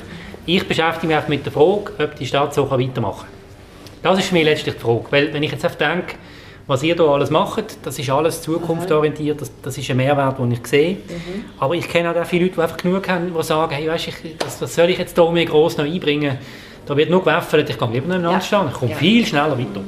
Ich 0.46 0.66
beschäftige 0.68 1.14
mich 1.14 1.28
mit 1.28 1.46
der 1.46 1.52
Frage, 1.52 1.92
ob 2.00 2.16
die 2.16 2.26
Stadt 2.26 2.54
so 2.54 2.70
weitermachen 2.70 3.26
kann. 3.26 3.34
Das 4.04 4.20
ist 4.20 4.28
für 4.28 4.36
mich 4.36 4.46
letztlich 4.46 4.76
die 4.76 4.82
Frage, 4.82 5.06
weil 5.10 5.34
wenn 5.34 5.44
ich 5.44 5.52
jetzt 5.52 5.64
denke, 5.64 6.16
was 6.66 6.84
ihr 6.84 6.95
hier 6.95 7.05
alles 7.05 7.30
macht, 7.30 7.78
das 7.84 7.99
ist 7.99 8.09
alles 8.09 8.41
zukunftsorientiert, 8.41 9.41
das, 9.41 9.51
das 9.61 9.78
ist 9.78 9.89
ein 9.89 9.97
Mehrwert, 9.97 10.39
den 10.39 10.51
ich 10.51 10.66
sehe. 10.66 10.93
Mhm. 10.93 11.45
Aber 11.59 11.74
ich 11.76 11.88
kenne 11.88 12.09
auch 12.09 12.26
viele 12.26 12.45
Leute, 12.45 12.55
die 12.55 12.61
einfach 12.61 12.78
genug 12.78 13.07
haben, 13.09 13.34
die 13.36 13.43
sagen, 13.43 13.74
hey, 13.74 13.88
weißt, 13.88 14.07
ich, 14.07 14.38
das, 14.38 14.59
das 14.59 14.74
soll 14.74 14.89
ich 14.89 14.97
jetzt 14.97 15.16
hier 15.18 15.32
mir 15.32 15.45
gross 15.45 15.78
noch 15.78 15.86
einbringen? 15.86 16.38
Da 16.86 16.95
wird 16.95 17.09
nur 17.09 17.22
gewaffelt, 17.22 17.70
ich 17.70 17.78
kann 17.78 17.91
lieber 17.91 18.18
noch 18.18 18.32
ja. 18.32 18.41
stehen, 18.41 18.68
ich 18.68 18.74
komme 18.74 18.91
ja. 18.91 18.97
viel 18.97 19.26
schneller 19.26 19.57
weiter. 19.57 19.82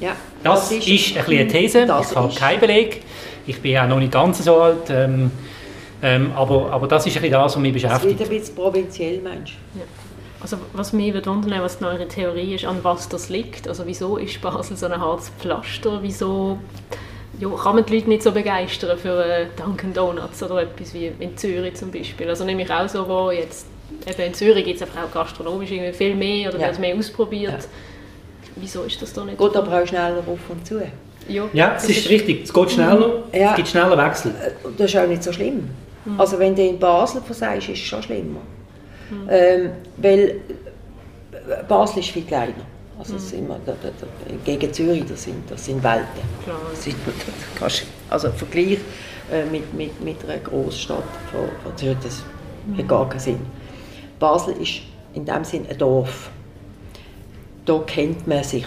Ja. 0.00 0.12
Das, 0.42 0.68
das 0.68 0.78
ist, 0.78 0.88
ist 0.88 1.16
ein 1.16 1.24
eine 1.24 1.48
These, 1.48 1.84
ich 1.84 1.90
habe 2.16 2.34
keinen 2.34 2.60
Beleg. 2.60 3.02
Ich 3.46 3.60
bin 3.60 3.76
auch 3.78 3.88
noch 3.88 3.98
nicht 3.98 4.12
ganz 4.12 4.44
so 4.44 4.56
alt. 4.56 4.90
Ähm, 4.90 5.30
ähm, 6.00 6.32
aber, 6.36 6.70
aber 6.70 6.86
das 6.86 7.06
ist 7.06 7.16
ein 7.16 7.22
bisschen 7.22 7.32
das, 7.32 7.56
was 7.56 7.62
mich 7.62 7.72
beschäftigt. 7.72 8.04
Das 8.04 8.18
wird 8.20 8.30
ein 8.30 8.38
bisschen 8.38 8.54
provinziell, 8.54 9.20
meinst 9.20 9.52
du? 9.74 9.80
Ja. 9.80 9.84
Also 10.40 10.56
was 10.72 10.92
mich 10.92 11.12
würde 11.14 11.30
wundern, 11.30 11.60
was 11.62 11.82
eure 11.82 12.06
Theorie 12.06 12.54
ist, 12.54 12.64
an 12.64 12.78
was 12.82 13.08
das 13.08 13.28
liegt. 13.28 13.66
Also 13.66 13.84
wieso 13.86 14.16
ist 14.16 14.40
Basel 14.40 14.76
so 14.76 14.86
ein 14.86 15.00
hartes 15.00 15.30
Pflaster? 15.30 15.98
Wieso 16.02 16.58
ja, 17.40 17.48
kann 17.50 17.76
man 17.76 17.84
die 17.84 17.96
Leute 17.96 18.08
nicht 18.08 18.22
so 18.22 18.32
begeistern 18.32 18.98
für 18.98 19.24
äh, 19.24 19.46
Dunkin' 19.56 19.92
Donuts 19.92 20.42
oder 20.42 20.62
etwas 20.62 20.94
wie 20.94 21.12
in 21.18 21.36
Zürich 21.36 21.74
zum 21.74 21.90
Beispiel? 21.90 22.28
Also 22.28 22.44
nehme 22.44 22.62
ich 22.62 22.70
auch 22.70 22.88
so 22.88 23.08
wo 23.08 23.30
jetzt 23.30 23.66
eben 24.06 24.22
in 24.22 24.34
Zürich 24.34 24.64
gibt 24.64 24.76
es 24.76 24.82
einfach 24.82 25.04
auch 25.04 25.12
gastronomisch 25.12 25.70
irgendwie 25.70 25.92
viel 25.92 26.14
mehr 26.14 26.50
oder 26.50 26.60
ja. 26.60 26.68
wird 26.68 26.78
mehr 26.78 26.96
ausprobiert. 26.96 27.62
Ja. 27.62 27.68
Wieso 28.56 28.82
ist 28.82 29.00
das 29.00 29.12
da 29.12 29.24
nicht 29.24 29.38
Geht 29.38 29.56
aber 29.56 29.82
auch 29.82 29.86
schneller 29.86 30.18
auf 30.18 30.50
und 30.50 30.66
zu. 30.66 30.80
Ja, 31.28 31.44
ja 31.52 31.74
es 31.76 31.88
ist 31.88 32.08
richtig. 32.08 32.44
Es 32.44 32.52
geht 32.52 32.70
schneller, 32.72 33.24
ja. 33.32 33.50
es 33.50 33.56
gibt 33.56 33.68
schneller 33.68 33.98
Wechsel. 33.98 34.32
Äh, 34.32 34.50
das 34.76 34.92
ist 34.92 34.96
auch 34.96 35.06
nicht 35.06 35.22
so 35.22 35.32
schlimm. 35.32 35.68
Mhm. 36.04 36.20
Also 36.20 36.38
wenn 36.38 36.54
du 36.54 36.62
in 36.62 36.78
Basel 36.78 37.22
versagst, 37.22 37.68
ist 37.68 37.78
es 37.78 37.84
schon 37.84 38.02
schlimmer. 38.02 38.40
Mhm. 39.10 39.28
Ähm, 39.30 39.70
weil 39.96 40.20
äh, 40.20 41.62
Basel 41.68 42.00
ist 42.00 42.10
viel 42.10 42.24
kleiner. 42.24 42.54
Also 42.98 43.14
mhm. 43.14 43.44
immer, 43.44 43.60
da, 43.64 43.74
da, 43.80 43.88
da, 43.88 44.06
gegen 44.44 44.72
Zürich, 44.72 45.04
das 45.08 45.22
sind, 45.22 45.48
das 45.48 45.64
sind 45.64 45.82
Welten. 45.84 46.06
Klar. 46.42 46.60
Das 46.70 46.82
sind, 46.82 46.96
das 47.60 47.82
also 48.10 48.30
Vergleich 48.32 48.78
äh, 49.32 49.44
mit, 49.50 49.72
mit, 49.72 50.00
mit 50.00 50.24
einer 50.24 50.38
Großstadt 50.38 51.04
von, 51.30 51.48
von 51.62 51.76
Zürich, 51.76 51.98
das 52.02 52.22
mhm. 52.66 52.78
hat 52.78 52.88
gar 52.88 53.08
keinen 53.08 53.20
Sinn. 53.20 53.40
Basel 54.18 54.56
ist 54.60 54.80
in 55.14 55.24
dem 55.24 55.44
Sinn 55.44 55.66
ein 55.68 55.78
Dorf. 55.78 56.30
Da 57.64 57.78
kennt 57.86 58.26
man 58.26 58.42
sich. 58.42 58.66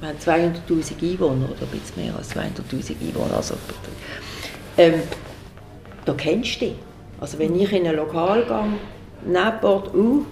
Wir 0.00 0.08
haben 0.08 0.18
200'000 0.18 1.12
Einwohner 1.12 1.48
oder 1.50 1.62
ein 1.62 1.78
bisschen 1.78 2.04
mehr 2.04 2.16
als 2.16 2.34
200'000 2.34 2.94
Einwohner. 3.00 3.36
Also, 3.36 3.54
ähm, 4.76 5.02
da 6.04 6.14
kennst 6.14 6.60
du 6.60 6.66
dich. 6.66 6.74
Also 7.20 7.38
wenn 7.38 7.58
ich 7.58 7.72
in 7.72 7.86
ein 7.86 7.96
Lokal 7.96 8.44
gehe, 8.44 8.78
neben 9.28 9.60
Bord 9.60 9.94
U, 9.94 10.24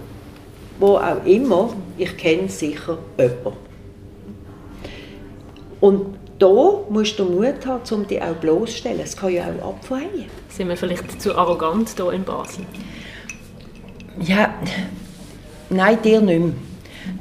wo 0.79 0.97
auch 0.97 1.23
immer, 1.25 1.73
ich 1.97 2.17
kenne 2.17 2.49
sicher 2.49 2.97
jemanden. 3.17 3.53
Und 5.79 6.17
da 6.39 6.81
musst 6.89 7.17
du 7.17 7.25
Mut 7.25 7.65
haben, 7.65 7.81
um 7.91 8.07
dich 8.07 8.21
auch 8.21 8.35
bloßzustellen. 8.35 8.99
Es 8.99 9.15
kann 9.17 9.33
ja 9.33 9.45
auch 9.61 9.69
abfallen. 9.69 10.25
Sind 10.49 10.69
wir 10.69 10.77
vielleicht 10.77 11.21
zu 11.21 11.35
arrogant 11.35 11.89
hier 11.95 12.11
in 12.11 12.23
Basel? 12.23 12.65
Ja, 14.19 14.53
nein, 15.69 15.97
dir 16.03 16.21
nicht 16.21 16.39
mehr. 16.39 16.53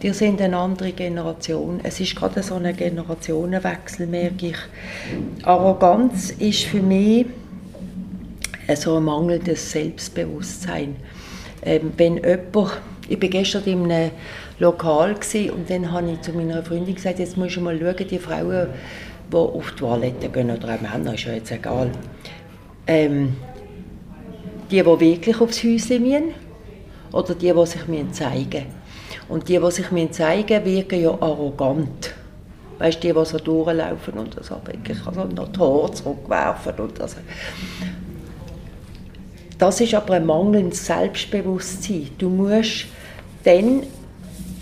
Die 0.03 0.11
sind 0.11 0.41
eine 0.41 0.57
andere 0.57 0.93
Generation. 0.93 1.81
Es 1.83 2.01
ist 2.01 2.17
gerade 2.17 2.43
so 2.43 2.57
ein 2.57 2.77
Generationenwechsel, 2.77 4.07
merke 4.07 4.49
ich. 4.49 4.57
Arroganz 5.45 6.31
ist 6.31 6.65
für 6.65 6.83
mich 6.83 7.27
so 8.75 8.97
ein 8.97 9.05
mangelndes 9.05 9.71
Selbstbewusstsein. 9.71 10.97
Ähm, 11.63 11.93
wenn 11.97 12.17
jemand, 12.17 12.81
ich 13.09 13.23
war 13.23 13.29
gestern 13.29 13.65
in 13.65 13.91
einem 13.91 14.11
Lokal 14.59 15.15
und 15.15 15.69
dann 15.71 15.93
habe 15.93 16.11
ich 16.11 16.21
zu 16.23 16.33
meiner 16.33 16.63
Freundin 16.63 16.95
gesagt, 16.95 17.19
jetzt 17.19 17.37
musst 17.37 17.57
du 17.57 17.61
mal 17.61 17.79
schauen, 17.79 18.07
die 18.09 18.19
Frauen, 18.19 18.69
die 19.31 19.37
auf 19.37 19.73
die 19.73 19.77
Toilette 19.81 20.29
gehen, 20.29 20.51
oder 20.51 20.75
auch 20.75 20.81
Männer, 20.81 21.15
ist 21.15 21.25
ja 21.25 21.33
jetzt 21.33 21.53
egal. 21.53 21.91
Ähm, 22.87 23.35
die, 24.71 24.83
die 24.83 24.85
wirklich 24.85 25.41
aufs 25.41 25.63
Häuschen 25.63 26.03
müssen, 26.03 26.35
oder 27.13 27.35
die, 27.35 27.53
die 27.53 27.67
sich 27.67 28.13
zeigen 28.13 28.67
Und 29.29 29.49
die, 29.49 29.59
die 29.59 29.71
sich 29.71 30.11
zeigen 30.13 30.65
wirken 30.65 31.03
ja 31.03 31.11
arrogant. 31.11 32.15
Weißt 32.79 33.03
du, 33.03 33.09
die, 33.09 33.19
die 33.19 33.25
so 33.25 33.39
durchlaufen 33.39 34.15
und 34.15 34.37
das 34.37 34.51
wirklich 34.51 34.99
also 35.07 35.25
noch 35.25 35.49
die 35.49 35.59
Haare 35.59 35.91
zurückwerfen 35.93 36.75
und 36.79 36.99
das. 36.99 37.17
Das 39.59 39.81
ist 39.81 39.95
aber 39.95 40.15
ein 40.15 40.27
mangelndes 40.27 40.87
Selbstbewusstsein. 40.87 42.11
Du 42.19 42.29
musst, 42.29 42.87
dann 43.45 43.85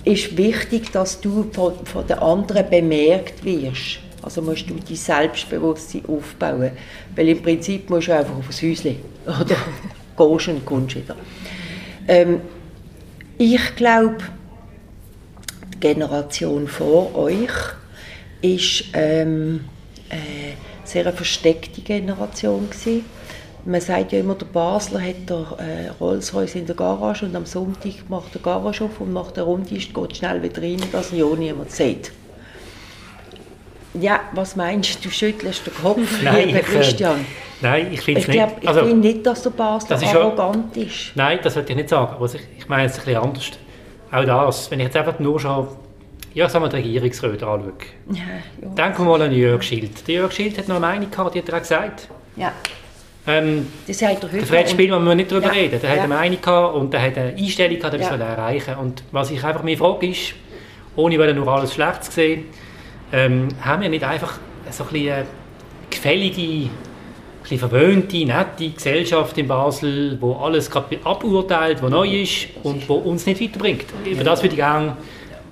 ist 0.05 0.37
wichtig, 0.37 0.93
dass 0.93 1.21
du 1.21 1.47
von, 1.53 1.75
von 1.85 2.07
den 2.07 2.19
anderen 2.19 2.69
bemerkt 2.69 3.45
wirst. 3.45 3.99
Also 4.23 4.41
musst 4.41 4.69
du 4.71 4.75
dein 4.75 4.97
Selbstbewusstsein 4.97 6.03
aufbauen. 6.07 6.71
Weil 7.17 7.29
im 7.29 7.43
Prinzip 7.43 7.91
musst 7.91 8.09
du 8.09 8.17
einfach 8.17 8.37
aufs 8.37 8.63
Häuschen. 8.63 8.97
Oder 9.27 9.57
gehst 10.17 10.49
und 10.49 10.65
kommst 10.65 10.97
wieder. 10.97 11.17
Ähm, 12.07 12.41
ich 13.37 13.77
glaube, 13.77 14.19
die 15.75 15.81
Generation 15.81 16.69
vor 16.69 17.15
euch 17.17 17.51
ist 18.41 18.85
ähm, 18.93 19.65
äh, 20.09 20.55
sehr 20.85 21.07
eine 21.07 21.17
versteckte 21.17 21.81
Generation 21.81 22.69
gewesen. 22.71 23.05
Man 23.67 23.81
sagt 23.81 24.13
ja 24.13 24.21
immer, 24.21 24.35
der 24.35 24.47
Basler 24.47 25.01
hat 25.01 25.29
der 25.29 25.47
äh, 25.59 25.89
Rolls-Royce 26.01 26.57
in 26.57 26.67
der 26.67 26.77
Garage 26.77 27.25
und 27.25 27.35
am 27.35 27.47
Sonntag 27.47 27.93
macht 28.09 28.35
der 28.35 28.43
Garage 28.43 28.85
auf 28.85 29.01
und 29.01 29.13
macht 29.13 29.39
eine 29.39 29.47
Runde, 29.47 29.75
geht 29.75 30.17
schnell 30.17 30.43
wieder 30.43 30.63
rein, 30.63 30.83
dass 30.93 31.13
ihn 31.13 31.21
ja 31.21 31.27
niemand 31.37 31.71
sieht. 31.71 32.13
Ja, 33.95 34.21
was 34.33 34.57
meinst 34.57 34.97
du? 35.05 35.09
Du 35.09 35.15
schüttelst 35.15 35.67
den 35.67 35.75
Kopf, 35.75 36.23
Nein, 36.23 36.47
lieber 36.49 36.61
Christian. 36.61 37.21
Ich, 37.21 37.63
Nein, 37.63 37.93
ich 37.93 38.01
finde 38.03 38.21
es 38.21 38.29
nicht. 38.29 38.47
Ich 38.61 38.69
also, 38.69 38.85
finde 38.85 39.09
nicht, 39.09 39.25
dass 39.25 39.43
der 39.43 39.51
Basler 39.51 40.03
arrogant 40.03 40.77
ist. 40.77 41.13
Nein, 41.15 41.39
das 41.43 41.55
würde 41.55 41.71
ich 41.71 41.77
nicht 41.77 41.89
sagen. 41.89 42.13
Aber 42.15 42.27
ich, 42.27 42.41
ich 42.59 42.69
meine 42.69 42.87
es 42.87 42.99
ein 42.99 43.05
bisschen 43.05 43.23
anders. 43.23 43.51
Auch 44.11 44.25
das, 44.25 44.71
wenn 44.71 44.81
ich 44.81 44.87
jetzt 44.87 44.97
einfach 44.97 45.19
nur 45.19 45.41
schon 45.41 45.69
ja, 46.35 46.49
sagen 46.49 46.65
wir, 46.65 46.69
die 46.69 46.77
Regierungsräte 46.77 47.47
anschaue. 47.47 47.73
Ja, 48.11 48.17
ja. 48.61 48.69
Denken 48.69 49.05
wir 49.05 49.19
mal 49.19 49.23
an 49.23 49.33
Jörg 49.33 49.63
Schild. 49.63 50.07
Der 50.09 50.17
Jörg 50.17 50.33
Schild 50.33 50.59
hat 50.59 50.67
noch 50.67 50.77
eine 50.77 50.87
Meinung 50.87 51.11
gehabt, 51.11 51.35
die 51.35 51.39
hat 51.39 51.49
er 51.49 51.55
auch 51.55 51.61
gesagt. 51.61 52.09
Ja. 52.37 52.53
Ähm, 53.27 53.67
das 53.87 54.03
hat 54.03 54.23
er 54.23 54.29
der 54.29 54.47
Fred 54.47 54.69
Spielmann 54.69 55.03
müssen 55.03 55.11
wir 55.11 55.25
nicht 55.25 55.33
darüber 55.33 55.47
ja. 55.47 55.53
reden. 55.53 55.81
Der 55.81 55.91
ja. 55.91 55.97
hat 55.97 56.05
eine 56.05 56.15
Meinung 56.15 56.41
gehabt 56.41 56.75
und 56.75 56.93
der 56.93 57.03
hat 57.03 57.17
eine 57.17 57.35
Einstellung 57.35 57.79
gehabt, 57.79 57.95
die 57.95 58.01
ja. 58.01 58.17
erreichen 58.17 58.75
Und 58.77 59.03
was 59.13 59.31
ich 59.31 59.43
einfach 59.43 59.63
mir 59.63 59.79
frage 59.79 60.09
ist, 60.09 60.35
ohne 60.97 61.19
weil 61.19 61.33
nur 61.35 61.49
alles 61.49 61.75
schlecht 61.75 62.05
zu 62.05 62.13
sehen, 62.13 62.45
ähm, 63.13 63.49
haben 63.63 63.83
wir 63.83 63.89
nicht 63.89 64.05
einfach 64.05 64.39
so 64.71 64.85
ein 64.85 64.91
bisschen 64.91 65.25
gefällige 65.91 66.71
bisschen 67.45 67.59
verwöhnte, 67.59 68.25
nette 68.25 68.71
Gesellschaft 68.71 69.37
in 69.39 69.47
Basel, 69.47 70.17
wo 70.21 70.35
alles 70.35 70.71
gerade 70.71 70.99
aburteilt, 71.05 71.83
was 71.83 71.91
neu 71.91 72.23
ist 72.23 72.49
und 72.63 72.89
wo 72.89 72.95
uns 72.95 73.27
nicht 73.27 73.41
weiterbringt. 73.41 73.85
Über 74.05 74.25
das 74.25 74.43
würde 74.43 74.55
ich 74.55 74.61
gerne 74.61 74.97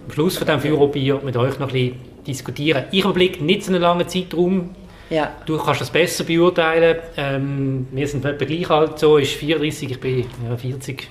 am 0.06 0.12
Schluss 0.12 0.38
von 0.38 0.46
diesem 0.46 0.60
Führerbier 0.60 1.20
mit 1.22 1.36
euch 1.36 1.58
noch 1.58 1.68
ein 1.68 1.72
bisschen 1.72 2.00
diskutieren. 2.26 2.84
Ich 2.90 3.04
überblicke 3.04 3.44
nicht 3.44 3.64
so 3.64 3.72
einen 3.72 3.82
langen 3.82 4.08
Zeitraum. 4.08 4.70
Ja. 5.12 5.30
Du 5.44 5.58
kannst 5.58 5.82
das 5.82 5.90
besser 5.90 6.24
beurteilen. 6.24 6.96
Ähm, 7.18 7.86
wir 7.90 8.08
sind 8.08 8.24
etwa 8.24 8.44
gleich 8.46 8.70
alt, 8.70 8.98
so 8.98 9.18
ist 9.18 9.32
34, 9.32 9.90
ich 9.90 10.00
bin 10.00 10.24
ja, 10.48 10.56
40. 10.56 11.06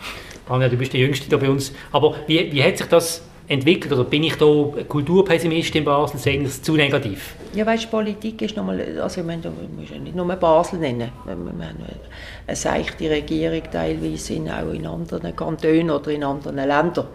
Anja, 0.49 0.67
du 0.69 0.75
bist 0.75 0.93
der 0.93 1.01
Jüngste 1.01 1.29
da 1.29 1.37
bei 1.37 1.47
uns. 1.47 1.71
Aber 1.91 2.15
wie, 2.25 2.51
wie 2.51 2.63
hat 2.63 2.79
sich 2.79 2.87
das 2.87 3.21
entwickelt? 3.47 3.93
Oder 3.93 4.05
bin 4.05 4.23
ich 4.23 4.35
da 4.37 4.45
Kulturpessimist 4.87 5.75
in 5.75 5.85
Basel? 5.85 6.17
Sehen 6.17 6.45
es 6.45 6.63
zu 6.63 6.75
negativ? 6.75 7.35
Ja, 7.53 7.63
weißt, 7.63 7.91
Politik 7.91 8.41
ist 8.41 8.57
nochmal, 8.57 8.99
also 8.99 9.21
ich 9.21 9.27
meine, 9.27 9.43
du 9.43 9.49
musst 9.49 9.91
ja 9.91 9.99
nicht 9.99 10.15
nur 10.15 10.25
Basel 10.35 10.79
nennen. 10.79 11.11
Wir 11.23 11.33
haben 11.33 11.61
eine 11.61 12.55
seichte 12.55 13.07
Regierung 13.07 13.61
teilweise 13.71 14.33
in, 14.33 14.49
auch 14.49 14.73
in 14.73 14.87
anderen 14.87 15.35
Kantonen 15.35 15.91
oder 15.91 16.09
in 16.09 16.23
anderen 16.23 16.55
Ländern. 16.55 17.05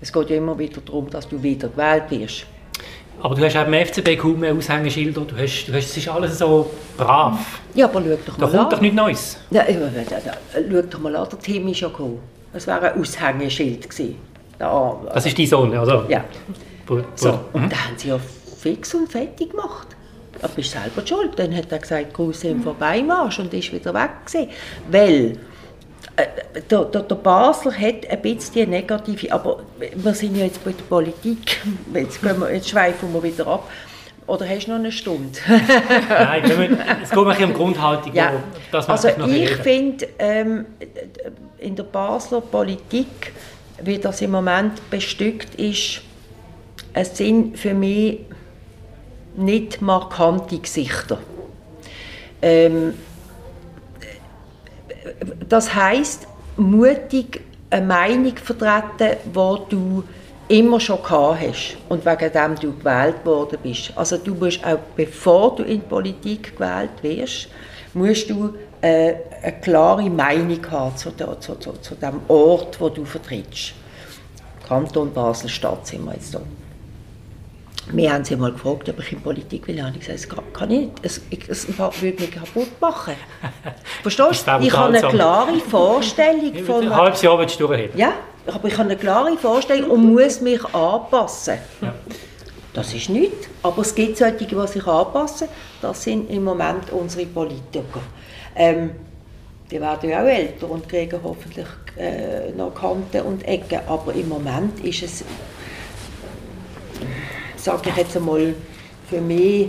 Es 0.00 0.12
geht 0.12 0.30
ja 0.30 0.36
immer 0.36 0.58
wieder 0.58 0.80
darum, 0.80 1.08
dass 1.08 1.28
du 1.28 1.40
wieder 1.40 1.68
gewählt 1.68 2.10
wirst. 2.10 2.46
Aber 3.22 3.34
du 3.34 3.44
hast 3.44 3.56
auch 3.56 3.66
im 3.66 3.72
FCB 3.74 4.16
kaum 4.18 4.40
mehr 4.40 4.54
Aushängeschilder. 4.54 5.22
Du 5.22 5.36
hast, 5.36 5.64
du 5.66 5.72
hast, 5.72 5.84
es 5.86 5.96
ist 5.96 6.08
alles 6.08 6.38
so 6.38 6.70
brav. 6.96 7.38
Ja, 7.74 7.86
aber 7.86 8.02
schau 8.02 8.16
doch 8.26 8.38
mal 8.38 8.50
Da 8.50 8.58
kommt 8.58 8.72
doch 8.72 8.80
nichts 8.80 8.96
Neues. 8.96 9.36
Ja, 9.50 9.64
schau 9.66 10.82
doch 10.82 10.98
mal 11.00 11.16
an, 11.16 11.28
der 11.30 11.38
Tim 11.38 11.68
ist 11.68 11.80
ja 11.80 11.88
gekommen. 11.88 12.18
Es 12.52 12.66
wäre 12.66 12.92
ein 12.92 13.00
Aushängeschild 13.00 13.88
gewesen. 13.88 14.16
Da, 14.58 14.96
Das 15.12 15.26
ist 15.26 15.36
die 15.38 15.46
Sonne, 15.46 15.80
oder? 15.80 16.04
ja. 16.08 16.22
Bu- 16.86 16.96
bu- 16.96 17.02
So, 17.14 17.32
Mhm. 17.32 17.38
und 17.64 17.72
da 17.72 17.76
haben 17.76 17.94
sie 17.96 18.08
ja 18.08 18.18
fix 18.60 18.94
und 18.94 19.10
fertig 19.10 19.50
gemacht. 19.50 19.88
Du 20.40 20.48
bist 20.48 20.72
selber 20.72 21.06
schuld. 21.06 21.30
Dann 21.36 21.56
hat 21.56 21.72
er 21.72 21.78
gesagt, 21.78 22.12
Gruß 22.12 22.44
im 22.44 22.62
Vorbeimarsch 22.62 23.38
und 23.38 23.54
ist 23.54 23.72
wieder 23.72 23.94
weg 23.94 24.10
gewesen. 24.26 24.48
Weil 24.90 25.38
der, 26.16 26.84
der, 26.84 27.02
der 27.02 27.14
Basler 27.16 27.72
hat 27.72 28.08
ein 28.08 28.22
bisschen 28.22 28.70
negative, 28.70 29.32
aber 29.32 29.60
wir 29.94 30.14
sind 30.14 30.36
ja 30.36 30.44
jetzt 30.44 30.64
bei 30.64 30.72
der 30.72 30.84
Politik, 30.84 31.60
jetzt, 31.92 32.22
gehen 32.22 32.40
wir, 32.40 32.54
jetzt 32.54 32.68
schweifen 32.68 33.12
wir 33.12 33.22
wieder 33.22 33.46
ab. 33.46 33.68
Oder 34.26 34.48
hast 34.48 34.66
du 34.66 34.70
noch 34.70 34.78
eine 34.78 34.90
Stunde? 34.90 35.38
Nein, 36.08 36.42
wir, 36.44 36.78
es 37.02 37.10
geht 37.10 37.38
mir 37.38 37.46
um 37.46 37.52
Grundhaltung. 37.52 38.14
Ja, 38.14 38.32
Das 38.72 38.88
also 38.88 39.08
ich 39.26 39.50
finde, 39.56 40.08
ähm, 40.18 40.66
in 41.58 41.76
der 41.76 41.82
Basler 41.82 42.40
Politik, 42.40 43.32
wie 43.82 43.98
das 43.98 44.22
im 44.22 44.30
Moment 44.30 44.88
bestückt 44.88 45.56
ist, 45.56 46.00
es 46.94 47.16
sind 47.16 47.58
für 47.58 47.74
mich 47.74 48.20
nicht 49.36 49.82
markante 49.82 50.58
Gesichter. 50.58 51.18
Ähm, 52.40 52.94
das 55.48 55.74
heißt 55.74 56.26
mutig 56.56 57.40
eine 57.70 57.86
Meinung 57.86 58.36
vertreten, 58.36 59.16
die 59.24 59.58
du 59.70 60.04
immer 60.48 60.78
schon 60.78 61.02
gehabt 61.02 61.40
hast 61.40 61.76
und 61.88 62.04
wegen 62.04 62.32
dem 62.32 62.54
du 62.56 62.76
gewählt 62.78 63.24
worden 63.24 63.58
bist. 63.62 63.92
Also 63.96 64.18
du 64.18 64.34
musst 64.34 64.64
auch, 64.64 64.78
bevor 64.94 65.56
du 65.56 65.62
in 65.62 65.80
die 65.80 65.86
Politik 65.86 66.56
gewählt 66.56 66.90
wirst, 67.02 67.48
musst 67.94 68.28
du 68.28 68.54
äh, 68.80 69.14
eine 69.42 69.52
klare 69.60 70.10
Meinung 70.10 70.60
haben 70.70 70.96
zu, 70.96 71.10
der, 71.10 71.40
zu, 71.40 71.54
zu, 71.56 71.72
zu 71.72 71.94
dem 71.94 72.20
Ort, 72.28 72.80
wo 72.80 72.88
du 72.88 73.04
vertrittst. 73.04 73.72
Kanton 74.68 75.12
Basel-Stadt 75.12 75.86
sind 75.86 76.04
wir 76.04 76.14
jetzt 76.14 76.34
da. 76.34 76.40
Wir 77.92 78.12
haben 78.12 78.24
sie 78.24 78.36
mal 78.36 78.52
gefragt, 78.52 78.88
ob 78.88 78.98
ich 79.00 79.12
in 79.12 79.20
Politik 79.20 79.66
will. 79.68 79.78
Ich 79.94 80.00
gesagt, 80.06 80.18
das 80.18 80.28
kann- 80.28 80.52
kann 80.52 80.70
ich 80.70 80.80
nicht. 80.80 80.92
Es, 81.02 81.20
ich- 81.30 81.48
es 81.48 81.66
würde 81.78 82.20
mich 82.22 82.30
kaputt 82.30 82.80
machen. 82.80 83.14
Verstehst 84.02 84.46
du? 84.46 84.58
Ich 84.60 84.72
habe 84.72 84.96
eine 84.96 85.08
klare 85.08 85.58
Vorstellung 85.60 86.54
von... 86.64 86.82
Ein 86.84 86.96
halbes 86.96 87.22
Jahr 87.22 87.38
willst 87.38 87.60
du 87.60 87.66
durchheben. 87.66 87.98
Ja, 87.98 88.12
aber 88.46 88.68
ich 88.68 88.74
habe 88.74 88.84
eine 88.90 88.96
klare 88.96 89.36
Vorstellung 89.36 89.90
und 89.90 90.12
muss 90.14 90.40
mich 90.40 90.64
anpassen. 90.74 91.58
Ja. 91.82 91.94
Das 92.72 92.92
ist 92.92 93.08
nichts, 93.08 93.48
aber 93.62 93.82
es 93.82 93.94
gibt 93.94 94.16
solche, 94.16 94.46
die 94.46 94.66
sich 94.66 94.86
anpassen. 94.86 95.48
Das 95.80 96.02
sind 96.02 96.28
im 96.30 96.44
Moment 96.44 96.90
unsere 96.90 97.26
Politiker. 97.26 98.00
Ähm, 98.56 98.90
die 99.70 99.80
werden 99.80 100.10
ja 100.10 100.22
auch 100.22 100.26
älter 100.26 100.70
und 100.70 100.88
kriegen 100.88 101.18
hoffentlich 101.22 101.66
äh, 101.96 102.50
noch 102.56 102.74
Kanten 102.74 103.20
und 103.22 103.46
Ecken, 103.46 103.80
aber 103.86 104.12
im 104.14 104.28
Moment 104.28 104.80
ist 104.84 105.02
es, 105.02 105.24
sage 107.64 107.88
ich 107.88 107.96
jetzt 107.96 108.16
einmal, 108.16 108.54
für 109.08 109.20
mich 109.20 109.68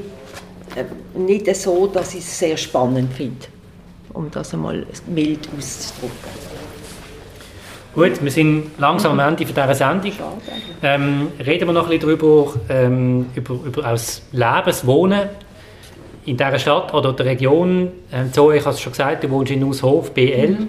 äh, 0.76 0.84
nicht 1.18 1.56
so, 1.56 1.88
dass 1.88 2.14
ich 2.14 2.20
es 2.20 2.39
sehr 2.39 2.58
spannend 2.58 3.14
finde, 3.14 3.48
um 4.14 4.30
das 4.30 4.54
einmal 4.54 4.86
mild 5.08 5.48
auszudrücken. 5.58 6.46
Gut, 7.93 8.22
wir 8.22 8.32
sind 8.32 8.72
langsam 8.78 9.18
am 9.18 9.20
Ende 9.20 9.46
von 9.46 9.56
dieser 9.56 9.74
Sendung. 9.74 10.12
Ähm, 10.84 11.28
reden 11.39 11.70
wir 11.70 11.74
noch 11.74 11.89
ein 11.89 11.98
bisschen 11.98 12.20
darüber, 12.20 12.54
ähm, 12.68 13.28
über, 13.34 13.54
über 13.66 13.82
das 13.84 14.22
Leben, 14.34 14.64
das 14.66 14.86
Wohnen 14.86 15.30
in 16.26 16.36
dieser 16.36 16.60
Stadt 16.60 16.93
oder 16.93 17.14
der 17.14 17.28
Region. 17.28 17.89
Ähm, 18.12 18.34
Zoe, 18.34 18.58
ich 18.58 18.66
habe 18.66 18.76
es 18.76 18.82
schon 18.82 18.91
gesagt, 18.91 19.24
du 19.24 19.30
wohnst 19.30 19.54
in 19.54 19.64
Aushof, 19.64 20.12
BL. 20.12 20.68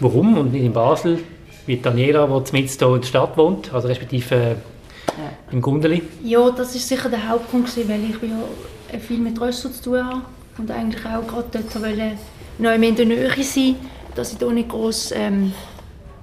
Warum 0.00 0.38
und 0.38 0.52
nicht 0.52 0.64
in 0.64 0.72
Basel, 0.72 1.18
wie 1.66 1.76
Daniela, 1.76 2.26
die 2.26 2.52
mitten 2.52 2.78
hier 2.78 2.94
in 2.94 3.00
der 3.02 3.06
Stadt 3.06 3.36
wohnt, 3.36 3.72
also 3.74 3.88
respektive 3.88 4.56
im 5.50 5.60
Gundeli. 5.60 6.02
Ja, 6.22 6.50
das 6.50 6.74
ist 6.74 6.88
sicher 6.88 7.08
der 7.08 7.28
Hauptpunkt, 7.28 7.74
gewesen, 7.74 7.88
weil 7.88 8.04
ich 8.04 8.30
ja 8.92 8.98
viel 8.98 9.18
mit 9.18 9.40
Rössel 9.40 9.72
zu 9.72 9.82
tun 9.82 10.04
habe 10.04 10.22
und 10.58 10.70
eigentlich 10.70 11.04
auch 11.04 11.26
gerade 11.26 11.48
dort 11.52 11.82
wollte, 11.82 12.12
noch 12.58 12.72
in 12.72 12.96
der 12.96 13.06
Nähe 13.06 13.42
sein, 13.42 13.76
dass 14.14 14.32
ich 14.32 14.38
da 14.38 14.46
nicht 14.46 14.68
groß 14.68 15.12
ähm, 15.16 15.52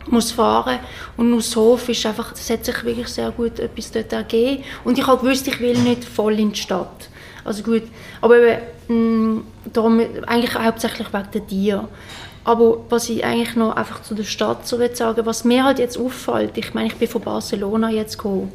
muss 0.08 0.32
fahren 0.32 0.80
und 1.18 1.34
aus 1.34 1.56
Hof 1.56 1.90
ist 1.90 2.06
einfach, 2.06 2.32
das 2.32 2.50
hat 2.50 2.66
sich 2.66 2.84
wirklich 2.84 3.08
sehr 3.08 3.32
gut 3.32 3.60
etwas 3.60 3.92
dort 3.92 4.12
ergeben 4.14 4.64
und 4.84 4.98
ich 4.98 5.06
habe 5.06 5.22
gewusst, 5.22 5.48
ich 5.48 5.60
will 5.60 5.78
nicht 5.78 6.04
voll 6.04 6.40
in 6.40 6.52
die 6.52 6.60
Stadt. 6.60 7.10
Also 7.44 7.64
gut, 7.64 7.84
aber 8.22 8.38
eben, 8.38 9.36
mh, 9.36 9.42
darum, 9.74 10.02
eigentlich 10.28 10.56
hauptsächlich 10.56 11.12
wegen 11.14 11.32
der 11.34 11.48
Tiere. 11.48 11.88
Aber 12.44 12.78
was 12.90 13.10
ich 13.10 13.24
eigentlich 13.24 13.56
noch 13.56 13.76
einfach 13.76 14.02
zu 14.02 14.16
der 14.16 14.24
Stadt 14.24 14.68
so 14.68 14.80
sagen, 14.94 15.26
was 15.26 15.44
mir 15.44 15.64
halt 15.64 15.80
jetzt 15.80 15.98
auffällt, 15.98 16.58
ich 16.58 16.74
meine, 16.74 16.88
ich 16.88 16.96
bin 16.96 17.08
von 17.08 17.22
Barcelona 17.22 17.90
jetzt 17.90 18.18
gekommen 18.18 18.52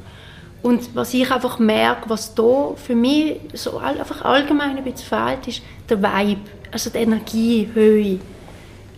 und 0.64 0.96
was 0.96 1.12
ich 1.12 1.30
einfach 1.30 1.58
merke, 1.58 2.08
was 2.08 2.34
da 2.34 2.70
für 2.74 2.94
mich 2.94 3.36
so 3.52 3.76
einfach 3.76 4.24
allgemein 4.24 4.78
ein 4.78 4.82
bisschen 4.82 5.06
fehlt, 5.06 5.46
ist 5.46 5.62
der 5.90 6.02
Vibe, 6.02 6.40
also 6.70 6.88
die 6.88 6.98
Energiehöhe. 7.00 8.18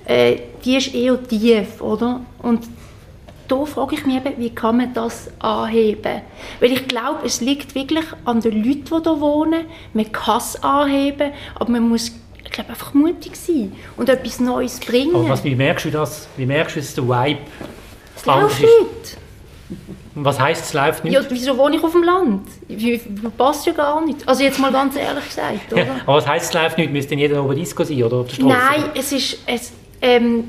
Äh, 0.05 0.37
die 0.65 0.77
ist 0.77 0.95
eher 0.95 1.21
tief, 1.21 1.81
oder? 1.81 2.21
Und 2.39 2.69
da 3.49 3.65
frage 3.65 3.97
ich 3.97 4.07
mich 4.07 4.15
eben, 4.15 4.35
wie 4.39 4.51
kann 4.51 4.77
man 4.77 4.95
das 4.95 5.29
anheben? 5.41 6.23
Weil 6.61 6.71
ich 6.71 6.87
glaube, 6.87 7.27
es 7.27 7.41
liegt 7.41 7.75
wirklich 7.75 8.05
an 8.25 8.41
den 8.41 8.63
Leuten, 8.63 8.85
die 8.85 9.03
hier 9.03 9.21
wohnen. 9.21 9.65
Man 9.93 10.13
kann 10.13 10.39
es 10.39 10.63
anheben, 10.63 11.33
aber 11.57 11.73
man 11.73 11.89
muss 11.89 12.13
ich 12.45 12.53
glaube, 12.53 12.71
einfach 12.71 12.95
mutig 12.95 13.35
sein 13.35 13.73
und 13.97 14.09
etwas 14.09 14.39
Neues 14.39 14.79
bringen. 14.79 15.17
Aber 15.17 15.31
was, 15.31 15.43
wie 15.43 15.57
merkst 15.57 15.87
du 15.87 15.91
das? 15.91 16.29
Wie 16.37 16.47
merkst 16.47 16.77
du, 16.77 16.81
dass 16.81 16.95
der 16.95 17.05
Vibe 17.09 17.41
es 18.15 18.25
läuft 18.25 18.63
ist? 18.63 18.63
nicht. 18.63 19.17
Was 20.19 20.41
heisst, 20.41 20.65
es 20.65 20.73
läuft 20.73 21.05
nicht? 21.05 21.13
Ja, 21.13 21.21
wieso 21.29 21.57
wohne 21.59 21.77
ich 21.77 21.85
auf 21.85 21.93
dem 21.93 22.03
Land? 22.03 22.49
Ich- 22.69 23.03
Passt 23.37 23.67
ja 23.67 23.73
gar 23.73 24.03
nicht. 24.05 24.27
Also 24.27 24.43
jetzt 24.43 24.59
mal 24.59 24.73
ganz 24.73 24.97
ehrlich 24.97 25.25
gesagt, 25.29 25.61
oder? 25.73 25.85
Ja, 25.85 25.93
aber 26.07 26.17
was 26.17 26.27
heisst, 26.27 26.47
es 26.47 26.55
läuft 26.55 26.79
nicht? 26.79 26.91
Müsste 26.91 27.15
jeder 27.15 27.43
oben 27.45 27.55
Disco 27.57 27.85
sein 27.85 28.03
oder 28.03 28.17
auf 28.19 28.29
der 28.29 28.35
Straße? 28.37 28.49
Nein, 28.49 28.85
es 28.95 29.13
ist... 29.13 29.39
Es, 29.47 29.73
ähm, 30.01 30.45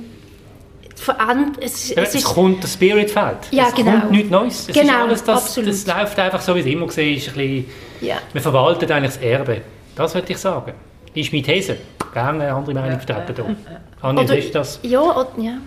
es, 1.59 1.89
Ja, 1.89 2.01
es 2.01 2.09
es 2.09 2.15
ist 2.15 2.25
kommt, 2.25 2.63
der 2.63 2.67
Spirit 2.67 3.11
fehlt. 3.11 3.37
Ja, 3.51 3.67
es 3.67 3.75
genau. 3.75 3.91
kommt 3.99 4.11
nichts 4.11 4.29
Neues. 4.31 4.53
Es 4.61 4.69
ist 4.69 4.73
Genau, 4.81 5.03
alles 5.03 5.23
das, 5.23 5.43
absolut. 5.43 5.69
das 5.69 5.85
läuft 5.85 6.19
einfach 6.19 6.41
so, 6.41 6.55
wie 6.55 6.59
es 6.61 6.65
immer 6.65 6.81
war. 6.81 6.87
Ist 6.89 6.97
ein 6.99 7.33
bisschen, 7.33 7.65
ja. 8.01 8.15
wir 8.33 8.41
verwalten 8.41 8.91
eigentlich 8.91 9.13
das 9.13 9.21
Erbe. 9.23 9.61
Das 9.95 10.15
würde 10.15 10.31
ich 10.31 10.37
sagen. 10.37 10.73
Ist 11.13 11.31
meine 11.31 11.43
These. 11.43 11.77
Gerne 12.13 12.43
eine 12.45 12.53
andere 12.53 12.73
Meinung 12.73 12.99
vertreten 12.99 13.35
hier. 13.35 13.55
Anja, 14.01 14.23
Oder- 14.23 14.37
ist 14.37 14.55
das? 14.55 14.79
Ja, 14.83 15.01
oder, 15.01 15.27
ja. 15.37 15.57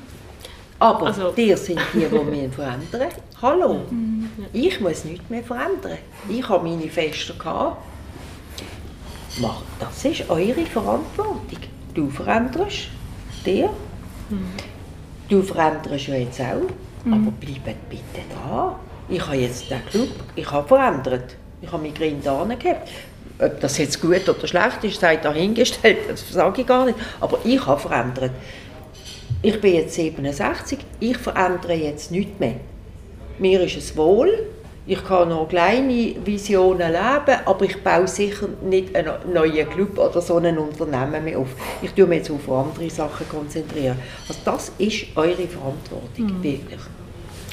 Aber 0.80 1.06
Also- 1.06 1.30
die 1.32 1.54
sind 1.56 1.78
die, 1.92 1.98
die 2.00 2.10
wir 2.10 2.50
verändern. 2.50 3.08
Hallo, 3.40 3.80
ich 4.52 4.80
muss 4.80 5.04
nichts 5.04 5.28
mehr 5.28 5.42
verändern. 5.44 5.98
Ich 6.28 6.48
habe 6.48 6.68
meine 6.68 6.88
Feste 6.88 7.34
gehabt. 7.34 7.76
Das 9.78 10.04
ist 10.04 10.28
eure 10.28 10.66
Verantwortung. 10.66 11.58
Du 11.94 12.08
veränderst 12.10 12.88
dir. 13.46 13.70
Du 15.28 15.42
veränderst 15.42 16.06
ja 16.08 16.14
jetzt 16.16 16.40
auch. 16.40 16.66
Aber 17.06 17.30
bleibt 17.40 17.88
bitte 17.90 18.22
da. 18.30 18.76
Ich 19.08 19.24
habe 19.26 19.36
jetzt 19.36 19.70
den 19.70 19.84
Club, 19.86 20.08
ich 20.36 20.50
habe 20.50 20.66
verändert. 20.68 21.36
Ich 21.62 21.70
habe 21.70 21.82
Migräne 21.82 22.20
da 22.22 22.44
gehabt. 22.44 22.88
Ob 23.38 23.60
das 23.60 23.78
jetzt 23.78 24.00
gut 24.00 24.28
oder 24.28 24.46
schlecht 24.46 24.82
ist, 24.84 25.00
sei 25.00 25.16
dahingestellt, 25.16 25.98
das 26.08 26.28
sage 26.30 26.60
ich 26.62 26.66
gar 26.66 26.84
nicht. 26.86 26.98
Aber 27.20 27.38
ich 27.44 27.64
habe 27.66 27.80
verändert. 27.80 28.32
Ich 29.42 29.58
bin 29.58 29.74
jetzt 29.74 29.94
67, 29.94 30.78
ich 31.00 31.16
verändere 31.16 31.72
jetzt 31.72 32.10
nichts 32.10 32.38
mehr. 32.38 32.56
Mir 33.38 33.62
ist 33.62 33.78
es 33.78 33.96
wohl, 33.96 34.46
ich 34.86 35.02
kann 35.02 35.30
noch 35.30 35.48
kleine 35.48 36.14
Visionen 36.22 36.92
leben, 36.92 37.40
aber 37.46 37.64
ich 37.64 37.82
baue 37.82 38.06
sicher 38.06 38.48
nicht 38.62 38.94
einen 38.94 39.32
neuen 39.32 39.70
Club 39.70 39.98
oder 39.98 40.20
so 40.20 40.36
ein 40.36 40.58
Unternehmen 40.58 41.24
mehr 41.24 41.38
auf. 41.38 41.48
Ich 41.80 41.92
tue 41.92 42.04
mich 42.06 42.18
jetzt 42.18 42.30
auf 42.30 42.50
andere 42.50 42.90
Sachen 42.90 43.26
konzentrieren. 43.30 43.96
Also 44.28 44.40
das 44.44 44.72
ist 44.76 45.06
eure 45.16 45.46
Verantwortung, 45.46 46.42
wirklich. 46.42 46.80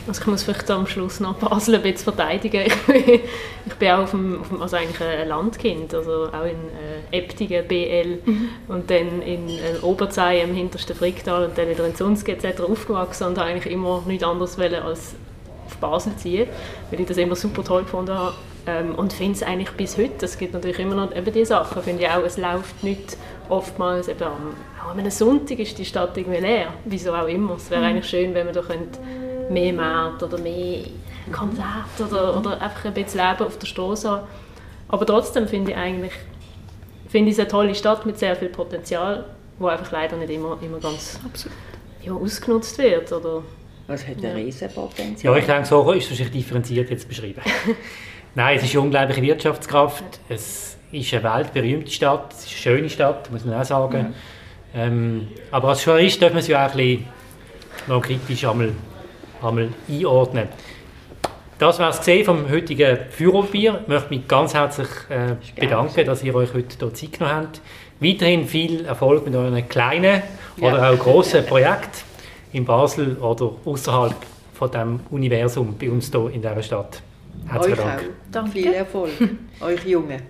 Also 0.08 0.22
ich 0.22 0.28
muss 0.28 0.44
vielleicht 0.44 0.72
am 0.72 0.88
Schluss 0.88 1.20
noch 1.20 1.36
Basel 1.36 1.76
ein 1.76 1.82
bisschen 1.82 2.14
verteidigen. 2.14 2.72
Ich 3.70 3.74
bin, 3.74 3.92
auch 3.92 4.04
auf 4.04 4.12
dem, 4.12 4.40
auf 4.40 4.48
dem, 4.48 4.62
also 4.62 4.78
eigentlich 4.78 5.02
ein 5.02 5.28
Landkind, 5.28 5.94
also 5.94 6.30
auch 6.32 6.46
in 6.46 6.56
äh, 7.12 7.18
Eptingen, 7.18 7.68
BL 7.68 8.20
und 8.70 8.90
dann 8.90 9.22
in 9.22 9.50
äh, 9.50 9.78
Oberzey 9.82 10.42
im 10.42 10.54
hintersten 10.54 10.96
Fricktal 10.96 11.44
und 11.44 11.58
dann 11.58 11.70
wieder 11.70 11.86
in 11.86 11.94
Zunzke 11.94 12.32
etc. 12.32 12.62
aufgewachsen 12.62 13.28
und 13.28 13.38
habe 13.38 13.50
eigentlich 13.50 13.72
immer 13.72 14.02
nichts 14.08 14.24
anderes 14.24 14.58
wollen 14.58 14.82
als 14.82 15.16
auf 15.66 15.78
Basel 15.78 16.16
ziehen, 16.16 16.48
weil 16.90 17.02
ich 17.02 17.08
das 17.08 17.18
immer 17.18 17.36
super 17.36 17.62
toll 17.62 17.84
gefunden 17.84 18.18
habe. 18.18 18.36
Ähm, 18.66 18.96
und 18.96 19.12
finde 19.12 19.34
es 19.34 19.44
eigentlich 19.44 19.72
bis 19.72 19.98
heute, 19.98 20.26
es 20.26 20.38
gibt 20.38 20.54
natürlich 20.54 20.80
immer 20.80 20.96
noch 20.96 21.14
eben 21.14 21.34
die 21.34 21.46
Sachen, 21.46 21.84
finde 21.84 22.04
ich 22.04 22.10
auch, 22.10 22.24
es 22.24 22.38
läuft 22.38 22.84
nicht 22.84 23.18
oftmals, 23.50 24.08
eben 24.08 24.24
am, 24.24 24.56
auch 24.82 24.92
an 24.92 25.00
einem 25.00 25.12
Sonntag 25.12 25.60
ist 25.60 25.78
die 25.78 25.86
Stadt 25.86 26.18
irgendwie 26.18 26.40
leer, 26.40 26.74
wieso 26.86 27.14
auch 27.14 27.28
immer. 27.28 27.56
Es 27.56 27.70
wäre 27.70 27.82
mhm. 27.82 27.88
eigentlich 27.88 28.10
schön, 28.10 28.34
wenn 28.34 28.46
man 28.46 28.56
da 28.56 28.62
könnte 28.62 29.00
mehr 29.50 29.74
Märkte 29.74 30.26
oder 30.26 30.38
mehr 30.40 30.80
Konzerte 31.32 32.06
oder, 32.10 32.38
oder 32.38 32.62
einfach 32.62 32.86
ein 32.86 32.94
bisschen 32.94 33.20
Leben 33.20 33.46
auf 33.46 33.58
der 33.58 33.68
Straße. 33.68 34.24
Aber 34.90 35.06
trotzdem 35.06 35.48
finde 35.48 35.72
ich 35.72 35.78
eigentlich 35.78 36.14
finde 37.10 37.30
ich 37.30 37.36
es 37.36 37.40
eine 37.40 37.48
tolle 37.48 37.76
Stadt 37.76 38.06
mit 38.06 38.18
sehr 38.18 38.36
viel 38.36 38.50
Potenzial, 38.50 39.26
wo 39.60 39.68
einfach 39.68 39.92
leider 39.92 40.18
nicht 40.18 40.30
immer, 40.30 40.58
immer 40.62 40.80
ganz 40.80 41.20
ja, 42.04 42.14
ausgenutzt 42.14 42.78
wird. 42.78 43.12
Oder, 43.12 43.44
es 43.88 44.08
hat 44.08 44.22
ja. 44.22 44.30
ein 44.30 44.36
Riesenpotenzial. 44.36 45.34
Ja, 45.34 45.40
ich 45.40 45.46
denke, 45.46 45.66
so 45.66 45.92
ist 45.92 46.06
es 46.06 46.10
wahrscheinlich 46.12 46.44
differenziert 46.44 46.90
jetzt 46.90 47.08
beschrieben. 47.08 47.42
Nein, 48.36 48.58
es 48.58 48.64
ist 48.64 48.74
eine 48.74 48.82
unglaubliche 48.82 49.22
Wirtschaftskraft. 49.22 50.04
Es 50.30 50.78
ist 50.92 51.14
eine 51.14 51.24
weltberühmte 51.24 51.92
Stadt. 51.92 52.34
Es 52.34 52.46
ist 52.46 52.52
eine 52.68 52.78
schöne 52.78 52.90
Stadt, 52.90 53.32
muss 53.32 53.46
man 53.46 53.60
auch 53.60 53.66
sagen. 53.66 54.10
Mhm. 54.10 54.14
Ähm, 54.76 55.28
aber 55.50 55.70
als 55.70 55.84
Journalist 55.84 56.22
darf 56.22 56.32
man 56.32 56.40
es 56.40 56.48
ja 56.48 56.66
auch 56.66 56.72
ein 56.72 56.78
bisschen 56.78 57.06
noch 57.88 58.02
kritisch 58.02 58.46
einmal, 58.46 58.74
einmal 59.42 59.70
einordnen. 59.90 60.48
Das 61.60 61.80
war 61.80 61.90
es 61.90 62.26
vom 62.26 62.50
heutigen 62.50 62.98
Führerbier. 63.10 63.80
Ich 63.82 63.88
möchte 63.88 64.10
mich 64.10 64.28
ganz 64.28 64.54
herzlich 64.54 64.88
äh, 65.10 65.36
bedanken, 65.60 66.06
dass 66.06 66.24
ihr 66.24 66.36
euch 66.36 66.54
heute 66.54 66.78
hier 66.78 66.94
Zeit 66.94 67.14
genommen 67.14 67.36
habt. 67.36 67.62
Weiterhin 68.00 68.46
viel 68.46 68.86
Erfolg 68.86 69.26
mit 69.26 69.36
euren 69.36 69.68
kleinen 69.68 70.22
ja. 70.58 70.68
oder 70.68 70.92
auch 70.92 71.00
grossen 71.00 71.44
Projekten 71.46 72.06
in 72.54 72.64
Basel 72.64 73.18
oder 73.18 73.52
außerhalb 73.66 74.16
von 74.54 74.72
dem 74.72 75.00
Universum 75.10 75.76
bei 75.80 75.90
uns 75.90 76.12
hier 76.12 76.28
in 76.28 76.42
dieser 76.42 76.62
Stadt. 76.62 77.02
Herzlichen 77.48 77.78
Dank. 77.78 78.02
Danke. 78.32 78.52
Viel 78.52 78.74
Erfolg, 78.74 79.12
euch 79.62 79.86
Jungen. 79.86 80.22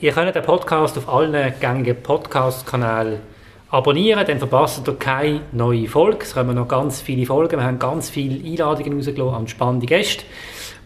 ihr 0.00 0.12
könnt 0.12 0.34
den 0.34 0.42
Podcast 0.42 0.98
auf 0.98 1.08
allen 1.08 1.54
gängigen 1.60 2.02
Podcast-Kanälen 2.02 3.20
abonnieren, 3.70 4.24
dann 4.26 4.38
verpasst 4.38 4.86
ihr 4.86 4.94
keine 4.94 5.42
neue 5.52 5.88
Folge. 5.88 6.18
Es 6.22 6.34
kommen 6.34 6.56
noch 6.56 6.68
ganz 6.68 7.00
viele 7.00 7.26
Folgen. 7.26 7.58
Wir 7.58 7.64
haben 7.64 7.78
ganz 7.78 8.10
viele 8.10 8.42
Einladungen 8.44 8.94
rausgelassen 8.94 9.34
an 9.34 9.48
spannende 9.48 9.86
Gäste, 9.86 10.24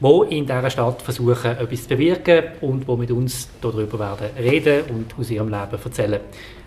die 0.01 0.37
in 0.37 0.47
dieser 0.47 0.71
Stadt 0.71 1.03
versuchen, 1.03 1.53
etwas 1.59 1.83
zu 1.83 1.89
bewirken 1.91 2.45
und 2.61 2.89
die 2.89 2.97
mit 2.97 3.11
uns 3.11 3.49
darüber 3.61 3.99
werden 3.99 4.31
reden 4.37 4.83
und 4.91 5.15
aus 5.19 5.31
ihrem 5.31 5.49
Leben 5.49 5.79
erzählen. 5.85 6.21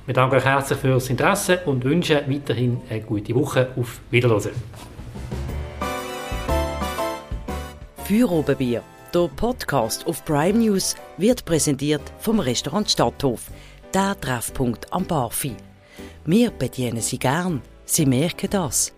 Wir 0.05 0.13
danken 0.13 0.35
euch 0.35 0.45
herzlich 0.45 0.79
für 0.79 0.89
das 0.89 1.09
Interesse 1.09 1.59
und 1.65 1.83
wünschen 1.83 2.19
weiterhin 2.27 2.79
eine 2.89 3.01
gute 3.01 3.33
Woche. 3.33 3.69
Auf 3.75 3.99
Wiederhören. 4.11 4.51
Für 8.03 8.29
Obenbier. 8.29 8.83
Der 9.13 9.29
Podcast 9.35 10.05
auf 10.07 10.23
Prime 10.25 10.59
News 10.59 10.95
wird 11.17 11.43
präsentiert 11.45 12.01
vom 12.19 12.39
Restaurant 12.39 12.89
Stadthof, 12.91 13.49
der 13.93 14.19
Treffpunkt 14.19 14.91
am 14.93 15.05
Barfi. 15.05 15.55
Wir 16.25 16.49
bedienen 16.49 17.01
Sie 17.01 17.19
gern. 17.19 17.61
Sie 17.85 18.05
merken 18.07 18.49
das. 18.49 18.93